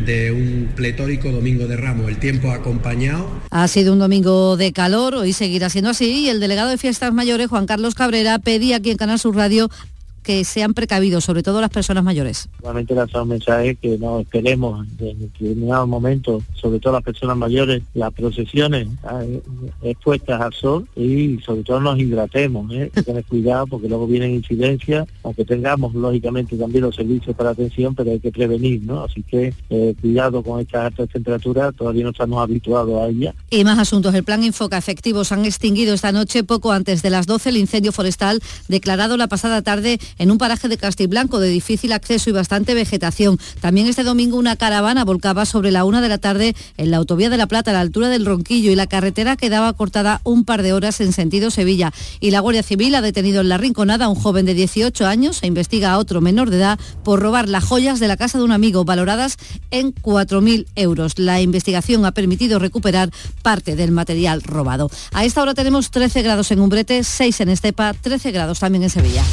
de 0.06 0.32
un 0.32 0.70
pletórico 0.76 1.32
domingo 1.32 1.68
de 1.68 1.76
Ramos. 1.76 2.08
El 2.08 2.18
tiempo 2.18 2.52
acompañado. 2.52 3.30
Ha 3.52 3.68
sido 3.68 3.94
un 3.94 4.00
domingo 4.00 4.56
de 4.58 4.72
calor, 4.72 5.16
hoy 5.16 5.34
seguirá 5.34 5.70
siendo 5.70 5.90
así 5.90 6.26
y 6.26 6.30
el 6.30 6.40
delegado 6.40 6.70
de 6.70 6.78
Fiestas 6.78 7.14
Mayores, 7.14 7.48
Juan 7.48 7.66
Carlos 7.66 7.96
Cabrera, 7.96 8.40
pedía 8.40 8.78
aquí 8.78 8.92
en 8.92 8.98
Canal 8.98 9.20
Sur 9.20 9.36
Radio 9.36 9.70
que 10.24 10.44
sean 10.44 10.74
precavidos, 10.74 11.24
sobre 11.24 11.44
todo 11.44 11.62
las 11.62 11.70
personas 11.70 12.04
mayores. 12.04 12.50
Solamente 12.62 12.96
lanzar 12.96 13.24
un 13.24 13.30
mensaje 13.30 13.76
que 13.76 13.98
no 13.98 14.20
esperemos 14.20 14.88
en 15.00 15.20
determinado 15.20 15.88
momento, 15.88 16.42
sobre 16.54 16.80
todo 16.80 16.94
las 16.94 17.04
personas 17.04 17.38
mayores, 17.38 17.84
las 17.94 18.14
procesiones 18.14 18.88
eh, 18.88 19.42
expuestas 19.82 20.42
al 20.42 20.54
sol 20.54 20.88
y 20.96 21.40
sobre 21.40 21.64
todo 21.64 21.80
nos 21.80 22.00
hidratemos, 22.00 22.72
¿eh? 22.74 22.92
que 22.94 23.04
tener 23.04 23.24
cuidado 23.30 23.68
porque 23.68 23.88
luego 23.88 24.08
vienen 24.08 24.32
incidencias, 24.32 25.08
aunque 25.24 25.46
tengamos 25.46 25.94
lógicamente 25.96 26.58
también 26.58 26.84
los 26.84 26.96
servicios 26.96 27.36
para 27.36 27.52
atención, 27.52 27.96
pero 27.96 28.12
hay 28.12 28.20
que 28.20 28.32
prevenir, 28.32 28.82
¿no? 28.84 29.04
Así 29.04 29.24
que 29.24 29.54
eh, 29.70 29.96
cuidado 30.00 30.44
con 30.44 30.60
estas 30.60 30.86
altas 30.86 31.10
temperaturas, 31.10 31.74
todavía 31.76 32.04
no 32.04 32.10
estamos 32.10 32.42
habituados 32.42 33.02
a 33.02 33.08
ellas. 33.08 33.36
Y 33.50 33.64
más 33.64 33.80
asuntos. 33.80 34.14
El 34.14 34.24
plan 34.24 34.44
Infoca 34.44 34.78
efectivos 34.78 35.32
han 35.32 35.46
extinguido 35.46 35.94
esta 35.94 36.12
noche, 36.12 36.44
poco 36.44 36.72
antes 36.72 37.02
de 37.02 37.10
las 37.10 37.28
12, 37.28 37.50
el 37.50 37.58
incendio 37.58 37.92
forestal 37.92 38.42
declarado 38.68 39.18
la 39.18 39.28
pasada 39.28 39.62
tarde 39.62 40.00
en 40.18 40.32
un 40.32 40.38
paraje 40.38 40.68
de 40.68 40.78
Castiblanco 40.78 41.40
de 41.40 41.50
difícil 41.50 41.94
acceso 41.94 42.30
y 42.30 42.34
bastante 42.34 42.74
vegetación. 42.74 43.40
También 43.62 43.88
este 43.88 44.04
domingo 44.04 44.38
una 44.38 44.56
caravana 44.56 45.06
volcaba 45.06 45.46
sobre 45.46 45.72
la 45.72 45.86
una 45.86 46.02
de 46.02 46.10
la 46.10 46.18
tarde 46.18 46.56
en 46.78 46.92
la 46.92 46.98
autovía 46.98 47.30
de 47.30 47.38
La 47.38 47.48
Plata 47.48 47.72
a 47.72 47.74
la 47.74 47.82
altura 47.82 48.10
del 48.10 48.26
Ronquillo 48.26 48.72
y 48.72 48.76
la 48.76 48.88
carretera 48.88 49.36
quedaba 49.36 49.74
cortada 49.74 50.22
un 50.24 50.46
par 50.46 50.64
de 50.64 50.74
horas 50.74 51.02
en 51.02 51.14
sentido 51.14 51.52
Sevilla. 51.52 51.94
Y 52.20 52.32
la 52.32 52.40
Guardia 52.40 52.64
Civil 52.64 52.96
ha 52.96 53.02
detenido 53.02 53.42
en 53.42 53.50
la 53.50 53.58
Rinconada 53.58 54.06
a 54.06 54.10
un 54.10 54.16
joven 54.16 54.46
de 54.46 54.54
18 54.54 55.06
años 55.06 55.40
e 55.42 55.48
investiga 55.48 55.92
a 55.92 55.98
otro 55.98 56.22
menor 56.22 56.50
de 56.50 56.58
edad 56.58 56.80
por 57.04 57.20
robar 57.20 57.50
las 57.50 57.64
joyas 57.64 58.00
de 58.00 58.08
la 58.08 58.18
casa 58.18 58.38
de 58.38 58.44
un 58.44 58.52
amigo 58.52 58.86
valoradas 58.86 59.38
en 59.72 59.94
4.000 59.94 60.68
euros. 60.76 61.20
La 61.20 61.42
investigación 61.42 62.06
ha 62.06 62.12
permitido 62.12 62.60
recuperar 62.60 63.10
parte 63.42 63.76
del 63.76 63.92
material 63.92 64.42
robado. 64.42 64.90
A 65.14 65.26
esta 65.26 65.42
hora 65.42 65.54
tenemos 65.54 65.92
13 65.92 66.22
grados 66.22 66.52
en 66.52 66.60
Umbrete, 66.60 67.04
6 67.04 67.42
en 67.42 67.50
Estepa, 67.50 67.94
13 67.94 68.32
grados 68.32 68.60
también 68.60 68.84
en 68.84 68.90
Sevilla. 68.90 69.24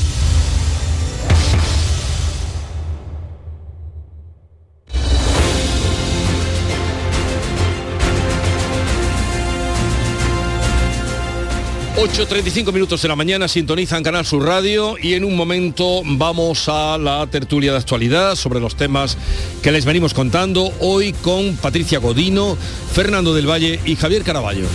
8.35 11.97 12.75
minutos 12.75 13.01
de 13.01 13.09
la 13.09 13.17
mañana 13.17 13.49
sintonizan 13.49 14.03
Canal 14.03 14.27
Sur 14.27 14.45
Radio 14.45 14.97
y 15.01 15.15
en 15.15 15.25
un 15.25 15.35
momento 15.35 16.03
vamos 16.05 16.69
a 16.69 16.99
la 16.99 17.27
tertulia 17.27 17.73
de 17.73 17.79
actualidad 17.79 18.35
sobre 18.35 18.61
los 18.61 18.77
temas 18.77 19.17
que 19.63 19.73
les 19.73 19.87
venimos 19.87 20.13
contando 20.13 20.71
hoy 20.81 21.15
con 21.15 21.57
Patricia 21.57 21.99
Godino, 21.99 22.59
Fernando 22.93 23.35
del 23.35 23.49
Valle 23.49 23.81
y 23.87 23.97
Javier 23.97 24.25
Caraballo. 24.25 24.67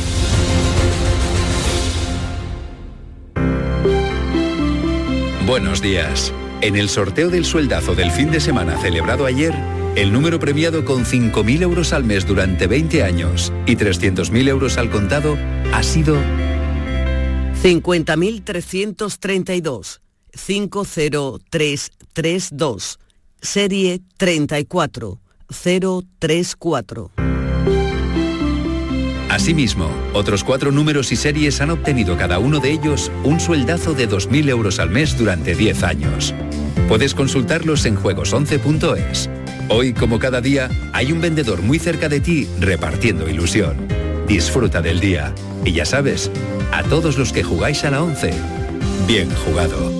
Buenos 5.46 5.80
días. 5.80 6.34
En 6.62 6.76
el 6.76 6.90
sorteo 6.90 7.30
del 7.30 7.46
sueldazo 7.46 7.94
del 7.94 8.10
fin 8.10 8.32
de 8.32 8.40
semana 8.40 8.82
celebrado 8.82 9.28
ayer, 9.28 9.54
el 9.96 10.12
número 10.12 10.40
premiado 10.40 10.86
con 10.86 11.06
5.000 11.06 11.62
euros 11.62 11.94
al 11.94 12.04
mes 12.04 12.26
durante 12.26 12.66
20 12.66 13.04
años 13.04 13.54
y 13.68 13.76
300.000 13.76 14.48
euros 14.48 14.78
al 14.78 14.90
contado 14.90 15.38
ha 15.72 15.84
sido 15.84 16.18
50.332. 17.64 20.01
50332. 20.34 22.99
Serie 23.41 24.01
34034. 24.18 27.12
Asimismo, 29.30 29.89
otros 30.14 30.43
cuatro 30.43 30.72
números 30.72 31.12
y 31.12 31.16
series 31.16 31.62
han 31.62 31.70
obtenido 31.70 32.18
cada 32.18 32.39
uno 32.39 32.59
de 32.59 32.72
ellos 32.72 33.12
un 33.24 33.39
sueldazo 33.39 33.93
de 33.93 34.09
2.000 34.09 34.49
euros 34.49 34.80
al 34.80 34.89
mes 34.89 35.16
durante 35.18 35.53
10 35.55 35.84
años. 35.84 36.34
Puedes 36.89 37.14
consultarlos 37.14 37.86
en 37.86 37.95
juegos11.es. 37.95 39.30
Hoy, 39.70 39.93
como 39.93 40.20
cada 40.20 40.41
día, 40.41 40.70
hay 40.91 41.14
un 41.14 41.22
vendedor 41.22 41.62
muy 41.62 41.80
cerca 41.80 42.09
de 42.09 42.20
ti 42.20 42.49
repartiendo 42.59 43.30
ilusión. 43.30 44.01
Disfruta 44.32 44.82
del 44.82 45.02
día. 45.02 45.36
Y 45.66 45.74
ya 45.74 45.86
sabes, 45.86 46.32
a 46.72 46.84
todos 46.84 47.18
los 47.18 47.34
que 47.34 47.44
jugáis 47.44 47.84
a 47.84 47.92
la 47.92 48.02
11, 48.02 48.32
bien 49.06 49.30
jugado. 49.36 49.92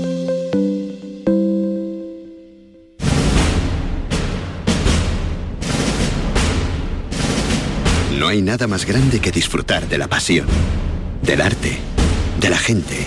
No 8.18 8.30
hay 8.30 8.42
nada 8.42 8.68
más 8.68 8.86
grande 8.86 9.20
que 9.20 9.32
disfrutar 9.32 9.90
de 9.90 9.98
la 9.98 10.08
pasión, 10.08 10.48
del 11.22 11.42
arte, 11.42 11.80
de 12.40 12.50
la 12.50 12.58
gente, 12.58 13.06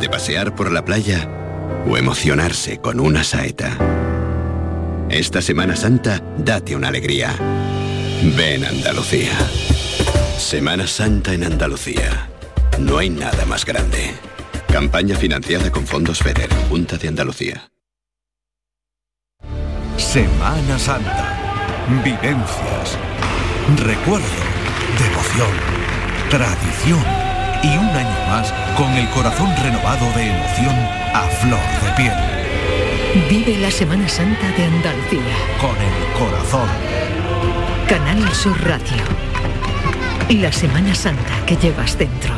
de 0.00 0.08
pasear 0.08 0.56
por 0.56 0.72
la 0.72 0.84
playa 0.84 1.30
o 1.88 1.96
emocionarse 1.96 2.78
con 2.78 2.98
una 2.98 3.22
saeta. 3.22 3.78
Esta 5.08 5.40
Semana 5.40 5.76
Santa, 5.76 6.20
date 6.36 6.74
una 6.74 6.88
alegría. 6.88 7.63
Ven 8.32 8.64
Andalucía. 8.64 9.32
Semana 10.38 10.86
Santa 10.86 11.34
en 11.34 11.44
Andalucía. 11.44 12.30
No 12.78 12.96
hay 12.96 13.10
nada 13.10 13.44
más 13.44 13.66
grande. 13.66 14.14
Campaña 14.72 15.14
financiada 15.14 15.70
con 15.70 15.86
fondos 15.86 16.20
FEDER, 16.20 16.48
Junta 16.70 16.96
de 16.96 17.08
Andalucía. 17.08 17.70
Semana 19.98 20.78
Santa. 20.78 21.84
Vivencias. 22.02 22.96
Recuerdo. 23.76 24.24
Devoción. 24.98 25.50
Tradición. 26.30 27.04
Y 27.62 27.76
un 27.76 27.88
año 27.88 28.26
más 28.28 28.52
con 28.74 28.90
el 28.92 29.08
corazón 29.10 29.50
renovado 29.62 30.10
de 30.16 30.30
emoción 30.30 30.74
a 31.12 31.28
flor 31.42 31.60
de 31.82 31.92
piel. 31.94 33.28
Vive 33.28 33.58
la 33.58 33.70
Semana 33.70 34.08
Santa 34.08 34.50
de 34.56 34.64
Andalucía. 34.64 35.36
Con 35.60 35.76
el 35.76 36.18
corazón. 36.18 36.68
Canal 37.88 38.34
Sur 38.34 38.56
Radio. 38.66 39.02
La 40.30 40.50
Semana 40.50 40.94
Santa 40.94 41.44
que 41.44 41.54
llevas 41.56 41.98
dentro. 41.98 42.32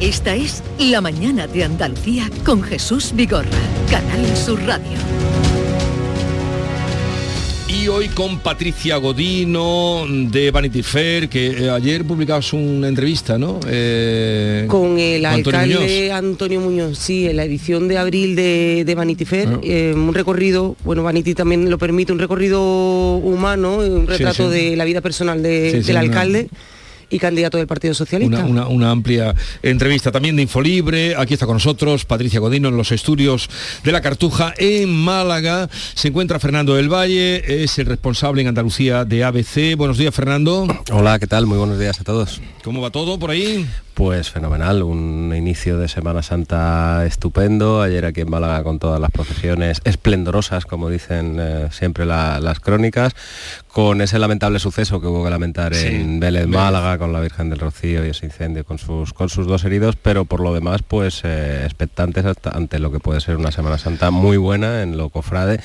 Esta 0.00 0.36
es 0.36 0.62
La 0.78 1.00
Mañana 1.00 1.48
de 1.48 1.64
Andalucía 1.64 2.30
con 2.44 2.62
Jesús 2.62 3.12
Vigorra. 3.12 3.48
Canal 3.90 4.36
Sur 4.36 4.62
Radio. 4.66 5.55
Y 7.86 7.88
hoy 7.88 8.08
con 8.08 8.40
Patricia 8.40 8.96
Godino 8.96 10.06
de 10.08 10.50
Vanity 10.50 10.82
Fair, 10.82 11.28
que 11.28 11.46
eh, 11.66 11.70
ayer 11.70 12.04
publicabas 12.04 12.52
una 12.52 12.88
entrevista, 12.88 13.38
¿no? 13.38 13.60
Eh, 13.68 14.64
con 14.66 14.98
el 14.98 15.24
Antonio 15.24 15.60
alcalde 15.60 15.88
Muñoz. 16.08 16.10
Antonio 16.18 16.60
Muñoz, 16.60 16.98
sí, 16.98 17.28
en 17.28 17.36
la 17.36 17.44
edición 17.44 17.86
de 17.86 17.96
abril 17.98 18.34
de, 18.34 18.82
de 18.84 18.94
Vanity 18.96 19.24
Fair, 19.24 19.48
Ah. 19.52 19.60
eh, 19.62 19.92
un 19.94 20.12
recorrido, 20.14 20.74
bueno, 20.84 21.04
Vanity 21.04 21.34
también 21.34 21.70
lo 21.70 21.78
permite, 21.78 22.12
un 22.12 22.18
recorrido 22.18 23.18
humano, 23.18 23.76
un 23.78 24.08
retrato 24.08 24.50
sí. 24.50 24.58
de 24.58 24.74
la 24.76 24.84
vida 24.84 25.00
personal 25.00 25.40
de- 25.40 25.70
Sí, 25.70 25.80
sí, 25.82 25.86
del 25.86 25.98
alcalde 25.98 26.48
y 27.10 27.18
candidato 27.18 27.58
del 27.58 27.66
Partido 27.66 27.94
Socialista. 27.94 28.38
Una, 28.44 28.46
una- 28.46 28.68
una 28.68 28.90
amplia 28.90 29.34
entrevista 29.62 30.10
también 30.12 30.36
de 30.36 30.42
Infolibre. 30.42 31.14
Aquí 31.16 31.34
está 31.34 31.46
con 31.46 31.54
nosotros 31.56 32.04
Patricia 32.04 32.40
Godino 32.40 32.68
en 32.68 32.76
los 32.76 32.92
estudios 32.92 33.48
de 33.84 33.92
la 33.92 34.00
Cartuja 34.00 34.54
en 34.58 34.92
Málaga. 34.92 35.68
Se 35.94 36.08
encuentra 36.08 36.38
Fernando 36.40 36.74
del 36.74 36.88
Valle, 36.92 37.62
es 37.62 37.78
el 37.78 37.86
responsable 37.86 38.42
en 38.42 38.48
Andalucía 38.48 39.04
de 39.04 39.24
ABC. 39.24 39.76
Buenos 39.76 39.98
días, 39.98 40.14
Fernando. 40.14 40.66
Hola, 40.92 41.18
¿qué 41.18 41.26
tal? 41.26 41.46
Muy 41.46 41.58
buenos 41.58 41.78
días 41.78 42.00
a 42.00 42.04
todos. 42.04 42.40
¿Cómo 42.64 42.80
va 42.80 42.90
todo 42.90 43.18
por 43.18 43.30
ahí? 43.30 43.66
Pues 43.96 44.30
fenomenal, 44.30 44.82
un 44.82 45.32
inicio 45.34 45.78
de 45.78 45.88
Semana 45.88 46.22
Santa 46.22 47.06
estupendo, 47.06 47.80
ayer 47.80 48.04
aquí 48.04 48.20
en 48.20 48.28
Málaga 48.30 48.62
con 48.62 48.78
todas 48.78 49.00
las 49.00 49.10
procesiones 49.10 49.80
esplendorosas, 49.84 50.66
como 50.66 50.90
dicen 50.90 51.38
eh, 51.40 51.68
siempre 51.70 52.04
la- 52.04 52.38
las 52.38 52.60
crónicas, 52.60 53.14
con 53.68 54.02
ese 54.02 54.18
lamentable 54.18 54.58
suceso 54.58 55.00
que 55.00 55.06
hubo 55.06 55.24
que 55.24 55.30
lamentar 55.30 55.74
Sí, 55.74 55.86
en 55.86 56.20
Vélez. 56.20 56.46
Málaga, 56.46 56.98
con 56.98 57.10
la 57.14 57.20
Virgen 57.20 57.48
del 57.48 57.58
Rocío 57.58 58.04
y 58.04 58.10
ese 58.10 58.26
incendio 58.26 58.64
con 58.66 58.76
sus, 58.76 59.14
con 59.14 59.30
sus 59.30 59.46
dos 59.46 59.64
heridos, 59.64 59.96
pero 59.96 60.26
por 60.26 60.40
lo 60.40 60.52
demás, 60.52 60.82
pues 60.86 61.22
eh, 61.24 61.62
expectantes 61.64 62.26
hasta- 62.26 62.50
ante 62.50 62.78
lo 62.78 62.92
que 62.92 63.00
puede 63.00 63.22
ser 63.22 63.36
una 63.38 63.50
Semana 63.50 63.78
Santa 63.78 64.10
muy 64.10 64.36
buena 64.36 64.82
en 64.82 64.98
lo 64.98 65.08
cofrade, 65.08 65.58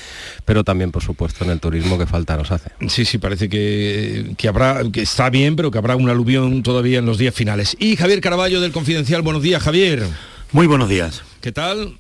pero 0.46 0.64
también, 0.64 0.92
por 0.94 1.04
supuesto, 1.04 1.44
en 1.44 1.52
el 1.52 1.60
turismo 1.60 1.98
que 1.98 2.06
falta 2.06 2.38
nos 2.38 2.50
hace. 2.54 2.70
Sí, 2.88 3.04
sí, 3.04 3.18
parece 3.18 3.50
que, 3.50 4.36
que 4.38 4.48
habrá, 4.48 4.84
que 4.90 5.02
está 5.02 5.30
bien, 5.30 5.58
pero 5.58 5.70
que 5.70 5.80
habrá 5.80 5.98
un 5.98 6.10
aluvión 6.10 6.64
todavía 6.64 7.00
en 7.00 7.06
los 7.06 7.18
días 7.18 7.36
finales. 7.36 7.76
Y 7.78 7.98
Javier 7.98 8.21
Caraballo 8.22 8.62
del 8.62 8.72
Confidencial, 8.72 9.24
buenos 9.24 9.42
días, 9.42 9.62
Javier. 9.62 10.08
Muy 10.52 10.68
buenos 10.68 10.88
días. 10.88 11.24
¿Qué 11.42 11.52
tal? 11.52 11.96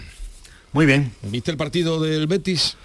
Muy 0.72 0.86
bien. 0.86 1.12
¿Viste 1.24 1.52
el 1.52 1.58
partido 1.58 2.00
del 2.00 2.28
Betis? 2.28 2.78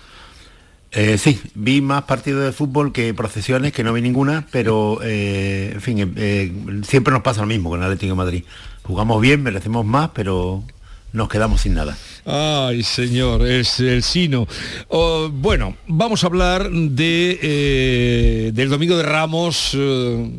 Eh, 0.91 1.19
sí, 1.19 1.41
vi 1.55 1.83
más 1.83 2.05
partidos 2.05 2.45
de 2.45 2.53
fútbol 2.53 2.93
que 2.93 3.13
procesiones, 3.13 3.73
que 3.73 3.85
no 3.85 3.93
vi 3.93 4.01
ninguna, 4.01 4.47
pero 4.51 5.01
eh, 5.03 5.73
en 5.75 5.81
fin, 5.83 5.99
eh, 5.99 6.13
eh, 6.17 6.53
siempre 6.83 7.13
nos 7.13 7.23
pasa 7.23 7.43
lo 7.43 7.47
mismo 7.47 7.69
con 7.69 7.81
el 7.81 7.85
Atlético 7.85 8.13
de 8.13 8.17
Madrid. 8.17 8.45
Jugamos 8.83 9.21
bien, 9.21 9.43
merecemos 9.43 9.85
más, 9.85 10.11
pero 10.15 10.65
nos 11.13 11.29
quedamos 11.29 11.63
sin 11.63 11.75
nada. 11.75 11.97
Ay, 12.25 12.83
señor, 12.83 13.47
es 13.47 13.81
el 13.81 14.03
sino. 14.03 14.47
Oh, 14.89 15.29
bueno, 15.33 15.77
vamos 15.87 16.25
a 16.25 16.27
hablar 16.27 16.71
de 16.71 17.39
eh, 17.41 18.51
del 18.53 18.69
Domingo 18.69 18.97
de 18.97 19.03
Ramos, 19.05 19.71
eh, 19.75 20.31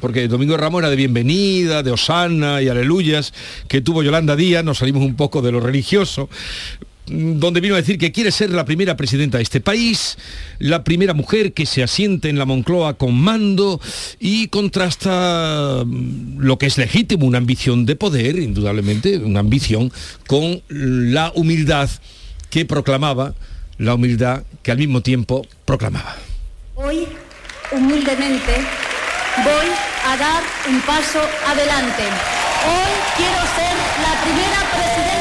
porque 0.00 0.24
el 0.24 0.28
Domingo 0.28 0.52
de 0.52 0.58
Ramos 0.58 0.80
era 0.80 0.90
de 0.90 0.96
bienvenida, 0.96 1.82
de 1.82 1.90
Osana 1.90 2.62
y 2.62 2.68
aleluyas, 2.68 3.32
que 3.68 3.80
tuvo 3.80 4.02
Yolanda 4.02 4.36
Díaz, 4.36 4.64
nos 4.64 4.78
salimos 4.78 5.04
un 5.04 5.16
poco 5.16 5.42
de 5.42 5.52
lo 5.52 5.60
religioso 5.60 6.28
donde 7.10 7.60
vino 7.60 7.74
a 7.74 7.78
decir 7.78 7.98
que 7.98 8.12
quiere 8.12 8.30
ser 8.30 8.50
la 8.50 8.64
primera 8.64 8.96
presidenta 8.96 9.38
de 9.38 9.42
este 9.42 9.60
país, 9.60 10.16
la 10.58 10.84
primera 10.84 11.14
mujer 11.14 11.52
que 11.52 11.66
se 11.66 11.82
asiente 11.82 12.28
en 12.28 12.38
la 12.38 12.44
Moncloa 12.44 12.94
con 12.94 13.14
mando 13.14 13.80
y 14.18 14.48
contrasta 14.48 15.82
mm, 15.84 16.38
lo 16.38 16.58
que 16.58 16.66
es 16.66 16.78
legítimo, 16.78 17.26
una 17.26 17.38
ambición 17.38 17.86
de 17.86 17.96
poder, 17.96 18.38
indudablemente, 18.38 19.18
una 19.18 19.40
ambición, 19.40 19.92
con 20.26 20.62
la 20.68 21.32
humildad 21.34 21.90
que 22.48 22.64
proclamaba, 22.64 23.34
la 23.78 23.94
humildad 23.94 24.44
que 24.62 24.70
al 24.70 24.78
mismo 24.78 25.00
tiempo 25.00 25.46
proclamaba. 25.64 26.16
Hoy, 26.74 27.06
humildemente, 27.72 28.52
voy 29.44 29.68
a 30.06 30.16
dar 30.16 30.42
un 30.68 30.80
paso 30.82 31.20
adelante. 31.46 32.02
Hoy 32.66 32.92
quiero 33.16 33.40
ser 33.56 33.74
la 34.02 34.22
primera 34.22 34.60
presidenta 34.70 35.19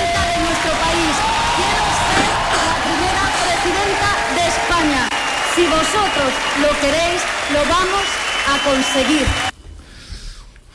vosotros 5.70 6.32
lo 6.61 6.70
queréis, 6.82 7.22
lo 7.53 7.59
vamos 7.70 8.03
a 8.47 8.63
conseguir. 8.63 9.26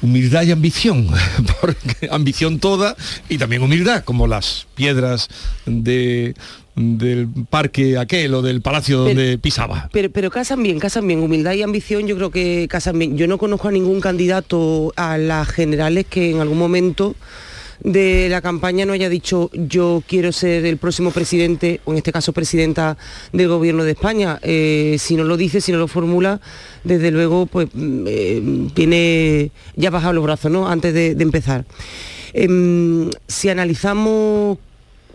Humildad 0.03 0.43
y 0.43 0.53
ambición, 0.53 1.09
porque 1.61 2.09
ambición 2.11 2.61
toda 2.61 2.95
y 3.29 3.39
también 3.39 3.63
humildad, 3.63 4.05
como 4.05 4.27
las 4.27 4.67
piedras 4.75 5.29
de, 5.67 6.35
del 6.77 7.29
parque 7.49 7.97
aquel 7.99 8.35
o 8.35 8.43
del 8.43 8.61
palacio 8.61 8.99
donde 8.99 9.39
pisaba. 9.39 9.89
Pero, 9.93 10.11
pero 10.11 10.31
casan 10.31 10.63
bien, 10.63 10.79
casan 10.79 11.07
bien. 11.07 11.21
Humildad 11.21 11.55
y 11.55 11.63
ambición 11.63 12.07
yo 12.07 12.17
creo 12.17 12.31
que 12.31 12.67
casan 12.69 12.99
bien. 12.99 13.17
Yo 13.17 13.27
no 13.27 13.39
conozco 13.39 13.69
a 13.69 13.73
ningún 13.73 14.01
candidato 14.01 14.93
a 14.97 15.17
las 15.19 15.49
generales 15.49 16.07
que 16.09 16.31
en 16.31 16.41
algún 16.41 16.59
momento 16.59 17.17
de 17.85 18.29
la 18.31 18.41
campaña 18.41 18.87
no 18.87 18.95
haya 18.95 19.11
dicho 19.11 19.51
yo 19.53 20.03
quiero 20.09 20.33
ser 20.33 20.65
el 20.65 20.79
próximo 20.79 21.11
presidente, 21.11 21.81
o 21.85 21.93
en 21.93 21.99
este 21.99 22.13
caso 22.13 22.33
presidenta 22.33 22.97
del 23.33 23.49
gobierno 23.49 23.85
de 23.85 23.93
España. 23.93 24.41
Eh, 24.43 24.97
si 24.99 25.17
no 25.17 25.25
lo 25.25 25.37
dice, 25.37 25.61
si 25.61 25.71
no 25.71 25.79
lo 25.79 25.87
formula, 25.87 26.41
desde 26.83 27.11
luego 27.11 27.47
pues 27.47 27.69
mm, 27.73 28.05
eh, 28.09 28.69
tiene 28.73 29.51
ya 29.77 29.91
bajado 29.91 30.15
los 30.15 30.25
brazos, 30.25 30.51
¿no? 30.51 30.67
Antes 30.67 30.95
de, 30.95 31.11
empezar. 31.25 31.65
Em, 32.33 33.11
si 33.29 33.49
analizamos 33.51 34.59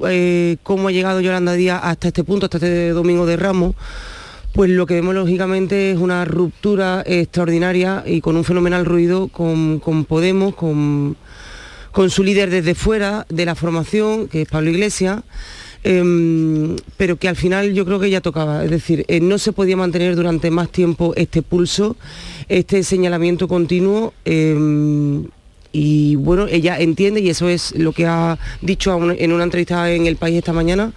eh, 0.08 0.58
cómo 0.64 0.88
ha 0.88 0.92
llegado 0.92 1.22
Yolanda 1.22 1.54
Díaz 1.54 1.82
hasta 1.84 2.08
este 2.10 2.24
punto, 2.24 2.46
hasta 2.46 2.58
este 2.58 2.90
domingo 2.90 3.26
de 3.26 3.36
Ramos, 3.36 3.76
pues 4.54 4.70
lo 4.70 4.86
que 4.86 4.94
vemos 4.94 5.16
lógicamente 5.16 5.92
es 5.92 5.98
una 5.98 6.24
ruptura 6.24 7.04
extraordinaria 7.06 8.04
y 8.06 8.22
con 8.22 8.36
un 8.36 8.44
fenomenal 8.44 8.86
ruido 8.86 9.28
con, 9.28 9.80
con 9.80 10.06
Podemos, 10.06 10.56
con, 10.56 11.18
con 11.92 12.10
su 12.10 12.24
líder 12.24 12.50
desde 12.50 12.76
fuera 12.76 13.26
de 13.30 13.46
la 13.46 13.56
formación, 13.56 14.28
que 14.28 14.44
es 14.44 14.48
Pablo 14.48 14.70
Iglesias, 14.70 15.22
em, 15.84 16.76
pero 16.98 17.18
que 17.18 17.30
al 17.30 17.36
final 17.36 17.74
yo 17.74 17.86
creo 17.86 18.00
que 18.00 18.10
ya 18.10 18.22
tocaba. 18.22 18.64
Es 18.64 18.72
decir, 18.72 19.06
eh, 19.08 19.20
no 19.20 19.38
se 19.38 19.54
podía 19.54 19.78
mantener 19.78 20.16
durante 20.16 20.52
más 20.52 20.70
tiempo 20.70 21.14
este 21.16 21.42
pulso, 21.42 21.96
este 22.48 22.84
señalamiento 22.84 23.48
continuo. 23.48 24.14
em, 24.26 25.26
y 25.72 26.16
bueno, 26.16 26.48
ella 26.48 26.80
entiende, 26.80 27.20
y 27.22 27.30
eso 27.30 27.48
es 27.48 27.76
lo 27.76 27.94
que 27.94 28.08
ha 28.08 28.40
dicho 28.62 28.98
en 29.14 29.32
una 29.32 29.44
entrevista 29.44 29.92
en 29.92 30.08
El 30.08 30.16
País 30.16 30.38
esta 30.38 30.52
mañana, 30.52 30.94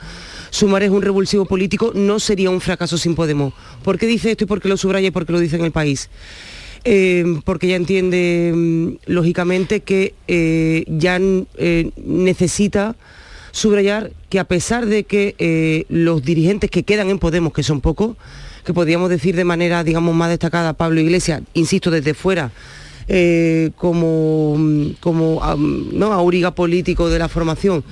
Sumar 0.50 0.82
es 0.82 0.90
un 0.90 1.00
revulsivo 1.00 1.46
político, 1.46 1.92
no 1.94 2.20
sería 2.20 2.50
un 2.50 2.60
fracaso 2.60 2.98
sin 2.98 3.14
Podemos. 3.14 3.54
¿Por 3.82 3.98
qué 3.98 4.06
dice 4.06 4.30
esto 4.30 4.44
y 4.44 4.46
por 4.46 4.60
qué 4.60 4.68
lo 4.68 4.76
subraya 4.76 5.08
y 5.08 5.10
por 5.10 5.24
qué 5.24 5.32
lo 5.32 5.40
dice 5.40 5.56
en 5.56 5.64
El 5.64 5.72
País? 5.72 6.10
Eh, 6.84 7.24
porque 7.44 7.66
ella 7.66 7.76
entiende, 7.76 8.52
mm, 8.54 8.88
lógicamente, 9.06 9.80
que 9.80 10.14
eh, 10.26 10.84
ya 10.88 11.18
eh, 11.20 11.90
necesita 11.96 12.96
subrayar 13.52 14.12
que 14.30 14.40
a 14.40 14.44
pesar 14.44 14.86
de 14.86 15.04
que 15.04 15.36
eh, 15.38 15.84
los 15.88 16.22
dirigentes 16.22 16.70
que 16.70 16.82
quedan 16.82 17.10
en 17.10 17.18
Podemos, 17.18 17.52
que 17.52 17.62
son 17.62 17.80
pocos, 17.80 18.16
que 18.64 18.74
podríamos 18.74 19.10
decir 19.10 19.36
de 19.36 19.44
manera, 19.44 19.84
digamos, 19.84 20.14
más 20.14 20.30
destacada, 20.30 20.72
Pablo 20.72 21.00
Iglesias, 21.00 21.42
insisto, 21.54 21.90
desde 21.90 22.14
fuera, 22.14 22.50
eh, 23.08 23.70
como, 23.76 24.56
mm, 24.58 24.86
como 25.00 25.40
¿no? 25.92 26.12
auriga 26.12 26.52
político 26.54 27.08
de 27.10 27.18
la 27.18 27.28
formación. 27.28 27.84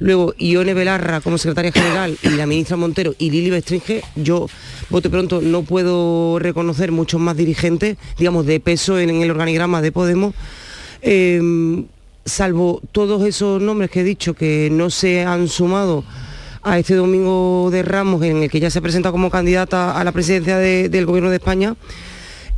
Luego 0.00 0.32
Ione 0.38 0.74
Belarra 0.74 1.20
como 1.20 1.38
secretaria 1.38 1.72
general 1.72 2.16
y 2.22 2.28
la 2.30 2.46
ministra 2.46 2.76
Montero 2.76 3.14
y 3.18 3.30
Lili 3.30 3.50
Bestringe, 3.50 4.02
yo 4.14 4.46
bote 4.90 5.10
pronto 5.10 5.40
no 5.40 5.62
puedo 5.62 6.38
reconocer 6.38 6.92
muchos 6.92 7.20
más 7.20 7.36
dirigentes, 7.36 7.96
digamos, 8.16 8.46
de 8.46 8.60
peso 8.60 8.98
en, 9.00 9.10
el 9.10 9.30
organigrama 9.30 9.82
de 9.82 9.90
Podemos. 9.90 10.34
Eh, 11.02 11.84
salvo 12.24 12.80
todos 12.92 13.26
esos 13.26 13.60
nombres 13.60 13.90
que 13.90 14.00
he 14.00 14.04
dicho 14.04 14.34
que 14.34 14.68
no 14.70 14.90
se 14.90 15.24
han 15.24 15.48
sumado 15.48 16.04
a 16.62 16.78
este 16.78 16.94
domingo 16.94 17.68
de 17.72 17.82
Ramos, 17.82 18.22
en 18.22 18.42
el 18.42 18.50
que 18.50 18.60
ya 18.60 18.70
se 18.70 18.82
presenta 18.82 19.10
como 19.10 19.30
candidata 19.30 19.98
a 19.98 20.04
la 20.04 20.12
presidencia 20.12 20.58
de- 20.58 20.88
del 20.88 21.06
Gobierno 21.06 21.30
de 21.30 21.36
España, 21.36 21.74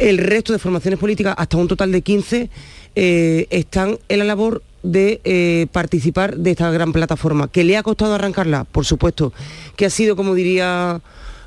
el 0.01 0.19
resto 0.19 0.53
de 0.53 0.59
formaciones 0.59 0.99
políticas, 0.99 1.35
hasta 1.37 1.57
un 1.59 1.69
total 1.69 1.93
de 1.93 2.01
15, 2.03 2.51
eh, 2.97 3.47
están 3.51 3.99
en 4.09 4.19
la 4.19 4.25
labor 4.25 4.63
de 4.83 5.21
eh, 5.25 5.67
participar 5.71 6.37
de 6.37 6.53
esta 6.53 6.71
gran 6.71 6.93
plataforma. 6.93 7.49
¿Que 7.49 7.65
le 7.65 7.77
ha 7.77 7.83
costado 7.83 8.15
arrancarla? 8.15 8.65
Por 8.65 8.87
supuesto. 8.87 9.33
Que 9.77 9.87
ha 9.87 9.91
sido, 9.91 10.17
como 10.17 10.35
diría 10.35 11.01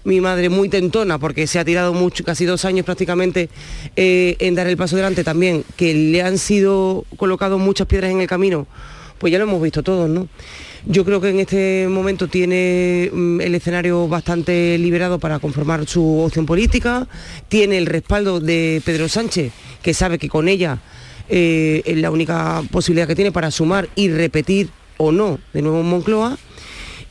mi 0.04 0.22
madre, 0.22 0.50
muy 0.50 0.70
tentona, 0.70 1.18
porque 1.18 1.48
se 1.48 1.58
ha 1.60 1.66
tirado 1.66 1.94
mucho, 1.94 2.24
casi 2.24 2.46
dos 2.46 2.64
años 2.64 2.86
prácticamente 2.86 3.50
eh, 3.96 4.36
en 4.40 4.54
dar 4.54 4.68
el 4.68 4.78
paso 4.78 4.96
delante 4.96 5.24
también. 5.24 5.64
Que 5.76 5.96
le 5.96 6.22
han 6.22 6.38
sido 6.38 7.06
colocados 7.18 7.60
muchas 7.60 7.88
piedras 7.88 8.12
en 8.12 8.22
el 8.22 8.28
camino, 8.28 8.68
pues 9.18 9.32
ya 9.32 9.40
lo 9.40 9.46
hemos 9.46 9.62
visto 9.62 9.82
todos, 9.82 10.08
¿no? 10.10 10.28
Yo 10.86 11.06
creo 11.06 11.22
que 11.22 11.30
en 11.30 11.40
este 11.40 11.88
momento 11.90 12.28
tiene 12.28 13.10
mm, 13.12 13.40
el 13.40 13.56
escenario 13.56 14.08
bastante 14.10 14.78
liberado 14.78 15.18
para 15.18 15.40
conformar 15.40 15.88
su 15.88 16.20
opción 16.20 16.46
política, 16.46 17.08
tiene 17.48 17.78
el 17.78 17.86
respaldo 17.86 18.42
de 18.42 18.82
Pedro 18.84 19.08
Sánchez, 19.08 19.54
que 19.82 19.94
sabe 19.94 20.18
que 20.18 20.28
con 20.28 20.50
ella 20.50 20.80
eh, 21.30 21.82
es 21.86 21.98
la 21.98 22.12
única 22.12 22.62
posibilidad 22.70 23.08
que 23.08 23.16
tiene 23.16 23.32
para 23.32 23.50
sumar 23.50 23.88
y 23.96 24.10
repetir 24.10 24.70
o 24.98 25.14
no 25.14 25.40
de 25.54 25.62
nuevo 25.62 25.80
en 25.80 25.86
Moncloa. 25.86 26.38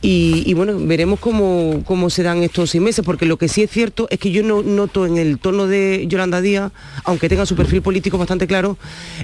Y, 0.05 0.53
bueno, 0.53 0.77
veremos 0.81 1.17
cómo, 1.21 1.81
cómo 1.85 2.09
se 2.09 2.23
dan 2.23 2.43
estos 2.43 2.71
seis 2.71 2.83
meses, 2.83 3.05
porque 3.05 3.25
lo 3.25 3.37
que 3.37 3.47
sí 3.47 3.63
es 3.63 3.71
cierto 3.71 4.07
es 4.09 4.19
que 4.19 4.31
yo 4.31 4.43
no 4.43 4.61
noto 4.61 5.05
en 5.05 5.17
el 5.17 5.39
tono 5.39 5.65
de 5.65 6.03
Yolanda 6.09 6.41
Díaz, 6.41 6.73
aunque 7.05 7.29
tenga 7.29 7.45
su 7.45 7.55
perfil 7.55 7.81
político 7.81 8.17
bastante 8.17 8.45
claro, 8.45 8.77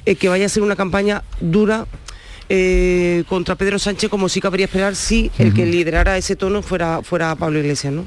eh, 0.05 0.15
que 0.15 0.29
vaya 0.29 0.45
a 0.45 0.49
ser 0.49 0.63
una 0.63 0.77
campaña 0.77 1.23
dura 1.41 1.85
eh, 2.49 3.23
contra 3.29 3.55
Pedro 3.55 3.77
Sánchez, 3.77 4.09
como 4.09 4.27
sí 4.27 4.41
cabría 4.41 4.65
esperar 4.65 4.95
si 4.95 5.31
el 5.37 5.53
que 5.53 5.65
liderara 5.65 6.17
ese 6.17 6.35
tono 6.35 6.61
fuera, 6.61 7.01
fuera 7.03 7.35
Pablo 7.35 7.59
Iglesias, 7.59 7.93
¿no? 7.93 8.05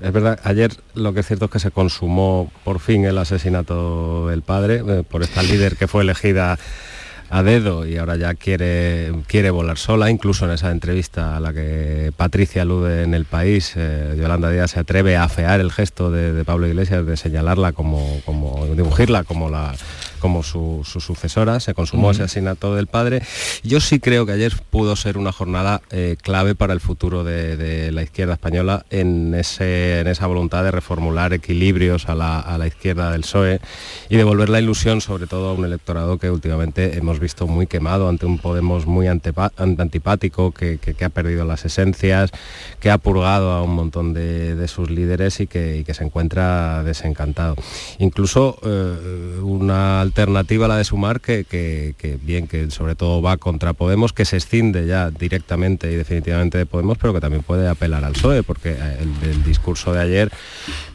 Es 0.00 0.12
verdad, 0.12 0.38
ayer 0.44 0.72
lo 0.94 1.12
que 1.12 1.20
es 1.20 1.26
cierto 1.26 1.46
es 1.46 1.50
que 1.50 1.58
se 1.58 1.70
consumó 1.70 2.50
por 2.64 2.78
fin 2.80 3.04
el 3.04 3.18
asesinato 3.18 4.28
del 4.28 4.42
padre 4.42 4.82
eh, 4.86 5.02
por 5.08 5.22
esta 5.22 5.42
líder 5.42 5.76
que 5.76 5.88
fue 5.88 6.02
elegida 6.02 6.58
a 7.30 7.42
dedo 7.42 7.86
y 7.86 7.96
ahora 7.96 8.16
ya 8.16 8.34
quiere, 8.34 9.12
quiere 9.26 9.50
volar 9.50 9.78
sola, 9.78 10.10
incluso 10.10 10.44
en 10.44 10.52
esa 10.52 10.70
entrevista 10.70 11.36
a 11.36 11.40
la 11.40 11.52
que 11.52 12.12
Patricia 12.16 12.62
alude 12.62 13.04
en 13.04 13.14
el 13.14 13.24
país, 13.24 13.74
eh, 13.76 14.16
Yolanda 14.18 14.50
Díaz 14.50 14.72
se 14.72 14.80
atreve 14.80 15.16
a 15.16 15.24
afear 15.24 15.60
el 15.60 15.70
gesto 15.70 16.10
de, 16.10 16.32
de 16.32 16.44
Pablo 16.44 16.66
Iglesias, 16.66 17.06
de 17.06 17.16
señalarla 17.16 17.72
como, 17.72 18.20
como 18.24 18.66
de 18.66 18.82
ungirla 18.82 19.22
como 19.22 19.48
la, 19.48 19.74
como 20.20 20.42
su, 20.42 20.82
su 20.84 21.00
sucesora, 21.00 21.58
se 21.60 21.74
consumó 21.74 22.10
ese 22.12 22.22
asesinato 22.22 22.74
del 22.74 22.86
padre. 22.86 23.22
Yo 23.64 23.80
sí 23.80 23.98
creo 23.98 24.26
que 24.26 24.32
ayer 24.32 24.52
pudo 24.70 24.94
ser 24.96 25.18
una 25.18 25.32
jornada 25.32 25.80
eh, 25.90 26.16
clave 26.22 26.54
para 26.54 26.72
el 26.72 26.80
futuro 26.80 27.24
de, 27.24 27.56
de 27.56 27.90
la 27.92 28.02
izquierda 28.02 28.34
española 28.34 28.84
en, 28.90 29.34
ese, 29.34 30.00
en 30.00 30.06
esa 30.06 30.26
voluntad 30.26 30.62
de 30.64 30.70
reformular 30.70 31.32
equilibrios 31.32 32.08
a 32.08 32.14
la, 32.14 32.38
a 32.40 32.58
la 32.58 32.66
izquierda 32.66 33.10
del 33.10 33.22
PSOE 33.22 33.60
y 34.08 34.16
devolver 34.16 34.48
la 34.48 34.60
ilusión 34.60 35.00
sobre 35.00 35.26
todo 35.26 35.48
a 35.50 35.54
un 35.54 35.64
electorado 35.64 36.18
que 36.18 36.30
últimamente 36.30 36.96
hemos 36.98 37.18
visto 37.18 37.46
muy 37.46 37.66
quemado 37.66 38.08
ante 38.08 38.26
un 38.26 38.38
Podemos 38.38 38.86
muy 38.86 39.06
antipático, 39.06 40.52
que, 40.52 40.78
que- 40.78 40.94
que 40.94 41.04
ha 41.04 41.08
perdido 41.10 41.44
las 41.44 41.64
esencias, 41.64 42.30
que 42.80 42.90
ha 42.90 42.98
purgado 42.98 43.52
a 43.52 43.62
un 43.62 43.74
montón 43.74 44.12
de, 44.12 44.54
de 44.54 44.68
sus 44.68 44.90
líderes 44.90 45.40
y 45.40 45.46
que, 45.46 45.78
y 45.78 45.84
que 45.84 45.94
se 45.94 46.04
encuentra 46.04 46.82
desencantado. 46.84 47.54
Incluso 47.98 48.58
eh, 48.64 49.38
una 49.42 50.00
alternativa 50.10 50.66
a 50.66 50.68
la 50.68 50.76
de 50.76 50.84
Sumar, 50.84 51.20
que, 51.20 51.44
que- 51.44 52.18
bien, 52.22 52.46
que 52.48 52.70
sobre 52.70 52.94
todo 52.94 53.22
va 53.22 53.36
contra 53.36 53.72
Podemos, 53.72 54.12
que 54.12 54.24
se 54.24 54.36
escinde 54.36 54.86
ya 54.86 55.10
directamente 55.10 55.90
y 55.90 55.96
definitivamente 55.96 56.58
de 56.58 56.66
Podemos, 56.66 56.98
pero 56.98 57.14
que 57.14 57.20
también 57.20 57.42
puede 57.42 57.68
apelar 57.68 58.04
al 58.04 58.12
PSOE, 58.12 58.42
porque 58.42 58.70
eh, 58.72 58.96
el, 59.22 59.42
discurso 59.44 59.92
de 59.92 60.00
ayer 60.00 60.30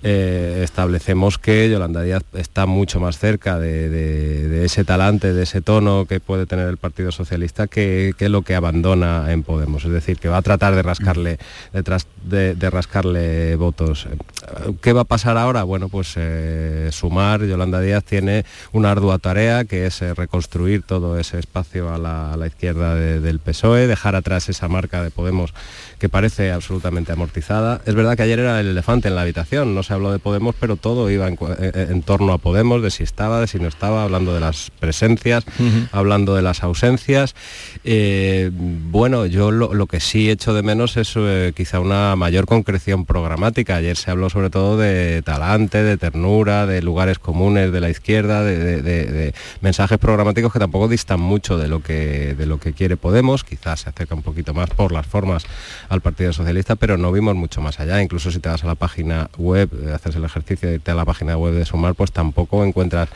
eh, 0.03 0.61
establecemos 0.63 1.37
que 1.37 1.69
Yolanda 1.69 2.01
Díaz 2.01 2.23
está 2.33 2.65
mucho 2.65 2.99
más 2.99 3.17
cerca 3.17 3.57
de, 3.57 4.65
ese 4.65 4.83
talante, 4.83 5.33
de 5.33 5.43
ese 5.43 5.61
tono 5.61 6.05
que 6.05 6.19
puede 6.19 6.45
tener 6.45 6.67
el 6.67 6.77
Partido 6.77 7.11
Socialista 7.11 7.67
que, 7.67 8.13
lo 8.19 8.41
que 8.41 8.55
abandona 8.55 9.31
en 9.31 9.43
Podemos. 9.43 9.85
Es 9.85 9.91
decir, 9.91 10.17
que 10.17 10.27
va 10.29 10.37
a 10.37 10.41
tratar 10.41 10.75
de 10.75 10.81
rascarle, 10.83 11.37
de, 11.73 11.83
tras- 11.83 12.07
de- 12.23 12.55
de 12.55 12.69
rascarle 12.69 13.55
votos. 13.55 14.07
¿Qué 14.81 14.91
va 14.93 15.01
a 15.01 15.05
pasar 15.05 15.37
ahora? 15.37 15.63
Bueno, 15.63 15.87
pues 15.89 16.13
eh, 16.17 16.89
sumar, 16.91 17.43
Yolanda 17.45 17.79
Díaz 17.79 18.03
tiene 18.03 18.43
una 18.73 18.91
ardua 18.91 19.04
tarea 19.19 19.65
que 19.65 19.85
es 19.85 20.01
eh, 20.01 20.13
reconstruir 20.13 20.81
todo 20.83 21.17
ese 21.19 21.39
espacio 21.39 21.93
a 21.93 21.97
la, 21.97 22.33
a 22.33 22.37
la 22.37 22.47
izquierda 22.47 22.95
de- 22.95 23.19
del 23.19 23.39
PSOE, 23.39 23.87
dejar 23.87 24.15
atrás 24.15 24.49
esa 24.49 24.67
marca 24.67 25.01
de 25.03 25.11
Podemos 25.11 25.53
que 25.99 26.09
parece 26.09 26.51
absolutamente 26.51 27.11
amortizada. 27.11 27.81
Es 27.85 27.95
verdad 27.95 28.17
que 28.17 28.23
ayer 28.23 28.39
era 28.39 28.59
el 28.59 28.67
elefante 28.67 29.07
en 29.07 29.15
la 29.15 29.21
habitación, 29.21 29.73
no 29.75 29.83
se 29.83 29.93
habló 29.93 30.11
de 30.11 30.19
Podemos, 30.19 30.55
pero 30.59 30.75
todo 30.75 31.09
iba 31.09 31.27
en, 31.27 31.37
eh, 31.59 31.87
en 31.89 32.01
torno 32.01 32.33
a 32.33 32.37
Podemos, 32.37 32.81
de 32.81 32.91
si 32.91 33.03
estaba, 33.03 33.39
de 33.39 33.47
si 33.47 33.59
no 33.59 33.67
estaba, 33.67 34.03
hablando 34.03 34.33
de 34.33 34.39
las 34.41 34.71
presencias, 34.79 35.45
hablando 35.91 36.35
de 36.35 36.41
las 36.41 36.63
ausencias. 36.63 37.33
Eh, 37.83 38.51
bueno, 38.53 39.25
yo 39.25 39.51
lo, 39.51 39.73
lo 39.73 39.87
que 39.87 39.99
sí 39.99 40.29
echo 40.29 40.53
de 40.53 40.63
menos 40.63 40.97
es 40.97 41.13
eh, 41.15 41.53
quizá 41.55 41.79
una 41.79 42.15
mayor 42.15 42.45
concreción 42.45 43.05
programática. 43.05 43.75
Ayer 43.77 43.95
se 43.97 44.11
habló 44.11 44.29
sobre 44.29 44.49
todo 44.49 44.77
de 44.77 45.21
talante, 45.23 45.83
de 45.83 45.97
ternura, 45.97 46.65
de 46.65 46.81
lugares 46.81 47.19
comunes 47.19 47.71
de 47.71 47.79
la 47.81 47.89
izquierda, 47.89 48.43
de, 48.43 48.57
de- 48.57 48.81
de- 48.81 48.94
de 49.03 49.33
mensajes 49.61 49.97
programáticos 49.97 50.53
que 50.53 50.59
tampoco 50.59 50.87
distan 50.87 51.19
mucho 51.19 51.57
de 51.57 51.67
lo 51.67 51.81
que 51.81 52.35
de 52.35 52.45
lo 52.45 52.59
que 52.59 52.73
quiere 52.73 52.97
Podemos. 52.97 53.43
Quizás 53.43 53.81
se 53.81 53.89
acerca 53.89 54.15
un 54.15 54.21
poquito 54.21 54.53
más 54.53 54.69
por 54.69 54.91
las 54.91 55.05
formas 55.05 55.45
al 55.89 56.01
Partido 56.01 56.33
Socialista, 56.33 56.75
pero 56.75 56.97
no 56.97 57.11
vimos 57.11 57.35
mucho 57.35 57.61
más 57.61 57.79
allá. 57.79 58.01
Incluso 58.01 58.31
si 58.31 58.39
te 58.39 58.49
vas 58.49 58.63
a 58.63 58.67
la 58.67 58.75
página 58.75 59.29
web, 59.37 59.69
eh, 59.85 59.93
haces 59.93 60.15
el 60.15 60.23
ejercicio 60.23 60.69
de 60.69 60.75
irte 60.75 60.91
a 60.91 60.95
la 60.95 61.05
página 61.05 61.37
web 61.37 61.53
de 61.53 61.65
Sumar, 61.65 61.95
pues 61.95 62.11
tampoco 62.11 62.63
encuentras 62.63 63.09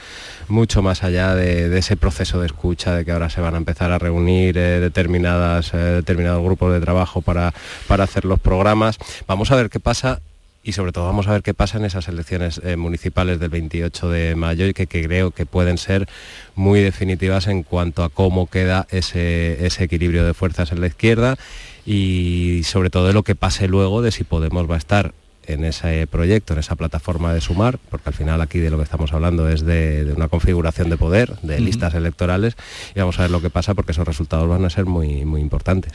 mucho 0.48 0.82
más 0.82 1.04
allá 1.04 1.36
de, 1.36 1.78
ese 1.78 1.98
proceso 1.98 2.40
de 2.40 2.48
escucha, 2.48 2.94
de 2.94 3.06
que 3.06 3.12
ahora 3.12 3.30
se 3.30 3.42
van 3.42 3.56
a 3.56 3.58
empezar 3.58 3.92
a 3.92 4.00
reunir 4.00 4.58
eh, 4.58 4.80
determinadas, 4.80 5.74
eh, 5.74 5.78
determinados 5.78 6.44
grupos 6.44 6.74
de 6.74 6.82
trabajo 6.82 7.22
para, 7.22 7.54
para 7.88 8.04
hacer 8.04 8.26
los 8.26 8.40
programas. 8.40 8.98
Vamos 9.28 9.52
a 9.52 9.56
ver 9.56 9.70
qué 9.70 9.80
pasa 9.80 10.20
y 10.64 10.74
sobre 10.74 10.92
todo 10.92 11.06
vamos 11.06 11.28
a 11.28 11.32
ver 11.32 11.42
qué 11.42 11.54
pasa 11.54 11.78
en 11.78 11.86
esas 11.86 12.08
elecciones 12.08 12.62
eh, 12.64 12.76
municipales 12.76 13.40
del 13.40 13.50
28 13.50 14.10
de 14.10 14.36
mayo 14.36 14.68
y 14.68 14.74
que, 14.74 14.88
que 14.88 15.04
creo 15.04 15.32
que 15.32 15.46
pueden 15.46 15.78
ser 15.78 16.08
muy 16.56 16.82
definitivas 16.82 17.48
en 17.48 17.64
cuanto 17.64 18.04
a 18.04 18.10
cómo 18.10 18.48
queda 18.48 18.86
ese, 18.90 19.66
ese 19.66 19.86
equilibrio 19.86 20.26
de 20.26 20.34
fuerzas 20.34 20.72
en 20.72 20.82
la 20.82 20.88
izquierda 20.88 21.38
y 21.86 22.62
sobre 22.66 22.90
todo 22.90 23.08
de 23.08 23.14
lo 23.14 23.24
que 23.24 23.36
pase 23.36 23.68
luego 23.68 24.02
de 24.02 24.12
si 24.12 24.24
Podemos 24.24 24.70
va 24.70 24.76
a 24.76 24.80
estar 24.80 25.14
en 25.48 25.66
ese 25.66 26.06
proyecto, 26.06 26.54
en 26.54 26.60
esa 26.60 26.76
plataforma 26.76 27.34
de 27.34 27.42
sumar, 27.42 27.80
porque 27.90 28.10
al 28.10 28.14
final 28.14 28.40
aquí 28.42 28.60
de 28.60 28.70
lo 28.70 28.78
que 28.78 28.84
estamos 28.84 29.12
hablando 29.14 29.50
es 29.50 29.66
de, 29.66 30.06
de 30.06 30.14
una 30.14 30.28
configuración 30.28 30.92
de 30.92 30.98
poder, 30.98 31.38
de 31.42 31.60
listas 31.60 31.96
electorales, 31.96 32.56
y 32.94 33.00
vamos 33.00 33.18
a 33.18 33.24
ver 33.24 33.32
lo 33.32 33.42
que 33.42 33.50
pasa 33.50 33.74
porque 33.74 33.94
esos 33.94 34.08
resultados 34.08 34.48
van 34.48 34.64
a 34.66 34.70
ser 34.70 34.86
muy, 34.86 35.26
muy 35.26 35.42
importantes. 35.42 35.94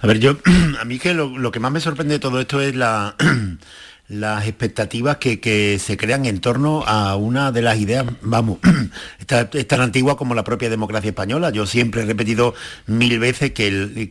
A 0.00 0.06
ver, 0.06 0.18
yo, 0.18 0.36
a 0.80 0.84
mí 0.84 0.98
que 0.98 1.14
lo, 1.14 1.50
que 1.52 1.60
más 1.60 1.72
me 1.72 1.80
sorprende 1.80 2.14
de 2.14 2.18
todo 2.18 2.40
esto 2.40 2.60
es 2.60 2.74
la, 2.74 3.16
las 4.08 4.46
expectativas 4.46 5.16
que, 5.16 5.78
se 5.78 5.96
crean 5.96 6.26
en 6.26 6.40
torno 6.40 6.84
a 6.86 7.16
una 7.16 7.52
de 7.52 7.62
las 7.62 7.78
ideas, 7.78 8.04
vamos, 8.22 8.58
esta- 9.18 9.48
es 9.52 9.66
tan 9.66 9.80
antigua 9.80 10.16
como 10.16 10.34
la 10.34 10.44
propia 10.44 10.68
democracia 10.68 11.08
española. 11.08 11.50
Yo 11.50 11.66
siempre 11.66 12.02
he 12.02 12.06
repetido 12.06 12.54
mil 12.86 13.18
veces 13.18 13.52
que, 13.52 14.10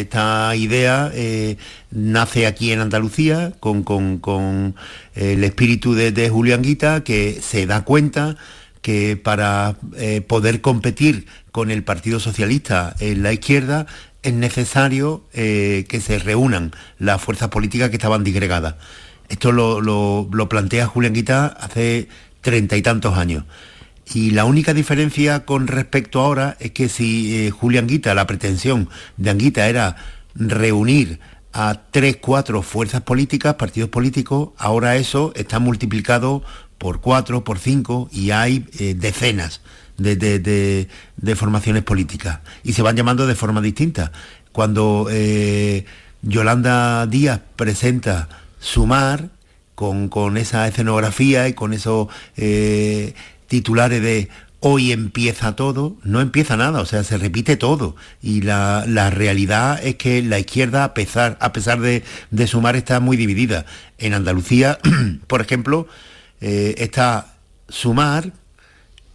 esta 0.00 0.54
idea 0.56 1.10
eh, 1.14 1.56
nace 1.90 2.46
aquí 2.46 2.72
en 2.72 2.80
Andalucía 2.80 3.52
con, 3.60 3.82
con 3.82 4.74
el 5.14 5.44
espíritu 5.44 5.94
de, 5.94 6.10
de 6.12 6.30
Julián 6.30 6.62
Guita, 6.62 7.04
que 7.04 7.40
se 7.42 7.66
da 7.66 7.84
cuenta 7.84 8.36
que 8.84 9.16
para 9.16 9.76
eh, 9.96 10.20
poder 10.20 10.60
competir 10.60 11.26
con 11.52 11.70
el 11.70 11.84
Partido 11.84 12.20
Socialista 12.20 12.94
en 13.00 13.22
la 13.22 13.32
izquierda 13.32 13.86
es 14.24 14.32
necesario 14.32 15.22
eh, 15.34 15.84
que 15.88 16.00
se 16.00 16.18
reúnan 16.18 16.72
las 16.98 17.20
fuerzas 17.22 17.50
políticas 17.50 17.90
que 17.90 17.96
estaban 17.96 18.24
disgregadas. 18.24 18.74
Esto 19.28 19.52
lo, 19.52 20.48
plantea 20.48 20.86
Julián 20.86 21.12
Guita 21.12 21.46
hace 21.46 22.08
treinta 22.40 22.76
y 22.76 22.82
tantos 22.82 23.16
años. 23.16 23.44
Y 24.12 24.32
la 24.32 24.44
única 24.44 24.74
diferencia 24.74 25.44
con 25.44 25.66
respecto 25.66 26.20
ahora 26.20 26.56
es 26.58 26.72
que 26.72 26.88
si 26.88 27.46
eh, 27.46 27.50
Julián 27.50 27.86
Guita, 27.86 28.14
la 28.14 28.26
pretensión 28.26 28.88
de 29.16 29.30
Anguita 29.30 29.68
era 29.68 29.96
reunir 30.34 31.20
a 31.52 31.82
tres, 31.90 32.16
cuatro 32.16 32.62
fuerzas 32.62 33.02
políticas, 33.02 33.54
partidos 33.54 33.90
políticos, 33.90 34.50
ahora 34.56 34.96
eso 34.96 35.32
está 35.36 35.58
multiplicado 35.58 36.42
por 36.78 37.00
cuatro, 37.00 37.44
por 37.44 37.58
cinco 37.58 38.08
y 38.10 38.30
hay 38.30 38.66
eh, 38.78 38.94
decenas 38.94 39.60
de, 39.98 40.16
de- 40.16 40.88
de- 41.16 41.36
formaciones 41.36 41.82
políticas 41.82 42.40
y 42.62 42.72
se 42.72 42.82
van 42.82 42.96
llamando 42.96 43.26
de 43.26 43.34
forma 43.34 43.60
distinta. 43.60 44.12
Cuando 44.52 45.08
eh, 45.10 45.84
Yolanda 46.22 47.06
Díaz 47.06 47.40
presenta 47.56 48.28
Sumar 48.60 49.28
con, 49.74 50.08
con 50.08 50.36
esa 50.36 50.66
escenografía 50.68 51.48
y 51.48 51.52
con 51.54 51.72
esos 51.72 52.08
eh, 52.36 53.14
titulares 53.48 54.00
de 54.02 54.28
hoy 54.60 54.92
empieza 54.92 55.54
todo, 55.56 55.96
no 56.04 56.22
empieza 56.22 56.56
nada, 56.56 56.80
o 56.80 56.86
sea, 56.86 57.04
se 57.04 57.18
repite 57.18 57.56
todo. 57.58 57.96
Y 58.22 58.40
la, 58.40 58.84
la 58.88 59.10
realidad 59.10 59.78
es 59.84 59.96
que 59.96 60.22
la 60.22 60.38
izquierda, 60.38 60.84
a 60.84 60.94
pesar, 60.94 61.36
a 61.40 61.52
pesar 61.52 61.80
de, 61.80 62.02
de 62.30 62.46
sumar, 62.46 62.74
está 62.74 62.98
muy 63.00 63.18
dividida. 63.18 63.66
En 63.98 64.14
Andalucía, 64.14 64.78
por 65.26 65.42
ejemplo, 65.42 65.86
eh, 66.40 66.76
está 66.78 67.34
sumar, 67.68 68.32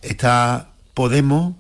está 0.03 0.68
Podemos 0.99 1.53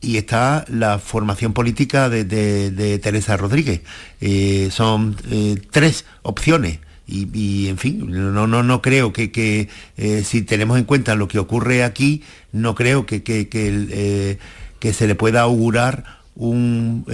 y 0.00 0.16
está 0.16 0.64
la 0.70 0.98
formación 0.98 1.52
política 1.52 2.08
de, 2.08 2.98
Teresa 3.02 3.36
Rodríguez. 3.36 3.82
Eh, 4.22 4.70
son 4.72 5.16
eh, 5.30 5.56
tres 5.70 6.06
opciones. 6.22 6.78
Y, 7.06 7.68
en 7.68 7.76
fin, 7.76 8.06
no, 8.10 8.46
no, 8.46 8.62
no 8.62 8.80
creo 8.80 9.12
que, 9.12 9.30
que, 9.30 9.68
eh, 9.98 10.22
si 10.24 10.40
tenemos 10.40 10.78
en 10.78 10.84
cuenta 10.84 11.14
lo 11.14 11.28
que 11.28 11.38
ocurre 11.38 11.84
aquí, 11.84 12.22
no 12.52 12.74
creo 12.74 13.04
que, 13.04 13.22
que- 13.22 14.38
que 14.80 14.92
se 14.94 15.06
le 15.06 15.14
pueda 15.14 15.42
augurar 15.42 16.22
un 16.34 17.04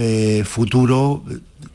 futuro 0.45 1.25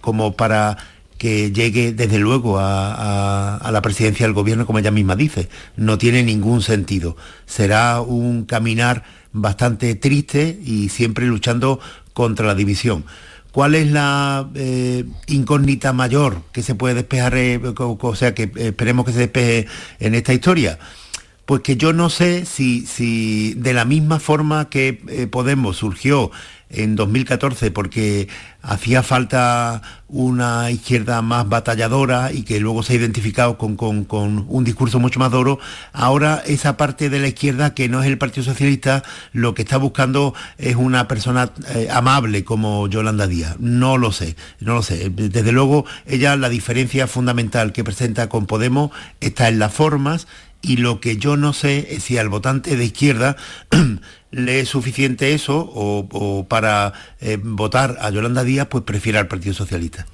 como 0.00 0.36
para 0.36 0.78
que 1.18 1.52
llegue 1.52 1.92
desde 1.92 2.18
luego 2.18 2.59
a- 2.59 3.56
a 3.59 3.70
la 3.72 3.82
presidencia 3.82 4.24
del 4.24 4.32
gobierno, 4.32 4.64
como 4.64 4.78
ella 4.78 4.90
misma 4.90 5.16
dice. 5.16 5.50
No 5.76 5.98
tiene 5.98 6.22
ningún 6.22 6.62
sentido. 6.62 7.14
Será 7.44 8.00
un 8.00 8.46
caminar 8.46 9.18
bastante 9.41 9.95
triste 9.95 10.59
y 10.64 10.89
siempre 10.89 11.26
luchando 11.26 11.80
contra 12.12 12.47
la 12.47 12.55
división. 12.55 13.05
¿Cuál 13.53 13.74
es 13.74 13.91
la 13.91 14.49
eh, 14.55 15.05
incógnita 15.26 15.93
mayor 15.93 16.43
que 16.53 16.62
se 16.62 16.74
puede 16.74 16.95
despejar, 16.95 17.36
eh, 17.36 17.61
o, 17.61 18.14
sea, 18.14 18.34
que 18.34 18.45
eh, 18.45 18.68
esperemos 18.68 19.07
que 19.07 19.12
se 19.12 19.20
despeje 19.20 19.66
en 20.01 20.14
esta 20.14 20.34
historia? 20.34 20.78
Pues 21.49 21.62
que 21.62 21.78
yo 21.78 21.94
no 21.94 22.11
sé 22.11 22.44
si, 22.44 22.84
si 22.84 23.55
de 23.55 23.72
la 23.72 23.86
misma 23.86 24.20
forma 24.20 24.68
que 24.68 25.01
eh, 25.09 25.26
Podemos 25.28 25.78
surgió 25.78 26.30
en 26.68 26.94
2014 26.94 27.70
porque 27.70 28.28
hacía 28.61 29.03
falta 29.03 29.80
una 30.09 30.70
izquierda 30.70 31.22
más 31.22 31.49
batalladora 31.49 32.32
y 32.34 32.42
que 32.42 32.61
luego 32.61 32.82
se 32.82 32.92
ha 32.92 32.96
identificado 32.96 33.57
con, 33.57 33.76
con- 33.76 34.05
con 34.05 34.44
un 34.46 34.64
discurso 34.64 34.99
mucho 35.01 35.18
más 35.20 35.30
duro, 35.30 35.59
ahora 35.94 36.42
esa 36.46 36.76
parte 36.76 37.09
de 37.09 37.18
la 37.18 37.28
izquierda 37.28 37.72
que 37.72 37.88
no 37.88 38.03
es 38.03 38.07
el 38.09 38.18
Partido 38.18 38.44
Socialista 38.44 39.03
lo 39.32 39.55
que 39.55 39.62
está 39.62 39.78
buscando 39.78 40.34
es 40.59 40.76
una 40.76 41.09
persona 41.09 41.51
eh, 41.74 41.88
amable 41.90 42.44
como 42.44 42.86
Yolanda 42.88 43.26
Díaz. 43.26 43.57
No 43.59 43.96
lo 43.96 44.12
sé, 44.12 44.36
no 44.61 44.74
lo 44.74 44.82
sé. 44.82 45.09
Desde 45.09 45.53
luego 45.53 45.86
ella 46.05 46.36
la 46.36 46.51
diferencia 46.51 47.07
fundamental 47.07 47.72
que 47.72 47.84
presenta 47.84 48.28
con 48.28 48.44
Podemos 48.44 48.90
está 49.22 49.49
en 49.49 49.59
las 49.59 49.72
formas 49.72 50.26
y 50.62 50.76
lo 50.76 51.00
que 51.00 51.16
yo 51.16 51.36
no 51.36 51.52
sé 51.52 51.88
es 51.90 52.04
si 52.04 52.18
al 52.18 52.28
votante 52.28 52.76
de 52.76 52.84
izquierda 52.84 53.36
le 54.30 54.61
es 54.61 54.68
suficiente 54.68 55.32
eso 55.32 55.59
o, 55.59 56.46
para 56.48 56.92
eh, 57.20 57.38
votar 57.42 57.96
a 58.00 58.11
Yolanda 58.11 58.44
Díaz, 58.44 58.68
pues 58.68 58.84
prefiere 58.84 59.18
al 59.18 59.28
Partido 59.28 59.54
Socialista. 59.54 60.06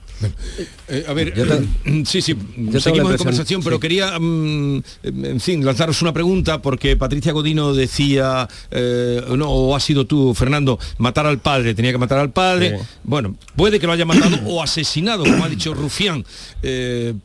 Eh, 0.88 1.04
a 1.08 1.12
ver, 1.12 1.34
sí, 2.06 2.22
sí, 2.22 2.36
seguimos 2.78 3.10
en 3.10 3.16
conversación, 3.18 3.62
pero 3.62 3.80
quería, 3.80 4.18
mm, 4.18 4.82
en 5.02 5.40
fin, 5.40 5.64
lanzaros 5.64 6.00
una 6.02 6.12
pregunta 6.12 6.62
porque 6.62 6.96
Patricia 6.96 7.32
Godino 7.32 7.74
decía, 7.74 8.48
eh, 8.70 9.22
no, 9.36 9.50
o 9.50 9.74
ha 9.74 9.80
sido 9.80 10.06
tú, 10.06 10.34
Fernando, 10.34 10.78
matar 10.98 11.26
al 11.26 11.38
padre, 11.38 11.74
tenía 11.74 11.90
que 11.90 11.98
matar 11.98 12.18
al 12.18 12.30
padre. 12.30 12.78
Bueno, 13.02 13.34
puede 13.56 13.80
que 13.80 13.86
lo 13.86 13.92
haya 13.92 14.04
matado 14.04 14.38
o 14.46 14.62
asesinado, 14.62 15.24
como 15.24 15.44
ha 15.44 15.48
dicho 15.48 15.74
Rufián, 15.74 16.24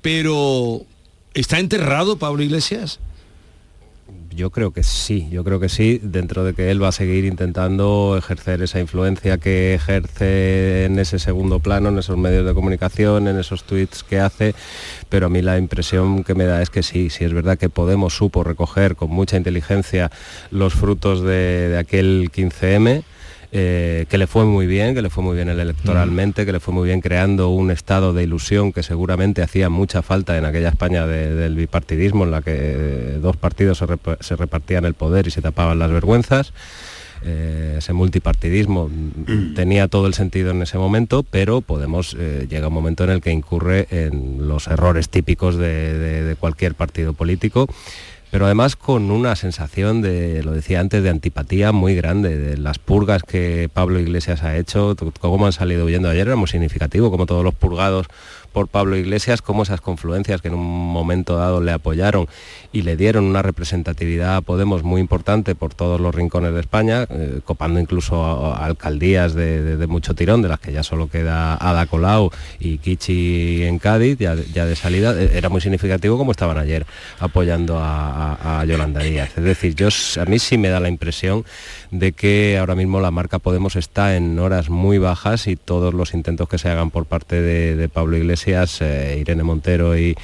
pero 0.02 0.82
¿está 1.34 1.60
enterrado 1.60 2.18
Pablo 2.18 2.42
Iglesias? 2.42 3.00
Yo 4.36 4.50
creo 4.52 4.72
que 4.72 4.84
sí, 4.84 5.28
yo 5.32 5.44
creo 5.44 5.60
que 5.60 5.70
sí, 5.70 6.00
dentro 6.04 6.44
de 6.44 6.54
que 6.54 6.72
él 6.72 6.82
va 6.82 6.90
a 6.90 6.92
seguir 6.92 7.26
intentando 7.26 8.16
ejercer 8.18 8.62
esa 8.62 8.80
influencia 8.80 9.38
que 9.38 9.74
ejerce 9.74 10.86
en 10.86 11.00
ese 11.00 11.20
segundo 11.20 11.60
plano, 11.60 11.90
en 11.90 11.98
esos 11.98 12.18
medios 12.18 12.46
de 12.46 12.54
comunicación, 12.54 13.28
en 13.28 13.38
esos 13.38 13.64
tweets 13.64 14.04
que 14.04 14.20
hace, 14.20 14.56
pero 15.10 15.28
a 15.28 15.30
mí 15.30 15.42
la 15.42 15.58
impresión 15.58 16.24
que 16.24 16.36
me 16.36 16.46
da 16.46 16.62
es 16.62 16.70
que 16.70 16.84
sí, 16.84 17.10
sí 17.10 17.24
es 17.24 17.34
verdad 17.34 17.58
que 17.58 17.70
Podemos 17.70 18.14
supo 18.14 18.44
recoger 18.44 18.96
con 18.96 19.10
mucha 19.10 19.38
inteligencia 19.38 20.12
los 20.52 20.74
frutos 20.74 21.22
de, 21.22 21.70
de 21.70 21.78
aquel 21.78 22.30
15M 22.32 23.04
eh, 23.52 24.06
que 24.10 24.20
le 24.20 24.28
fue 24.28 24.46
muy 24.46 24.68
bien, 24.68 24.94
que 24.94 25.02
le 25.02 25.10
fue 25.10 25.24
muy 25.24 25.36
bien 25.36 25.50
electoralmente, 25.50 26.46
que 26.46 26.52
le 26.52 26.60
fue 26.60 26.72
muy 26.72 26.88
bien 26.88 27.02
creando 27.02 27.50
un 27.50 27.72
estado 27.72 28.14
de 28.14 28.24
ilusión 28.24 28.72
que 28.72 28.84
seguramente 28.84 29.42
hacía 29.42 29.70
mucha 29.70 30.04
falta 30.04 30.38
en 30.38 30.46
aquella 30.46 30.70
España 30.70 31.08
del 31.08 31.56
bipartidismo, 31.56 32.26
en 32.26 32.32
la 32.32 32.44
que 32.44 33.18
dos 33.20 33.38
partidos 33.38 33.80
se, 34.22 34.36
repartían 34.36 34.86
el 34.86 34.94
poder 34.94 35.26
y 35.26 35.32
se 35.32 35.42
tapaban 35.42 35.80
las 35.80 35.92
vergüenzas. 35.92 36.54
Eh, 37.24 37.76
ese 37.80 37.92
multipartidismo 37.92 38.88
mm. 38.88 39.54
tenía 39.56 39.88
todo 39.88 40.06
el 40.08 40.14
sentido 40.14 40.52
en 40.52 40.62
ese 40.62 40.78
momento, 40.78 41.24
pero 41.24 41.62
Podemos 41.62 42.16
eh, 42.18 42.48
llega 42.50 42.68
un 42.68 42.74
momento 42.74 43.04
en 43.04 43.10
el 43.10 43.20
que 43.20 43.32
incurre 43.32 43.88
en 43.90 44.48
los 44.48 44.68
errores 44.68 45.10
típicos 45.10 45.58
de 45.58 46.36
cualquier 46.40 46.76
partido 46.76 47.14
político 47.14 47.68
pero 48.32 48.46
además 48.46 48.76
con 48.76 49.10
una 49.12 49.36
sensación 49.36 50.02
de, 50.02 50.44
lo 50.44 50.52
decía 50.52 50.80
antes, 50.80 51.02
de 51.02 51.10
antipatía 51.10 51.72
muy 51.72 51.96
grande, 51.96 52.38
de 52.38 52.58
las 52.58 52.78
purgas 52.78 53.24
que 53.24 53.70
Pablo 53.74 54.00
Iglesias 54.00 54.44
ha 54.44 54.58
hecho, 54.58 54.96
cómo 55.20 55.46
han 55.46 55.52
salido 55.52 55.86
huyendo. 55.86 56.10
Ayer, 56.10 56.28
era 56.28 56.36
muy 56.36 56.48
significativo, 56.48 57.10
como 57.10 57.26
todos 57.26 57.44
los 57.44 57.56
purgados 57.56 58.08
por 58.52 58.68
Pablo 58.68 58.96
Iglesias, 58.98 59.42
como 59.42 59.64
esas 59.64 59.82
confluencias 59.82 60.42
que 60.42 60.50
en 60.50 60.56
un 60.56 60.92
momento 60.92 61.36
dado 61.36 61.62
le 61.62 61.72
apoyaron 61.72 62.28
y 62.72 62.82
le 62.84 62.96
dieron 62.96 63.26
una 63.26 63.42
representatividad 63.42 64.38
a 64.38 64.42
Podemos 64.42 64.84
muy 64.84 65.02
importante 65.02 65.56
por 65.56 65.74
todos 65.74 66.00
los 66.00 66.14
rincones 66.14 66.54
de 66.54 66.60
España, 66.60 67.06
eh, 67.10 67.42
copando 67.44 67.80
incluso 67.80 68.56
alcaldías 68.56 69.34
de, 69.34 69.86
mucho 69.88 70.14
tirón, 70.16 70.42
de 70.42 70.50
las 70.50 70.60
que 70.60 70.72
ya 70.72 70.84
solo 70.84 71.08
queda 71.08 71.56
Ada 71.56 71.86
Colau 71.86 72.32
y 72.60 72.78
Kichi 72.80 73.64
en 73.64 73.80
Cádiz, 73.80 74.18
ya, 74.18 74.36
de 74.36 74.76
salida, 74.76 75.14
eh, 75.20 75.32
era 75.34 75.50
muy 75.50 75.62
significativo 75.62 76.18
como 76.18 76.32
estaban 76.32 76.58
ayer 76.58 76.86
apoyando 77.20 77.78
a, 77.80 78.66
Yolanda 78.68 79.02
Díaz. 79.02 79.38
Es 79.38 79.44
decir, 79.44 79.76
yo, 79.76 79.88
a 80.20 80.26
mí 80.26 80.40
sí 80.40 80.58
me 80.58 80.70
da 80.70 80.80
la 80.80 80.90
impresión 80.90 81.46
de 81.92 82.12
que 82.12 82.58
ahora 82.60 82.76
mismo 82.76 83.00
la 83.00 83.12
marca 83.12 83.40
Podemos 83.40 83.76
está 83.76 84.16
en 84.16 84.38
horas 84.40 84.70
muy 84.70 84.98
bajas 84.98 85.48
y 85.48 85.56
todos 85.56 85.94
los 85.94 86.14
intentos 86.14 86.50
que 86.50 86.58
se 86.58 86.70
hagan 86.70 86.92
por 86.92 87.06
parte 87.06 87.42
de, 87.42 87.90
Pablo 87.90 88.18
Iglesias, 88.18 88.39
eh, 88.82 89.18
Irene 89.20 89.44
Montero 89.44 89.98
y, 89.98 90.16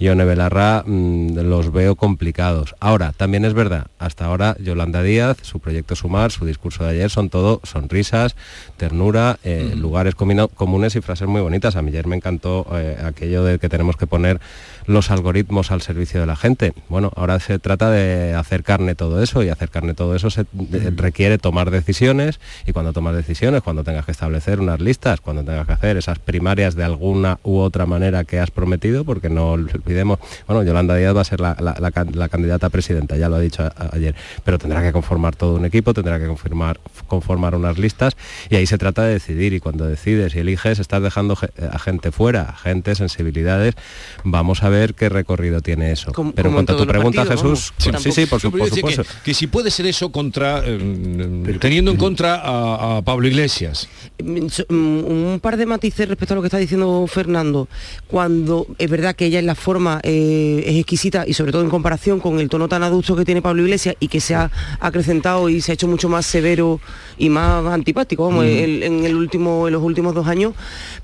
Yone 0.00 0.24
Belarra 0.24 0.82
mm, 0.86 1.38
los 1.40 1.72
veo 1.72 1.94
complicados. 1.94 2.74
Ahora, 2.80 3.12
también 3.12 3.44
es 3.44 3.52
verdad, 3.52 3.88
hasta 3.98 4.24
ahora 4.24 4.56
Yolanda 4.58 5.02
Díaz, 5.02 5.36
su 5.42 5.60
proyecto 5.60 5.94
Sumar, 5.94 6.32
su 6.32 6.46
discurso 6.46 6.84
de 6.84 6.90
ayer 6.90 7.10
son 7.10 7.28
todo 7.28 7.60
sonrisas, 7.64 8.34
ternura, 8.78 9.38
eh, 9.44 9.74
lugares 9.76 10.14
comunes 10.14 10.96
y 10.96 11.00
frases 11.02 11.28
muy 11.28 11.42
bonitas. 11.42 11.76
A 11.76 11.82
mí 11.82 11.90
ayer 11.90 12.06
me 12.06 12.16
encantó 12.16 12.66
eh, 12.72 12.96
aquello 13.04 13.44
de 13.44 13.58
que 13.58 13.68
tenemos 13.68 13.96
que 13.96 14.06
poner 14.06 14.40
los 14.86 15.10
algoritmos 15.10 15.70
al 15.70 15.82
servicio 15.82 16.20
de 16.20 16.26
la 16.26 16.36
gente. 16.36 16.72
Bueno, 16.88 17.12
ahora 17.14 17.38
se 17.38 17.58
trata 17.58 17.90
de 17.90 18.34
hacer 18.34 18.62
carne 18.62 18.94
todo 18.94 19.22
eso 19.22 19.42
y 19.42 19.50
hacer 19.50 19.68
carne 19.68 19.94
todo 19.94 20.16
eso 20.16 20.30
se 20.30 20.46
requiere 20.96 21.38
tomar 21.38 21.70
decisiones 21.70 22.40
y 22.66 22.72
cuando 22.72 22.92
tomas 22.92 23.14
decisiones, 23.14 23.62
cuando 23.62 23.84
tengas 23.84 24.06
que 24.06 24.12
establecer 24.12 24.60
unas 24.60 24.80
listas, 24.80 25.20
cuando 25.20 25.44
tengas 25.44 25.66
que 25.66 25.74
hacer 25.74 25.96
esas 25.98 26.18
primarias 26.18 26.74
de 26.74 26.84
alguna 26.84 27.38
u 27.42 27.58
otra 27.58 27.86
manera 27.86 28.24
que 28.24 28.40
has 28.40 28.50
prometido, 28.50 29.04
porque 29.04 29.28
no 29.28 29.56
olvidemos, 29.90 30.18
bueno, 30.46 30.62
Yolanda 30.62 30.94
Díaz 30.94 31.16
va 31.16 31.20
a 31.20 31.24
ser 31.24 31.40
la, 31.40 32.28
candidata 32.28 32.66
a 32.66 32.70
presidenta, 32.70 33.16
ya 33.16 33.28
lo 33.28 33.36
ha 33.36 33.40
dicho 33.40 33.68
ayer, 33.92 34.14
pero 34.44 34.58
tendrá 34.58 34.82
que 34.82 34.92
conformar 34.92 35.34
todo 35.34 35.56
un 35.56 35.64
equipo, 35.64 35.92
tendrá 35.92 36.18
que 36.18 36.26
conformar, 36.26 36.78
conformar 37.08 37.54
unas 37.54 37.78
listas 37.78 38.16
y 38.48 38.56
ahí 38.56 38.66
se 38.66 38.78
trata 38.78 39.02
de 39.02 39.14
decidir 39.14 39.52
y 39.52 39.60
cuando 39.60 39.86
decides 39.86 40.34
y 40.34 40.38
eliges 40.38 40.78
estás 40.78 41.02
dejando 41.02 41.36
a 41.72 41.78
gente 41.78 42.12
fuera, 42.12 42.54
gente, 42.62 42.94
sensibilidades, 42.94 43.74
vamos 44.24 44.62
a 44.62 44.68
ver 44.68 44.94
qué 44.94 45.08
recorrido 45.08 45.60
tiene 45.60 45.92
eso. 45.92 46.12
Pero 46.34 46.48
en 46.48 46.54
cuanto 46.54 46.74
a 46.74 46.76
tu 46.76 46.86
pregunta, 46.86 47.26
Jesús, 47.26 47.72
sí, 47.78 48.12
sí, 48.12 48.26
por, 48.26 48.40
supuesto. 48.40 49.04
Que, 49.24 49.34
si 49.34 49.46
puede 49.46 49.70
ser 49.70 49.86
eso 49.86 50.12
contra, 50.12 50.62
eh, 50.64 51.58
teniendo 51.60 51.90
en 51.90 51.96
contra 51.96 52.40
a, 52.42 53.02
Pablo 53.02 53.26
Iglesias. 53.26 53.88
Mm, 54.22 54.46
mm, 54.68 55.04
un 55.32 55.40
par 55.40 55.56
de 55.56 55.66
matices 55.66 56.08
respecto 56.08 56.34
a 56.34 56.36
lo 56.36 56.42
que 56.42 56.48
está 56.48 56.58
diciendo 56.58 57.06
Fernando. 57.06 57.68
Cuando 58.06 58.66
es 58.78 58.90
verdad 58.90 59.16
que 59.16 59.26
ella 59.26 59.38
en 59.38 59.46
la 59.46 59.54
forma 59.54 59.79
eh, 60.02 60.62
es 60.66 60.76
exquisita 60.76 61.24
y 61.26 61.34
sobre 61.34 61.52
todo 61.52 61.62
en 61.62 61.70
comparación 61.70 62.20
con 62.20 62.38
el 62.38 62.48
tono 62.48 62.68
tan 62.68 62.82
adusto 62.82 63.16
que 63.16 63.24
tiene 63.24 63.42
Pablo 63.42 63.62
Iglesias 63.62 63.96
y 64.00 64.08
que 64.08 64.20
se 64.20 64.34
ha 64.34 64.50
acrecentado 64.80 65.48
y 65.48 65.60
se 65.60 65.72
ha 65.72 65.74
hecho 65.74 65.88
mucho 65.88 66.08
más 66.08 66.26
severo 66.26 66.80
y 67.18 67.28
más 67.28 67.64
antipático, 67.66 68.26
vamos, 68.26 68.44
en, 68.44 69.04
el 69.04 69.14
último, 69.16 69.66
en 69.66 69.74
los 69.74 69.82
últimos 69.82 70.14
dos 70.14 70.26
años, 70.26 70.54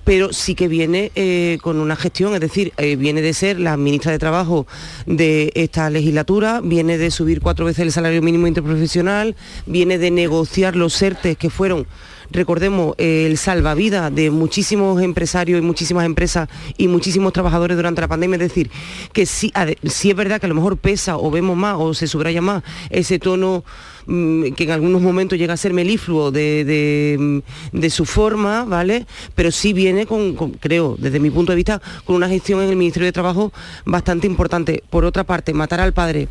pero 0.04 0.32
sí 0.32 0.54
que 0.54 0.68
viene 0.68 1.12
eh, 1.14 1.58
con 1.62 1.78
una 1.78 1.96
gestión, 1.96 2.34
es 2.34 2.40
decir, 2.40 2.72
viene 2.98 3.22
de 3.22 3.34
ser 3.34 3.60
la 3.60 3.76
ministra 3.76 4.12
de 4.12 4.18
Trabajo 4.18 4.66
de 5.06 5.52
esta 5.54 5.90
legislatura, 5.90 6.60
viene 6.62 6.98
de 6.98 7.10
subir 7.10 7.40
cuatro 7.40 7.66
veces 7.66 7.80
el 7.80 7.92
salario 7.92 8.22
mínimo 8.22 8.46
interprofesional, 8.46 9.36
viene 9.66 9.98
de 9.98 10.10
negociar 10.10 10.76
los 10.76 11.00
ERTES 11.00 11.36
que 11.36 11.50
fueron 11.50 11.86
recordemos, 12.30 12.94
el 12.98 13.36
salvavidas 13.38 14.14
de 14.14 14.30
muchísimos 14.30 15.02
empresarios 15.02 15.58
y 15.58 15.62
muchísimas 15.62 16.04
empresas 16.04 16.48
y 16.76 16.88
muchísimos 16.88 17.32
trabajadores 17.32 17.76
durante 17.76 18.00
la 18.00 18.08
pandemia. 18.08 18.36
Es 18.36 18.48
decir, 18.48 18.70
que 19.12 19.26
sí, 19.26 19.52
sí 19.84 20.10
es 20.10 20.16
verdad 20.16 20.40
que 20.40 20.46
a 20.46 20.48
lo 20.48 20.54
mejor 20.54 20.76
pesa 20.76 21.16
o 21.18 21.30
vemos 21.30 21.56
más 21.56 21.76
o 21.78 21.94
se 21.94 22.06
subraya 22.06 22.42
más 22.42 22.62
ese 22.90 23.18
tono 23.18 23.64
mm, 24.06 24.52
que 24.52 24.64
en 24.64 24.70
algunos 24.70 25.02
momentos 25.02 25.38
llega 25.38 25.54
a 25.54 25.56
ser 25.56 25.72
melifluo 25.72 26.30
de, 26.30 27.42
de, 27.72 27.90
su 27.90 28.04
forma, 28.04 28.64
¿vale? 28.64 29.06
Pero 29.34 29.50
sí 29.50 29.72
viene 29.72 30.06
con, 30.06 30.34
creo, 30.34 30.96
desde 30.98 31.20
mi 31.20 31.30
punto 31.30 31.52
de 31.52 31.56
vista, 31.56 31.80
con 32.04 32.16
una 32.16 32.28
gestión 32.28 32.62
en 32.62 32.70
el 32.70 32.76
Ministerio 32.76 33.06
de 33.06 33.12
Trabajo 33.12 33.52
bastante 33.84 34.26
importante. 34.26 34.82
Por 34.90 35.04
otra 35.04 35.24
parte, 35.24 35.52
matar 35.54 35.80
al 35.80 35.92
padre 35.92 36.28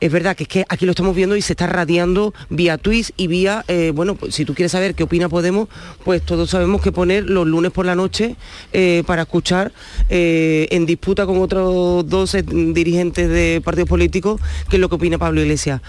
es 0.00 0.12
verdad 0.12 0.36
que 0.36 0.44
es 0.44 0.48
que 0.48 0.64
aquí 0.68 0.86
lo 0.86 0.92
estamos 0.92 1.14
viendo 1.14 1.36
y 1.36 1.42
se 1.42 1.52
está 1.52 1.66
radiando 1.66 2.34
vía 2.50 2.78
tweets 2.78 3.12
y 3.16 3.26
vía, 3.26 3.64
eh, 3.68 3.92
bueno, 3.94 4.14
pues, 4.14 4.34
si 4.34 4.44
tú 4.44 4.54
quieres 4.54 4.72
saber 4.72 4.94
qué 4.94 5.04
opina 5.04 5.28
Podemos, 5.28 5.68
pues 6.04 6.22
todos 6.22 6.50
sabemos 6.50 6.80
que 6.82 6.92
poner 6.92 7.28
los 7.28 7.46
lunes 7.46 7.72
por 7.72 7.86
la 7.86 7.94
noche 7.94 8.36
eh, 8.72 9.02
para 9.06 9.22
escuchar 9.22 9.72
eh, 10.10 10.68
en 10.70 10.86
disputa 10.86 11.26
con 11.26 11.38
otros 11.38 12.08
dos 12.08 12.36
dirigentes 12.46 13.28
de 13.28 13.60
partidos 13.64 13.88
políticos 13.88 14.40
qué 14.68 14.76
es 14.76 14.80
lo 14.80 14.88
que 14.88 14.94
opina 14.96 15.18
Pablo 15.18 15.40
Iglesias. 15.40 15.80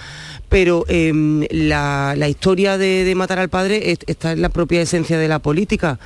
Pero 0.50 0.86
em, 0.88 1.46
la, 1.52 2.16
historia 2.28 2.78
de, 2.78 3.12
matar 3.16 3.40
al 3.40 3.50
padre 3.50 3.98
está 4.08 4.32
en 4.32 4.42
la 4.42 4.50
propia 4.50 4.82
esencia 4.82 5.18
de 5.18 5.28
la 5.28 5.40
política, 5.40 6.00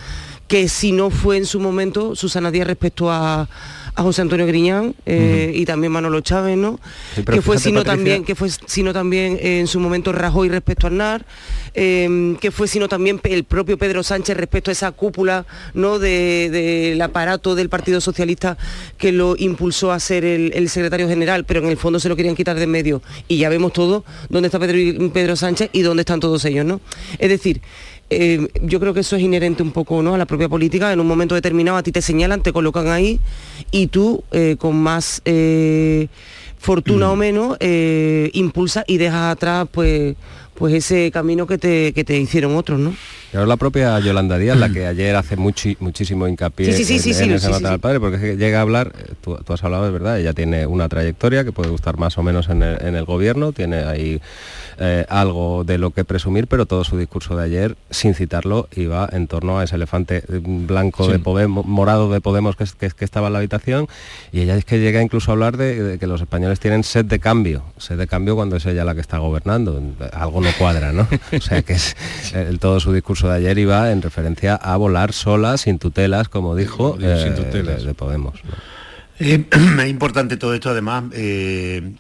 que 0.48 0.70
si 0.70 0.92
no 0.92 1.10
fue 1.10 1.38
en 1.38 1.46
su 1.46 1.60
momento 1.60 2.16
Susana 2.16 2.50
Díaz 2.50 2.68
respecto 2.68 3.12
a, 3.12 3.48
a 4.00 4.02
José 4.02 4.22
Antonio 4.22 4.48
Griñán 4.48 4.96
eh, 5.06 5.52
y 5.54 5.66
también 5.66 5.92
Manolo 5.92 6.22
Chávez, 6.22 6.58
¿no? 6.58 6.80
que 7.30 7.42
fue 7.42 7.60
sino 7.60 7.84
también, 7.84 8.24
que 8.24 8.34
fue 8.34 8.50
sino 8.50 8.94
también 8.94 9.38
en 9.42 9.68
su 9.68 9.82
momento 9.82 10.14
Rajoy 10.14 10.48
respecto 10.48 10.88
a 10.88 10.90
Aznar, 10.90 11.26
em, 11.74 12.38
que 12.38 12.52
fue 12.52 12.70
sino 12.70 12.88
también 12.88 13.20
el 13.26 13.44
propio 13.44 13.78
Pedro 13.78 14.02
Sánchez 14.02 14.38
respecto 14.38 14.72
a 14.72 14.74
esa 14.74 14.92
cúpula 14.94 15.46
¿no? 15.74 16.00
del 16.00 17.02
aparato 17.02 17.56
del 17.56 17.68
Partido 17.68 18.00
Socialista 18.00 18.58
que 18.98 19.12
lo 19.12 19.36
impulsó 19.38 19.92
a 19.92 20.00
ser 20.00 20.24
el, 20.24 20.70
secretario 20.70 21.10
general, 21.10 21.44
pero 21.44 21.60
en 21.60 21.68
el 21.68 21.76
fondo 21.76 22.00
se 22.00 22.08
lo 22.08 22.16
querían 22.16 22.36
quitar 22.36 22.58
de 22.58 22.68
medio. 22.68 23.02
Y 23.28 23.38
ya 23.38 23.50
vemos 23.50 23.74
todo 23.74 24.06
dónde 24.30 24.48
está 24.48 24.60
Pedro, 24.60 25.12
Pedro 25.12 25.36
Sánchez 25.36 25.72
y 25.74 25.82
dónde 25.82 26.02
están 26.02 26.22
todos 26.22 26.46
ellos, 26.46 26.66
¿no? 26.66 26.80
Es 27.18 27.28
decir, 27.28 27.60
eh, 28.12 28.48
yo 28.64 28.80
creo 28.80 28.94
que 28.94 29.02
eso 29.02 29.16
es 29.16 29.22
inherente 29.22 29.62
un 29.62 29.72
poco 29.72 30.02
¿no? 30.02 30.16
a 30.16 30.18
la 30.18 30.26
propia 30.26 30.50
política. 30.50 30.92
En 30.92 31.00
un 31.00 31.08
momento 31.08 31.36
determinado 31.36 31.78
a 31.78 31.84
ti 31.84 31.92
te 31.92 32.02
señalan, 32.02 32.42
te 32.42 32.52
colocan 32.52 32.88
ahí 32.88 33.20
y 33.72 33.88
tú 33.90 34.24
eh, 34.32 34.56
con 34.58 34.76
más 34.82 35.22
eh, 35.26 36.08
fortuna 36.58 37.12
o 37.12 37.16
menos 37.16 37.58
impulsa 38.34 38.84
y 38.88 38.98
dejas 38.98 39.34
atrás 39.34 39.68
pues 39.72 40.16
pues 40.60 40.74
ese 40.74 41.10
camino 41.10 41.48
que 41.48 41.58
te, 41.58 41.94
que 41.94 42.04
te 42.04 42.20
hicieron 42.20 42.58
otros, 42.58 42.80
¿no? 42.80 42.94
Pero 43.32 43.46
la 43.46 43.58
propia 43.58 44.00
Yolanda 44.00 44.38
Díaz, 44.38 44.58
la 44.58 44.70
que 44.70 44.88
ayer 44.88 45.16
hace 45.16 45.38
muchi- 45.38 45.78
muchísimo 45.80 46.28
hincapié 46.28 46.74
Sí, 46.74 46.84
sí, 46.84 46.98
sí, 47.00 47.10
en, 47.10 47.16
sí, 47.16 47.24
en 47.24 47.30
sí, 47.30 47.34
ese 47.36 47.46
sí, 47.46 47.52
matar 47.52 47.68
sí. 47.70 47.74
al 47.74 47.80
padre, 47.80 48.00
porque 48.00 48.16
es 48.16 48.22
que 48.22 48.38
llega 48.38 48.58
a 48.58 48.62
hablar, 48.62 48.92
eh, 48.98 49.14
tú, 49.22 49.36
tú 49.46 49.54
has 49.54 49.64
hablado, 49.64 49.86
es 49.86 49.94
verdad, 49.94 50.20
ella 50.20 50.34
tiene 50.34 50.66
una 50.66 50.90
trayectoria 50.90 51.44
que 51.44 51.52
puede 51.52 51.70
gustar 51.70 51.98
más 51.98 52.18
o 52.18 52.24
menos 52.24 52.50
en 52.50 52.64
el, 52.64 52.82
en 52.84 52.96
el 52.96 53.06
gobierno, 53.06 53.52
tiene 53.52 53.84
ahí 53.84 54.20
eh, 54.80 55.06
algo 55.10 55.64
de 55.64 55.78
lo 55.78 55.92
que 55.92 56.04
presumir, 56.06 56.48
pero 56.48 56.66
todo 56.66 56.84
su 56.84 56.98
discurso 56.98 57.36
de 57.36 57.44
ayer, 57.44 57.76
sin 57.92 58.16
citarlo, 58.16 58.68
iba 58.76 59.08
en 59.12 59.28
torno 59.28 59.60
a 59.60 59.64
ese 59.64 59.76
elefante 59.76 60.18
eh, 60.28 60.42
blanco 60.44 61.06
Sí. 61.06 61.12
de 61.12 61.20
Podemos, 61.20 61.66
morado 61.66 62.12
de 62.12 62.22
Podemos 62.22 62.56
que, 62.56 62.64
es- 62.64 62.74
que, 62.74 62.90
que 62.90 63.06
estaba 63.06 63.28
en 63.28 63.34
la 63.34 63.40
habitación, 63.40 63.88
y 64.32 64.42
ella 64.42 64.56
es 64.58 64.66
que 64.66 64.80
llega 64.80 65.02
incluso 65.04 65.32
a 65.32 65.34
hablar 65.34 65.56
de, 65.58 65.84
de 65.84 66.00
que 66.00 66.08
los 66.08 66.20
españoles 66.22 66.60
tienen 66.60 66.84
sed 66.84 67.06
de 67.06 67.20
cambio, 67.20 67.64
sed 67.78 67.98
de 67.98 68.08
cambio 68.08 68.36
cuando 68.36 68.56
es 68.56 68.66
ella 68.66 68.84
la 68.86 68.96
que 68.96 69.02
está 69.02 69.20
gobernando, 69.20 69.80
algo 70.14 70.42
no 70.42 70.50
cuadra, 70.58 70.92
¿no? 70.92 71.08
O 71.38 71.42
sea 71.42 71.62
que 71.62 71.74
es, 71.74 71.96
el, 72.34 72.58
todo 72.60 72.80
su 72.80 72.92
discurso 72.92 73.19
de 73.28 73.36
ayer 73.36 73.58
iba 73.58 73.92
en 73.92 74.02
referencia 74.02 74.56
a 74.56 74.78
volar 74.78 75.12
sola, 75.12 75.58
sin 75.58 75.80
tutelas, 75.80 76.30
como 76.30 76.56
dijo, 76.56 76.96
Sin 76.98 77.06
eh, 77.10 77.34
tutelas. 77.36 77.82
de, 77.82 77.88
de 77.88 77.94
Podemos. 77.94 78.36
¿no? 78.46 78.52
Eh, 79.20 79.46
es 79.84 79.90
importante 79.90 80.38
todo 80.38 80.54
esto, 80.54 80.70
además, 80.70 81.04
eh, 81.14 81.92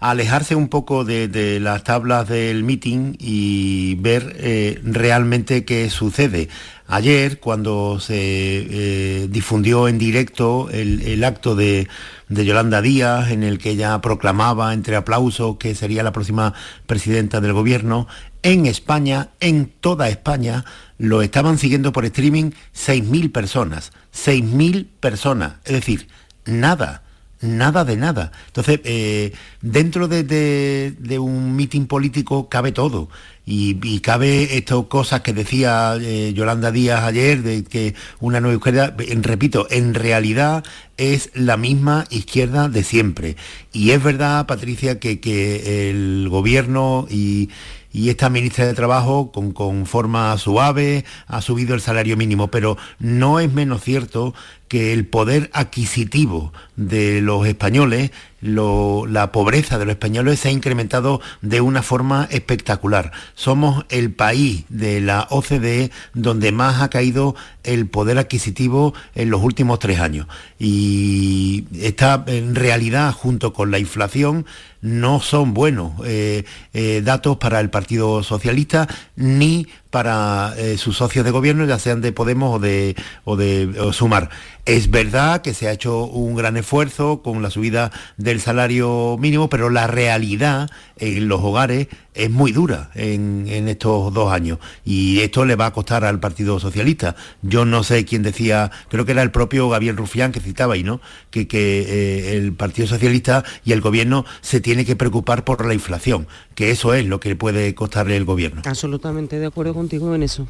alejarse 0.00 0.54
un 0.54 0.68
poco 0.68 1.04
de, 1.04 1.28
de 1.28 1.60
las 1.60 1.84
tablas 1.84 2.28
del 2.28 2.62
meeting 2.64 3.14
y 3.18 3.94
ver 3.96 4.34
eh, 4.38 4.80
realmente 4.84 5.64
qué 5.64 5.88
sucede. 5.90 6.48
Ayer, 6.86 7.40
cuando 7.40 7.98
se 8.00 8.14
eh, 8.18 9.28
difundió 9.30 9.88
en 9.88 9.96
directo 9.98 10.68
el, 10.70 11.00
el 11.02 11.24
acto 11.24 11.54
de, 11.56 11.88
de 12.28 12.44
Yolanda 12.44 12.82
Díaz, 12.82 13.30
en 13.30 13.42
el 13.42 13.58
que 13.58 13.70
ella 13.70 13.98
proclamaba 14.02 14.74
entre 14.74 14.96
aplausos 14.96 15.56
que 15.56 15.74
sería 15.74 16.02
la 16.02 16.12
próxima 16.12 16.52
presidenta 16.86 17.40
del 17.40 17.54
gobierno, 17.54 18.06
en 18.44 18.66
España, 18.66 19.30
en 19.40 19.72
toda 19.80 20.08
España, 20.08 20.64
lo 20.98 21.22
estaban 21.22 21.58
siguiendo 21.58 21.92
por 21.92 22.04
streaming 22.04 22.50
6.000 22.76 23.32
personas. 23.32 23.90
6.000 24.14 24.86
personas. 25.00 25.54
Es 25.64 25.72
decir, 25.72 26.08
nada, 26.44 27.02
nada 27.40 27.86
de 27.86 27.96
nada. 27.96 28.32
Entonces, 28.48 28.80
eh, 28.84 29.32
dentro 29.62 30.08
de, 30.08 30.94
un 31.18 31.56
mitin 31.56 31.86
político 31.86 32.50
cabe 32.50 32.70
todo. 32.70 33.08
Y, 33.46 34.00
cabe 34.00 34.56
estas 34.56 34.84
cosas 34.86 35.22
que 35.22 35.32
decía 35.32 35.96
eh, 36.00 36.32
Yolanda 36.34 36.70
Díaz 36.70 37.02
ayer, 37.02 37.42
de 37.42 37.64
que 37.64 37.94
una 38.20 38.40
nueva 38.40 38.56
izquierda, 38.56 38.94
en- 38.98 39.22
repito, 39.22 39.66
en 39.70 39.94
realidad 39.94 40.64
es 40.98 41.30
la 41.34 41.56
misma 41.56 42.04
izquierda 42.10 42.68
de 42.68 42.84
siempre. 42.84 43.36
Y 43.72 43.90
es 43.92 44.02
verdad, 44.02 44.46
Patricia, 44.46 45.00
que 45.00 45.90
el 45.90 46.28
gobierno 46.28 47.06
y, 47.10 47.48
y 47.94 48.10
esta 48.10 48.28
ministra 48.28 48.66
de 48.66 48.74
Trabajo 48.74 49.30
con, 49.30 49.52
con 49.52 49.86
forma 49.86 50.36
suave 50.36 51.04
ha 51.28 51.40
subido 51.40 51.74
el 51.74 51.80
salario 51.80 52.16
mínimo, 52.16 52.48
pero 52.48 52.76
no 52.98 53.38
es 53.38 53.50
menos 53.52 53.82
cierto 53.82 54.34
que 54.68 54.92
el 54.92 55.06
poder 55.06 55.50
adquisitivo 55.52 56.52
de 56.76 57.20
los 57.20 57.46
españoles, 57.46 58.10
la 58.40 59.32
pobreza 59.32 59.78
de 59.78 59.84
los 59.86 59.92
españoles 59.92 60.40
se 60.40 60.48
ha 60.48 60.52
incrementado 60.52 61.20
de 61.40 61.60
una 61.60 61.82
forma 61.82 62.28
espectacular. 62.30 63.12
Somos 63.34 63.86
el 63.88 64.12
país 64.12 64.64
de 64.68 65.00
la 65.00 65.26
OCDE 65.30 65.90
donde 66.12 66.52
más 66.52 66.82
ha 66.82 66.90
caído 66.90 67.34
el 67.62 67.86
poder 67.86 68.18
adquisitivo 68.18 68.94
en 69.14 69.30
los 69.30 69.42
últimos 69.42 69.78
tres 69.78 70.00
años. 70.00 70.26
Y 70.58 71.64
esta 71.80 72.22
en 72.26 72.54
realidad, 72.54 73.12
junto 73.12 73.52
con 73.52 73.70
la 73.70 73.78
inflación, 73.78 74.44
no 74.84 75.20
son 75.20 75.54
buenos 75.54 75.92
eh, 76.04 76.44
eh, 76.74 77.00
datos 77.02 77.38
para 77.38 77.58
el 77.60 77.70
Partido 77.70 78.22
Socialista 78.22 78.86
ni 79.16 79.66
para 79.88 80.52
eh, 80.58 80.76
sus 80.76 80.98
socios 80.98 81.24
de 81.24 81.30
gobierno, 81.30 81.64
ya 81.64 81.78
sean 81.78 82.02
de 82.02 82.12
Podemos 82.12 82.56
o 82.56 82.58
de, 82.58 82.94
o 83.24 83.36
de 83.36 83.90
Sumar. 83.92 84.28
Es 84.66 84.90
verdad 84.90 85.42
que 85.42 85.52
se 85.52 85.68
ha 85.68 85.72
hecho 85.72 86.06
un 86.06 86.34
gran 86.36 86.56
esfuerzo 86.56 87.20
con 87.22 87.42
la 87.42 87.50
subida 87.50 87.92
del 88.16 88.40
salario 88.40 89.18
mínimo, 89.20 89.50
pero 89.50 89.68
la 89.68 89.86
realidad 89.86 90.70
en 90.96 91.28
los 91.28 91.42
hogares 91.42 91.88
es 92.14 92.30
muy 92.30 92.50
dura 92.50 92.90
en, 92.94 93.44
en 93.48 93.68
estos 93.68 94.14
dos 94.14 94.32
años 94.32 94.58
y 94.82 95.20
esto 95.20 95.44
le 95.44 95.56
va 95.56 95.66
a 95.66 95.72
costar 95.74 96.06
al 96.06 96.18
Partido 96.18 96.58
Socialista. 96.60 97.14
Yo 97.42 97.66
no 97.66 97.82
sé 97.82 98.06
quién 98.06 98.22
decía, 98.22 98.70
creo 98.88 99.04
que 99.04 99.12
era 99.12 99.20
el 99.20 99.30
propio 99.30 99.68
Gabriel 99.68 99.98
Rufián 99.98 100.32
que 100.32 100.40
citaba 100.40 100.74
ahí, 100.74 100.82
¿no? 100.82 101.02
Que, 101.30 101.46
que, 101.46 101.82
eh, 101.82 102.36
el 102.38 102.54
Partido 102.54 102.88
Socialista 102.88 103.44
y 103.66 103.72
el 103.72 103.82
gobierno 103.82 104.24
se 104.40 104.62
tiene 104.62 104.86
que 104.86 104.96
preocupar 104.96 105.44
por 105.44 105.66
la 105.66 105.74
inflación, 105.74 106.26
que 106.54 106.70
eso 106.70 106.94
es 106.94 107.04
lo 107.04 107.20
que 107.20 107.36
puede 107.36 107.74
costarle 107.74 108.16
el 108.16 108.24
gobierno. 108.24 108.62
Absolutamente 108.64 109.38
de 109.38 109.44
acuerdo 109.44 109.74
contigo 109.74 110.14
en 110.14 110.22
eso. 110.22 110.48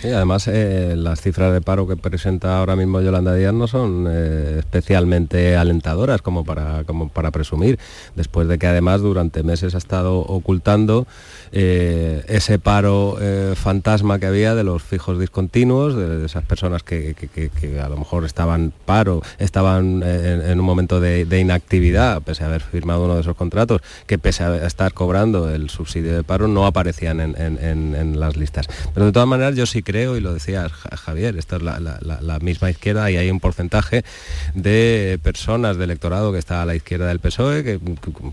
Sí, 0.00 0.08
además, 0.10 0.46
eh, 0.46 0.94
las 0.96 1.20
cifras 1.20 1.52
de 1.52 1.60
paro 1.60 1.88
que 1.88 1.96
presenta 1.96 2.58
ahora 2.58 2.76
mismo 2.76 3.00
Yolanda 3.00 3.34
Díaz 3.34 3.52
no 3.52 3.66
son 3.66 4.06
eh, 4.08 4.56
especialmente 4.60 5.56
alentadoras 5.56 6.22
como 6.22 6.44
para, 6.44 6.84
como 6.84 7.08
para 7.08 7.32
presumir, 7.32 7.80
después 8.14 8.46
de 8.46 8.58
que 8.58 8.68
además 8.68 9.00
durante 9.00 9.42
meses 9.42 9.74
ha 9.74 9.78
estado 9.78 10.18
ocultando 10.20 11.08
eh, 11.50 12.22
ese 12.28 12.60
paro 12.60 13.16
fantasma 13.56 14.20
que 14.20 14.26
había 14.26 14.54
de 14.54 14.62
los 14.62 14.82
fijos 14.84 15.18
discontinuos, 15.18 15.96
de, 15.96 16.24
esas 16.24 16.44
personas 16.44 16.84
que, 16.84 17.14
que- 17.14 17.48
que- 17.50 17.80
a 17.80 17.88
lo 17.88 17.96
mejor 17.96 18.24
estaban 18.24 18.72
paro, 18.86 19.22
estaban 19.38 20.02
en, 20.04 20.60
un 20.60 20.64
momento 20.64 21.00
de, 21.00 21.24
de 21.24 21.40
inactividad, 21.40 22.22
pese 22.22 22.44
a 22.44 22.46
haber 22.46 22.60
firmado 22.62 23.04
uno 23.04 23.14
de 23.16 23.22
esos 23.22 23.34
contratos, 23.36 23.80
que 24.06 24.18
pese 24.18 24.44
a 24.44 24.64
estar 24.66 24.92
cobrando 24.92 25.50
el 25.52 25.70
subsidio 25.70 26.14
de 26.14 26.22
paro 26.22 26.46
no 26.46 26.66
aparecían 26.66 27.18
en- 27.20 27.34
en- 27.36 27.94
en 27.96 28.20
las 28.20 28.36
listas. 28.36 28.68
Pero 28.94 29.06
de 29.06 29.12
todas 29.12 29.28
maneras 29.28 29.56
yo 29.56 29.66
sí 29.66 29.82
creo, 29.88 30.18
y 30.18 30.20
lo 30.20 30.34
decía 30.34 30.68
Ja- 30.68 30.96
Javier, 30.98 31.38
esta 31.38 31.56
es 31.56 31.62
la, 31.62 32.38
misma 32.42 32.68
izquierda 32.70 33.10
y 33.10 33.16
hay 33.16 33.30
un 33.30 33.40
porcentaje 33.40 34.04
de 34.54 35.18
personas 35.22 35.78
de 35.78 35.84
electorado 35.84 36.30
que 36.30 36.38
está 36.38 36.60
a 36.60 36.66
la 36.66 36.74
izquierda 36.74 37.06
del 37.08 37.20
PSOE, 37.20 37.64
que 37.64 37.80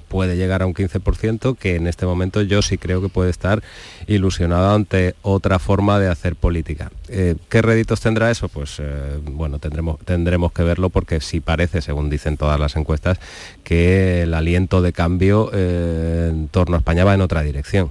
puede 0.10 0.36
llegar 0.36 0.62
a 0.62 0.66
un 0.66 0.74
15%, 0.74 1.58
que 1.58 1.76
en 1.78 1.88
este 1.88 2.06
momento 2.06 2.42
yo 2.42 2.62
sí 2.62 2.78
creo 2.78 3.02
que 3.02 3.08
puede 3.08 3.30
estar 3.30 3.64
ilusionado 4.06 4.76
ante 4.76 5.16
otra 5.22 5.58
forma 5.58 5.98
de 5.98 6.10
hacer 6.10 6.36
política. 6.36 6.92
Eh, 7.08 7.36
¿Qué 7.48 7.62
réditos 7.62 8.02
tendrá 8.02 8.30
eso? 8.32 8.50
Pues 8.50 8.76
eh, 8.80 9.20
bueno, 9.24 9.58
tendremos, 9.60 9.98
tendremos 10.04 10.52
que 10.52 10.64
verlo 10.64 10.90
porque 10.90 11.22
sí 11.22 11.40
parece, 11.40 11.82
según 11.82 12.10
dicen 12.10 12.36
todas 12.36 12.60
las 12.60 12.76
encuestas, 12.76 13.18
que 13.64 14.24
el 14.24 14.34
aliento 14.34 14.82
de 14.82 14.92
cambio 14.92 15.52
eh, 15.54 16.28
en 16.32 16.50
torno 16.50 16.76
a 16.76 16.80
España 16.80 17.06
va 17.06 17.14
en 17.14 17.22
otra 17.22 17.44
dirección. 17.44 17.90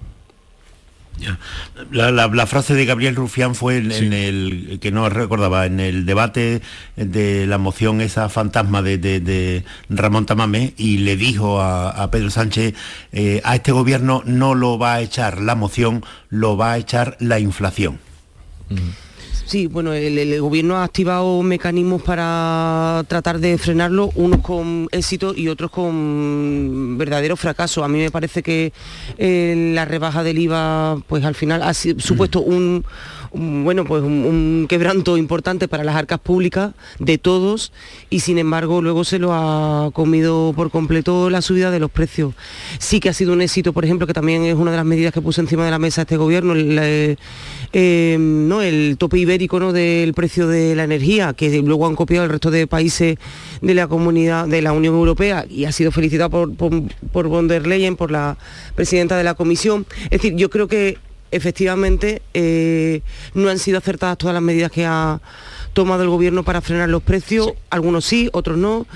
La, 1.91 2.11
la- 2.11 2.27
la 2.29 2.47
frase 2.47 2.75
de 2.75 2.85
Gabriel 2.85 3.15
Rufián 3.17 3.55
fue 3.55 3.77
en, 3.79 3.93
en 3.93 4.13
el 4.13 4.79
que 4.81 4.91
no 4.91 5.09
recordaba 5.09 5.65
en 5.67 5.81
el 5.81 6.05
debate 6.07 6.61
de 6.97 7.47
la 7.47 7.57
moción 7.59 8.01
esa 8.01 8.29
fantasma 8.29 8.83
de, 8.83 8.99
de- 8.99 9.21
de 9.21 9.65
Ramón 9.89 10.27
Tamame 10.27 10.75
y 10.77 10.99
le 10.99 11.17
dijo 11.17 11.61
a, 11.61 11.91
a 11.91 12.11
Pedro 12.11 12.31
Sánchez 12.31 12.75
eh, 13.13 13.41
a 13.45 13.55
este 13.55 13.73
gobierno 13.73 14.23
no 14.27 14.55
lo 14.55 14.79
va 14.79 14.95
a 14.95 15.01
echar 15.01 15.41
la 15.41 15.55
moción, 15.55 16.05
lo 16.31 16.57
va 16.57 16.73
a 16.73 16.79
echar 16.79 17.17
la 17.21 17.39
inflación. 17.39 17.99
Sí, 19.47 19.67
bueno, 19.67 19.93
el, 19.93 20.41
gobierno 20.41 20.77
ha 20.77 20.85
activado 20.85 21.43
mecanismos 21.43 22.03
para 22.03 23.05
tratar 23.09 23.39
de 23.41 23.59
frenarlo, 23.59 24.11
unos 24.15 24.41
con 24.41 24.89
éxito 24.91 25.35
y 25.37 25.49
otros 25.49 25.71
con 25.71 26.97
verdadero 26.97 27.37
fracaso. 27.37 27.85
A 27.85 27.89
mí 27.89 27.99
me 27.99 28.11
parece 28.11 28.43
que 28.43 28.73
eh, 29.19 29.73
la 29.75 29.85
rebaja 29.85 30.23
del 30.23 30.39
IVA, 30.39 30.97
pues 31.07 31.25
al 31.25 31.35
final 31.35 31.63
ha 31.63 31.75
supuesto 31.75 32.41
un, 32.41 32.85
bueno, 33.35 33.85
pues 33.85 34.03
un, 34.03 34.67
quebranto 34.69 35.17
importante 35.19 35.67
para 35.67 35.83
las 35.83 35.97
arcas 35.97 36.21
públicas 36.21 36.73
de 36.99 37.19
todos 37.19 37.73
y 38.09 38.21
sin 38.21 38.39
embargo 38.39 38.81
luego 38.81 39.05
se 39.05 39.19
lo 39.19 39.33
ha 39.33 39.91
comido 39.93 40.53
por 40.55 40.71
completo 40.71 41.31
la 41.31 41.43
subida 41.43 41.71
de 41.71 41.81
los 41.81 41.91
precios. 41.91 42.35
Sí 42.79 43.01
que 43.01 43.09
ha 43.09 43.13
sido 43.13 43.33
un 43.33 43.43
éxito, 43.43 43.73
por 43.73 43.85
ejemplo, 43.85 44.07
que 44.07 44.13
también 44.13 44.45
es 44.45 44.55
una 44.55 44.71
de 44.71 44.77
las 44.77 44.87
medidas 44.87 45.13
que 45.13 45.21
puso 45.21 45.41
encima 45.41 45.65
de 45.65 45.71
la 45.71 45.79
mesa 45.79 46.03
este 46.03 46.17
gobierno, 46.17 46.53
el, 46.53 46.79
eh, 46.81 47.17
eh, 47.73 48.17
¿no? 48.19 48.63
el 48.63 48.97
tope 48.99 49.19
ibérico 49.19 49.59
¿no? 49.59 49.73
del 49.73 50.15
precio 50.15 50.47
de 50.47 50.77
la 50.77 50.85
energía, 50.85 51.33
que 51.33 51.61
luego 51.63 51.87
han 51.87 51.97
copiado 51.97 52.25
el 52.25 52.31
resto 52.31 52.51
de 52.51 52.67
países 52.67 53.19
de 53.61 53.75
la 53.75 53.89
comunidad 53.89 54.47
de 54.47 54.63
la 54.63 54.73
Unión 54.73 54.95
Europea 54.95 55.45
y 55.49 55.65
ha 55.65 55.73
sido 55.73 55.91
felicitado 55.91 56.31
por, 56.31 56.55
por, 56.55 56.83
por 57.13 57.29
von 57.29 57.49
der 57.49 57.67
Leyen, 57.67 57.97
por 57.97 58.11
la 58.11 58.37
presidenta 58.77 59.17
de 59.17 59.25
la 59.25 59.35
comisión. 59.35 59.87
Es 60.05 60.23
decir, 60.23 60.37
yo 60.37 60.51
creo 60.51 60.69
que 60.69 60.99
efectivamente 61.35 62.23
eh, 62.33 63.03
no 63.35 63.49
han 63.49 63.59
sido 63.59 63.79
acertadas 63.79 64.19
todas 64.19 64.35
las 64.35 64.43
medidas 64.43 64.71
que 64.71 64.87
ha 64.87 65.21
tomado 65.73 66.03
el 66.03 66.09
gobierno 66.09 66.45
para 66.45 66.61
frenar 66.61 66.89
los 66.89 67.03
precios, 67.03 67.53
algunos 67.71 68.05
sí, 68.05 68.29
otros 68.33 68.57
no, 68.57 68.87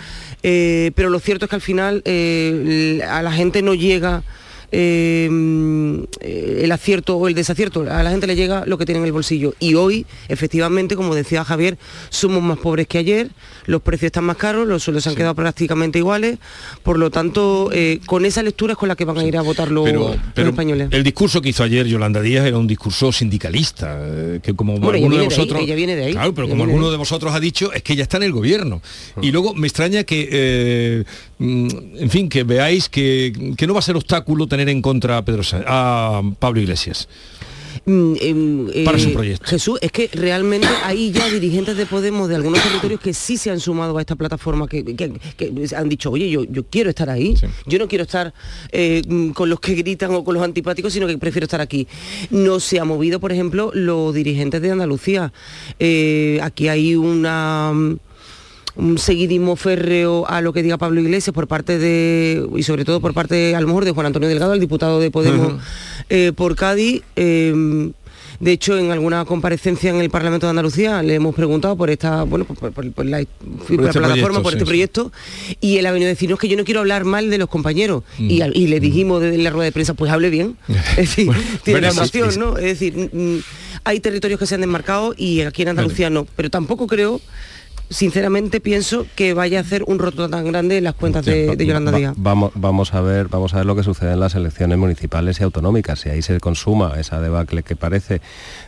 eh, 0.42 0.92
pero 0.94 1.10
lo 1.10 1.18
cierto 1.18 1.46
es 1.46 1.50
que 1.50 1.56
al 1.56 1.62
final 1.62 2.02
eh, 2.04 3.02
a 3.08 3.22
la 3.22 3.32
gente 3.32 3.62
no 3.62 3.74
llega 3.74 4.22
eh, 4.72 5.26
el 6.20 6.72
acierto 6.72 7.16
o 7.16 7.28
el 7.28 7.34
desacierto, 7.34 7.82
a 7.90 8.02
la 8.02 8.10
gente 8.10 8.26
le 8.26 8.36
llega 8.36 8.64
lo 8.66 8.78
que 8.78 8.84
tiene 8.86 9.00
en 9.00 9.06
el 9.06 9.12
bolsillo. 9.12 9.54
Y 9.60 9.74
hoy, 9.74 10.06
efectivamente, 10.28 10.96
como 10.96 11.14
decía 11.14 11.44
Javier, 11.44 11.78
somos 12.10 12.42
más 12.42 12.58
pobres 12.58 12.86
que 12.86 12.98
ayer, 12.98 13.30
los 13.66 13.82
precios 13.82 14.08
están 14.08 14.24
más 14.24 14.36
caros, 14.36 14.66
los 14.66 14.82
sueldos 14.82 15.04
se 15.04 15.10
han 15.10 15.16
quedado 15.16 15.34
prácticamente 15.34 15.98
iguales, 15.98 16.38
por 16.82 16.98
lo 16.98 17.10
tanto, 17.10 17.70
eh, 17.72 18.00
con 18.06 18.24
esa 18.24 18.42
lectura 18.42 18.72
es 18.72 18.78
con 18.78 18.88
la 18.88 18.96
que 18.96 19.04
van 19.04 19.18
a 19.18 19.24
ir 19.24 19.36
a 19.36 19.42
votar 19.42 19.70
los, 19.70 19.84
Pero, 19.84 20.08
los 20.08 20.16
pero 20.34 20.50
españoles. 20.50 20.88
el 20.90 21.02
discurso 21.04 21.40
que 21.40 21.50
hizo 21.50 21.62
ayer 21.62 21.86
Yolanda 21.86 22.20
Díaz 22.20 22.46
era 22.46 22.58
un 22.58 22.66
discurso 22.66 23.12
sindicalista, 23.12 23.96
eh, 24.00 24.40
que 24.42 24.54
como 24.54 24.78
Bueno, 24.78 24.96
alguno 24.96 25.16
de 25.16 25.22
ahí, 25.22 25.28
vosotros... 25.28 25.60
ella 25.62 25.74
viene 25.74 25.96
de 25.96 26.04
ahí, 26.06 26.12
Claro, 26.12 26.34
pero 26.34 26.48
como 26.48 26.64
de 26.64 26.70
alguno 26.70 26.90
de 26.90 26.96
vosotros 26.96 27.34
ha 27.34 27.40
dicho, 27.40 27.72
es 27.72 27.82
que 27.82 27.92
ella 27.94 28.02
está 28.02 28.16
en 28.16 28.24
el 28.24 28.32
gobierno. 28.32 28.82
Y 29.22 29.30
luego 29.30 29.54
me 29.54 29.66
extraña 29.66 30.04
que, 30.04 31.04
en 31.40 32.10
fin, 32.10 32.28
que 32.28 32.42
veáis 32.44 32.88
que, 32.88 33.32
que 33.56 33.66
no 33.66 33.72
va 33.74 33.78
a 33.80 33.82
ser 33.82 33.96
obstáculo 33.96 34.46
tener 34.46 34.68
en 34.68 34.82
contra 34.82 35.18
a, 35.18 35.24
Pedro 35.24 35.42
a 35.66 36.22
Pablo 36.38 36.60
Iglesias. 36.60 37.08
Mm, 37.86 38.14
em, 38.20 38.68
eh, 38.74 38.84
Para 38.84 38.98
su 38.98 39.12
proyecto. 39.12 39.46
Jesús, 39.46 39.78
es 39.80 39.92
que 39.92 40.10
realmente 40.12 40.66
hay 40.84 41.12
ya 41.12 41.28
dirigentes 41.30 41.76
de 41.76 41.86
Podemos 41.86 42.28
de 42.28 42.34
algunos 42.34 42.60
territorios 42.62 43.00
que 43.00 43.14
sí 43.14 43.36
se 43.36 43.50
han 43.50 43.60
sumado 43.60 43.96
a 43.96 44.00
esta 44.00 44.16
plataforma, 44.16 44.66
que, 44.66 44.84
que- 44.84 45.12
que 45.36 45.52
han 45.76 45.88
dicho, 45.88 46.10
oye, 46.10 46.28
yo, 46.28 46.44
yo 46.44 46.64
quiero 46.64 46.90
estar 46.90 47.08
ahí, 47.08 47.34
yo 47.66 47.78
no 47.78 47.86
quiero 47.88 48.02
estar 48.04 48.34
eh, 48.72 49.02
mm, 49.08 49.30
con 49.30 49.48
los 49.48 49.60
que 49.60 49.74
gritan 49.74 50.12
o 50.14 50.24
con 50.24 50.34
los 50.34 50.42
antipáticos, 50.42 50.92
sino 50.92 51.06
que 51.06 51.16
prefiero 51.18 51.44
estar 51.44 51.60
aquí. 51.60 51.86
No 52.30 52.58
se 52.60 52.78
ha 52.80 52.84
movido, 52.84 53.20
por 53.20 53.32
ejemplo, 53.32 53.70
los 53.72 54.12
dirigentes 54.12 54.60
de 54.60 54.70
Andalucía. 54.72 55.32
Eh, 55.78 56.40
aquí 56.42 56.68
hay 56.68 56.94
una... 56.96 57.72
mm, 58.78 58.88
un 58.88 58.98
seguidismo 58.98 59.56
férreo 59.56 60.26
a 60.28 60.40
lo 60.40 60.52
que 60.52 60.62
diga 60.62 60.78
Pablo 60.78 61.00
Iglesias 61.00 61.34
por 61.34 61.46
parte 61.46 61.78
de, 61.78 62.46
y 62.56 62.62
sobre 62.62 62.84
todo 62.84 63.00
por 63.00 63.12
parte 63.14 63.54
a 63.54 63.60
lo 63.60 63.66
mejor 63.66 63.84
de 63.84 63.90
Juan 63.92 64.06
Antonio 64.06 64.28
Delgado, 64.28 64.54
el 64.54 64.60
diputado 64.60 65.00
de 65.00 65.10
Podemos 65.10 65.54
eh, 66.08 66.32
por 66.34 66.56
Cádiz. 66.56 67.02
eh, 67.16 67.90
de 68.40 68.52
hecho, 68.52 68.78
en 68.78 68.92
alguna 68.92 69.24
comparecencia 69.24 69.90
en 69.90 69.96
el 69.96 70.10
Parlamento 70.10 70.46
de 70.46 70.50
Andalucía 70.50 71.02
le 71.02 71.16
hemos 71.16 71.34
preguntado 71.34 71.74
por 71.76 71.90
esta, 71.90 72.22
bueno, 72.22 72.44
por, 72.44 72.56
por- 72.56 72.70
por- 72.72 72.92
por 72.92 73.04
la, 73.04 73.18
por 73.66 73.84
este 73.84 73.98
plataforma, 73.98 74.40
proyecto, 74.40 74.42
por 74.42 74.52
sí, 74.52 74.56
este 74.58 74.64
sí. 74.64 74.64
proyecto, 74.64 75.12
y 75.60 75.78
él 75.78 75.86
ha 75.86 75.90
venido 75.90 76.06
a 76.06 76.10
decirnos 76.10 76.38
que 76.38 76.46
yo 76.46 76.56
no 76.56 76.62
quiero 76.62 76.78
hablar 76.78 77.04
mal 77.04 77.30
de 77.30 77.38
los 77.38 77.48
compañeros. 77.48 78.04
Mm. 78.16 78.30
Y, 78.54 78.66
le 78.68 78.78
dijimos 78.78 79.20
desde 79.20 79.38
la 79.38 79.50
rueda 79.50 79.64
de 79.64 79.72
prensa, 79.72 79.94
pues 79.94 80.12
hable 80.12 80.30
bien. 80.30 80.56
Es 80.90 80.96
decir, 80.96 81.28
tiene 81.64 81.80
veremos. 81.80 82.36
¿no? 82.38 82.56
Es 82.58 82.64
decir, 82.78 83.10
mm, 83.12 83.18
mm, 83.18 83.40
hay 83.82 83.98
territorios 83.98 84.38
que 84.38 84.46
se 84.46 84.54
han 84.54 84.60
desmarcado 84.60 85.14
y 85.16 85.40
aquí 85.40 85.62
en 85.62 85.70
Andalucía 85.70 86.08
no. 86.08 86.24
Pero 86.36 86.48
tampoco 86.48 86.86
creo, 86.86 87.20
sinceramente 87.90 88.60
pienso 88.60 89.06
que 89.16 89.34
vaya 89.34 89.58
a 89.58 89.62
hacer 89.62 89.82
un 89.86 89.98
roto 89.98 90.28
tan 90.28 90.46
grande 90.46 90.78
en 90.78 90.84
las 90.84 90.94
cuentas 90.94 91.24
de, 91.24 91.56
de 91.56 91.66
Yolanda 91.66 91.90
Va- 91.92 91.98
Díaz. 91.98 92.14
vamos, 92.16 92.52
vamos 92.54 92.94
a 92.94 93.00
ver, 93.00 93.28
vamos 93.28 93.54
a 93.54 93.58
ver 93.58 93.66
lo 93.66 93.74
que 93.76 93.82
sucede 93.82 94.12
en 94.12 94.20
las 94.20 94.34
elecciones 94.34 94.76
municipales 94.78 95.40
y 95.40 95.44
autonómicas. 95.44 96.00
Si 96.00 96.08
ahí 96.10 96.22
se 96.22 96.38
consuma 96.40 96.94
esa 96.98 97.20
debacle 97.20 97.62
que 97.62 97.76
parece 97.76 98.20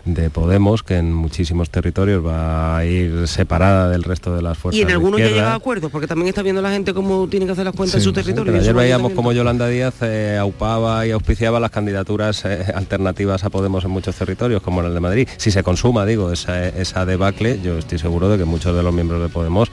de 0.04 0.30
Podemos, 0.30 0.82
que 0.82 0.96
en 0.96 1.12
muchísimos 1.12 1.70
territorios 1.70 2.24
va 2.24 2.76
a 2.78 2.84
ir 2.86 3.26
separada 3.28 3.88
del 3.90 4.04
resto 4.04 4.34
de 4.34 4.42
las 4.42 4.56
fuerzas. 4.56 4.78
Y 4.78 4.82
en 4.82 4.90
algunos 4.90 5.20
ya 5.20 5.28
llega 5.28 5.52
a 5.52 5.56
acuerdos, 5.56 5.90
porque 5.90 6.06
también 6.06 6.28
está 6.28 6.42
viendo 6.42 6.62
la 6.62 6.70
gente 6.70 6.94
cómo 6.94 7.28
tiene 7.28 7.46
que 7.46 7.52
hacer 7.52 7.64
las 7.64 7.74
cuentas 7.74 7.96
en 7.96 8.02
su 8.02 8.12
territorio. 8.12 8.54
Ayer 8.54 8.74
veíamos 8.74 9.12
cómo 9.12 9.32
Yolanda 9.32 9.66
Díaz 9.68 9.94
eh, 10.02 10.38
aupaba 10.40 11.06
y 11.06 11.10
auspiciaba 11.10 11.60
las 11.60 11.70
candidaturas 11.70 12.44
eh, 12.44 12.64
alternativas 12.74 13.44
a 13.44 13.50
Podemos 13.50 13.84
en 13.84 13.90
muchos 13.90 14.14
territorios, 14.16 14.62
como 14.62 14.80
en 14.80 14.86
el 14.86 14.94
de 14.94 15.00
Madrid. 15.00 15.28
Si 15.36 15.50
se 15.50 15.62
consuma, 15.62 16.06
digo, 16.06 16.32
esa, 16.32 16.68
esa 16.68 17.04
debacle, 17.04 17.60
yo 17.62 17.76
estoy 17.78 17.98
seguro 17.98 18.28
de 18.28 18.38
que 18.38 18.44
muchos 18.44 18.74
de 18.74 18.82
los 18.82 18.94
miembros 18.94 19.09
de 19.18 19.28
Podemos 19.28 19.70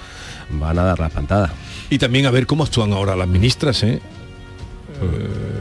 van 0.50 0.80
a 0.80 0.84
dar 0.84 1.00
la 1.00 1.08
espantada. 1.08 1.54
Y 1.90 1.98
también 1.98 2.26
a 2.26 2.32
ver 2.32 2.48
cómo 2.48 2.64
actúan 2.64 2.94
ahora 2.94 3.16
las 3.16 3.28
ministras, 3.28 3.84
¿eh? 3.84 4.02
Eh, 5.02 5.58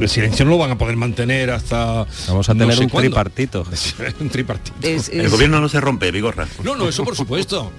el 0.00 0.08
silencio 0.08 0.44
no 0.44 0.52
lo 0.52 0.58
van 0.58 0.70
a 0.70 0.78
poder 0.78 0.96
mantener 0.96 1.50
hasta... 1.50 2.06
Vamos 2.28 2.48
a 2.48 2.54
no 2.54 2.60
tener 2.60 2.76
sé 2.76 2.84
un 2.84 2.90
tripartito. 2.90 3.64
un 4.20 4.28
tripartito. 4.28 4.76
El 4.86 5.28
gobierno 5.30 5.60
no 5.60 5.68
se 5.68 5.80
rompe, 5.80 6.10
Vigorra. 6.10 6.46
No, 6.62 6.76
no, 6.76 6.88
eso 6.88 7.04
por 7.04 7.16
supuesto. 7.16 7.72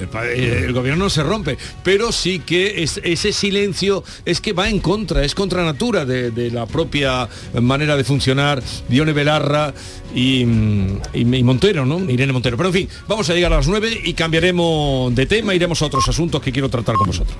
El, 0.00 0.08
pa- 0.08 0.26
eh, 0.26 0.64
el 0.64 0.72
gobierno 0.72 1.04
no 1.04 1.10
se 1.10 1.22
rompe, 1.22 1.56
pero 1.84 2.12
sí 2.12 2.38
que 2.40 2.82
es- 2.82 3.00
ese 3.04 3.32
silencio 3.32 4.02
es 4.24 4.40
que 4.40 4.52
va 4.52 4.68
en 4.68 4.78
contra, 4.80 5.24
es 5.24 5.34
contra 5.34 5.64
natura 5.64 6.04
de, 6.04 6.50
la 6.50 6.66
propia 6.66 7.28
manera 7.60 7.96
de 7.96 8.04
funcionar 8.04 8.62
Dione 8.88 9.12
Belarra 9.12 9.72
y, 10.14 10.44
mm, 10.44 11.00
y 11.14 11.42
Montero, 11.44 11.84
¿no? 11.86 11.98
Irene 12.10 12.32
Montero. 12.32 12.56
Pero 12.56 12.68
en 12.70 12.74
fin, 12.74 12.88
vamos 13.06 13.28
a 13.30 13.34
llegar 13.34 13.52
a 13.52 13.56
las 13.56 13.68
9 13.68 14.00
y 14.04 14.14
cambiaremos 14.14 15.14
de 15.14 15.26
tema, 15.26 15.54
iremos 15.54 15.80
a 15.82 15.86
otros 15.86 16.08
asuntos 16.08 16.40
que 16.42 16.50
quiero 16.52 16.68
tratar 16.68 16.94
con 16.96 17.06
vosotros. 17.06 17.36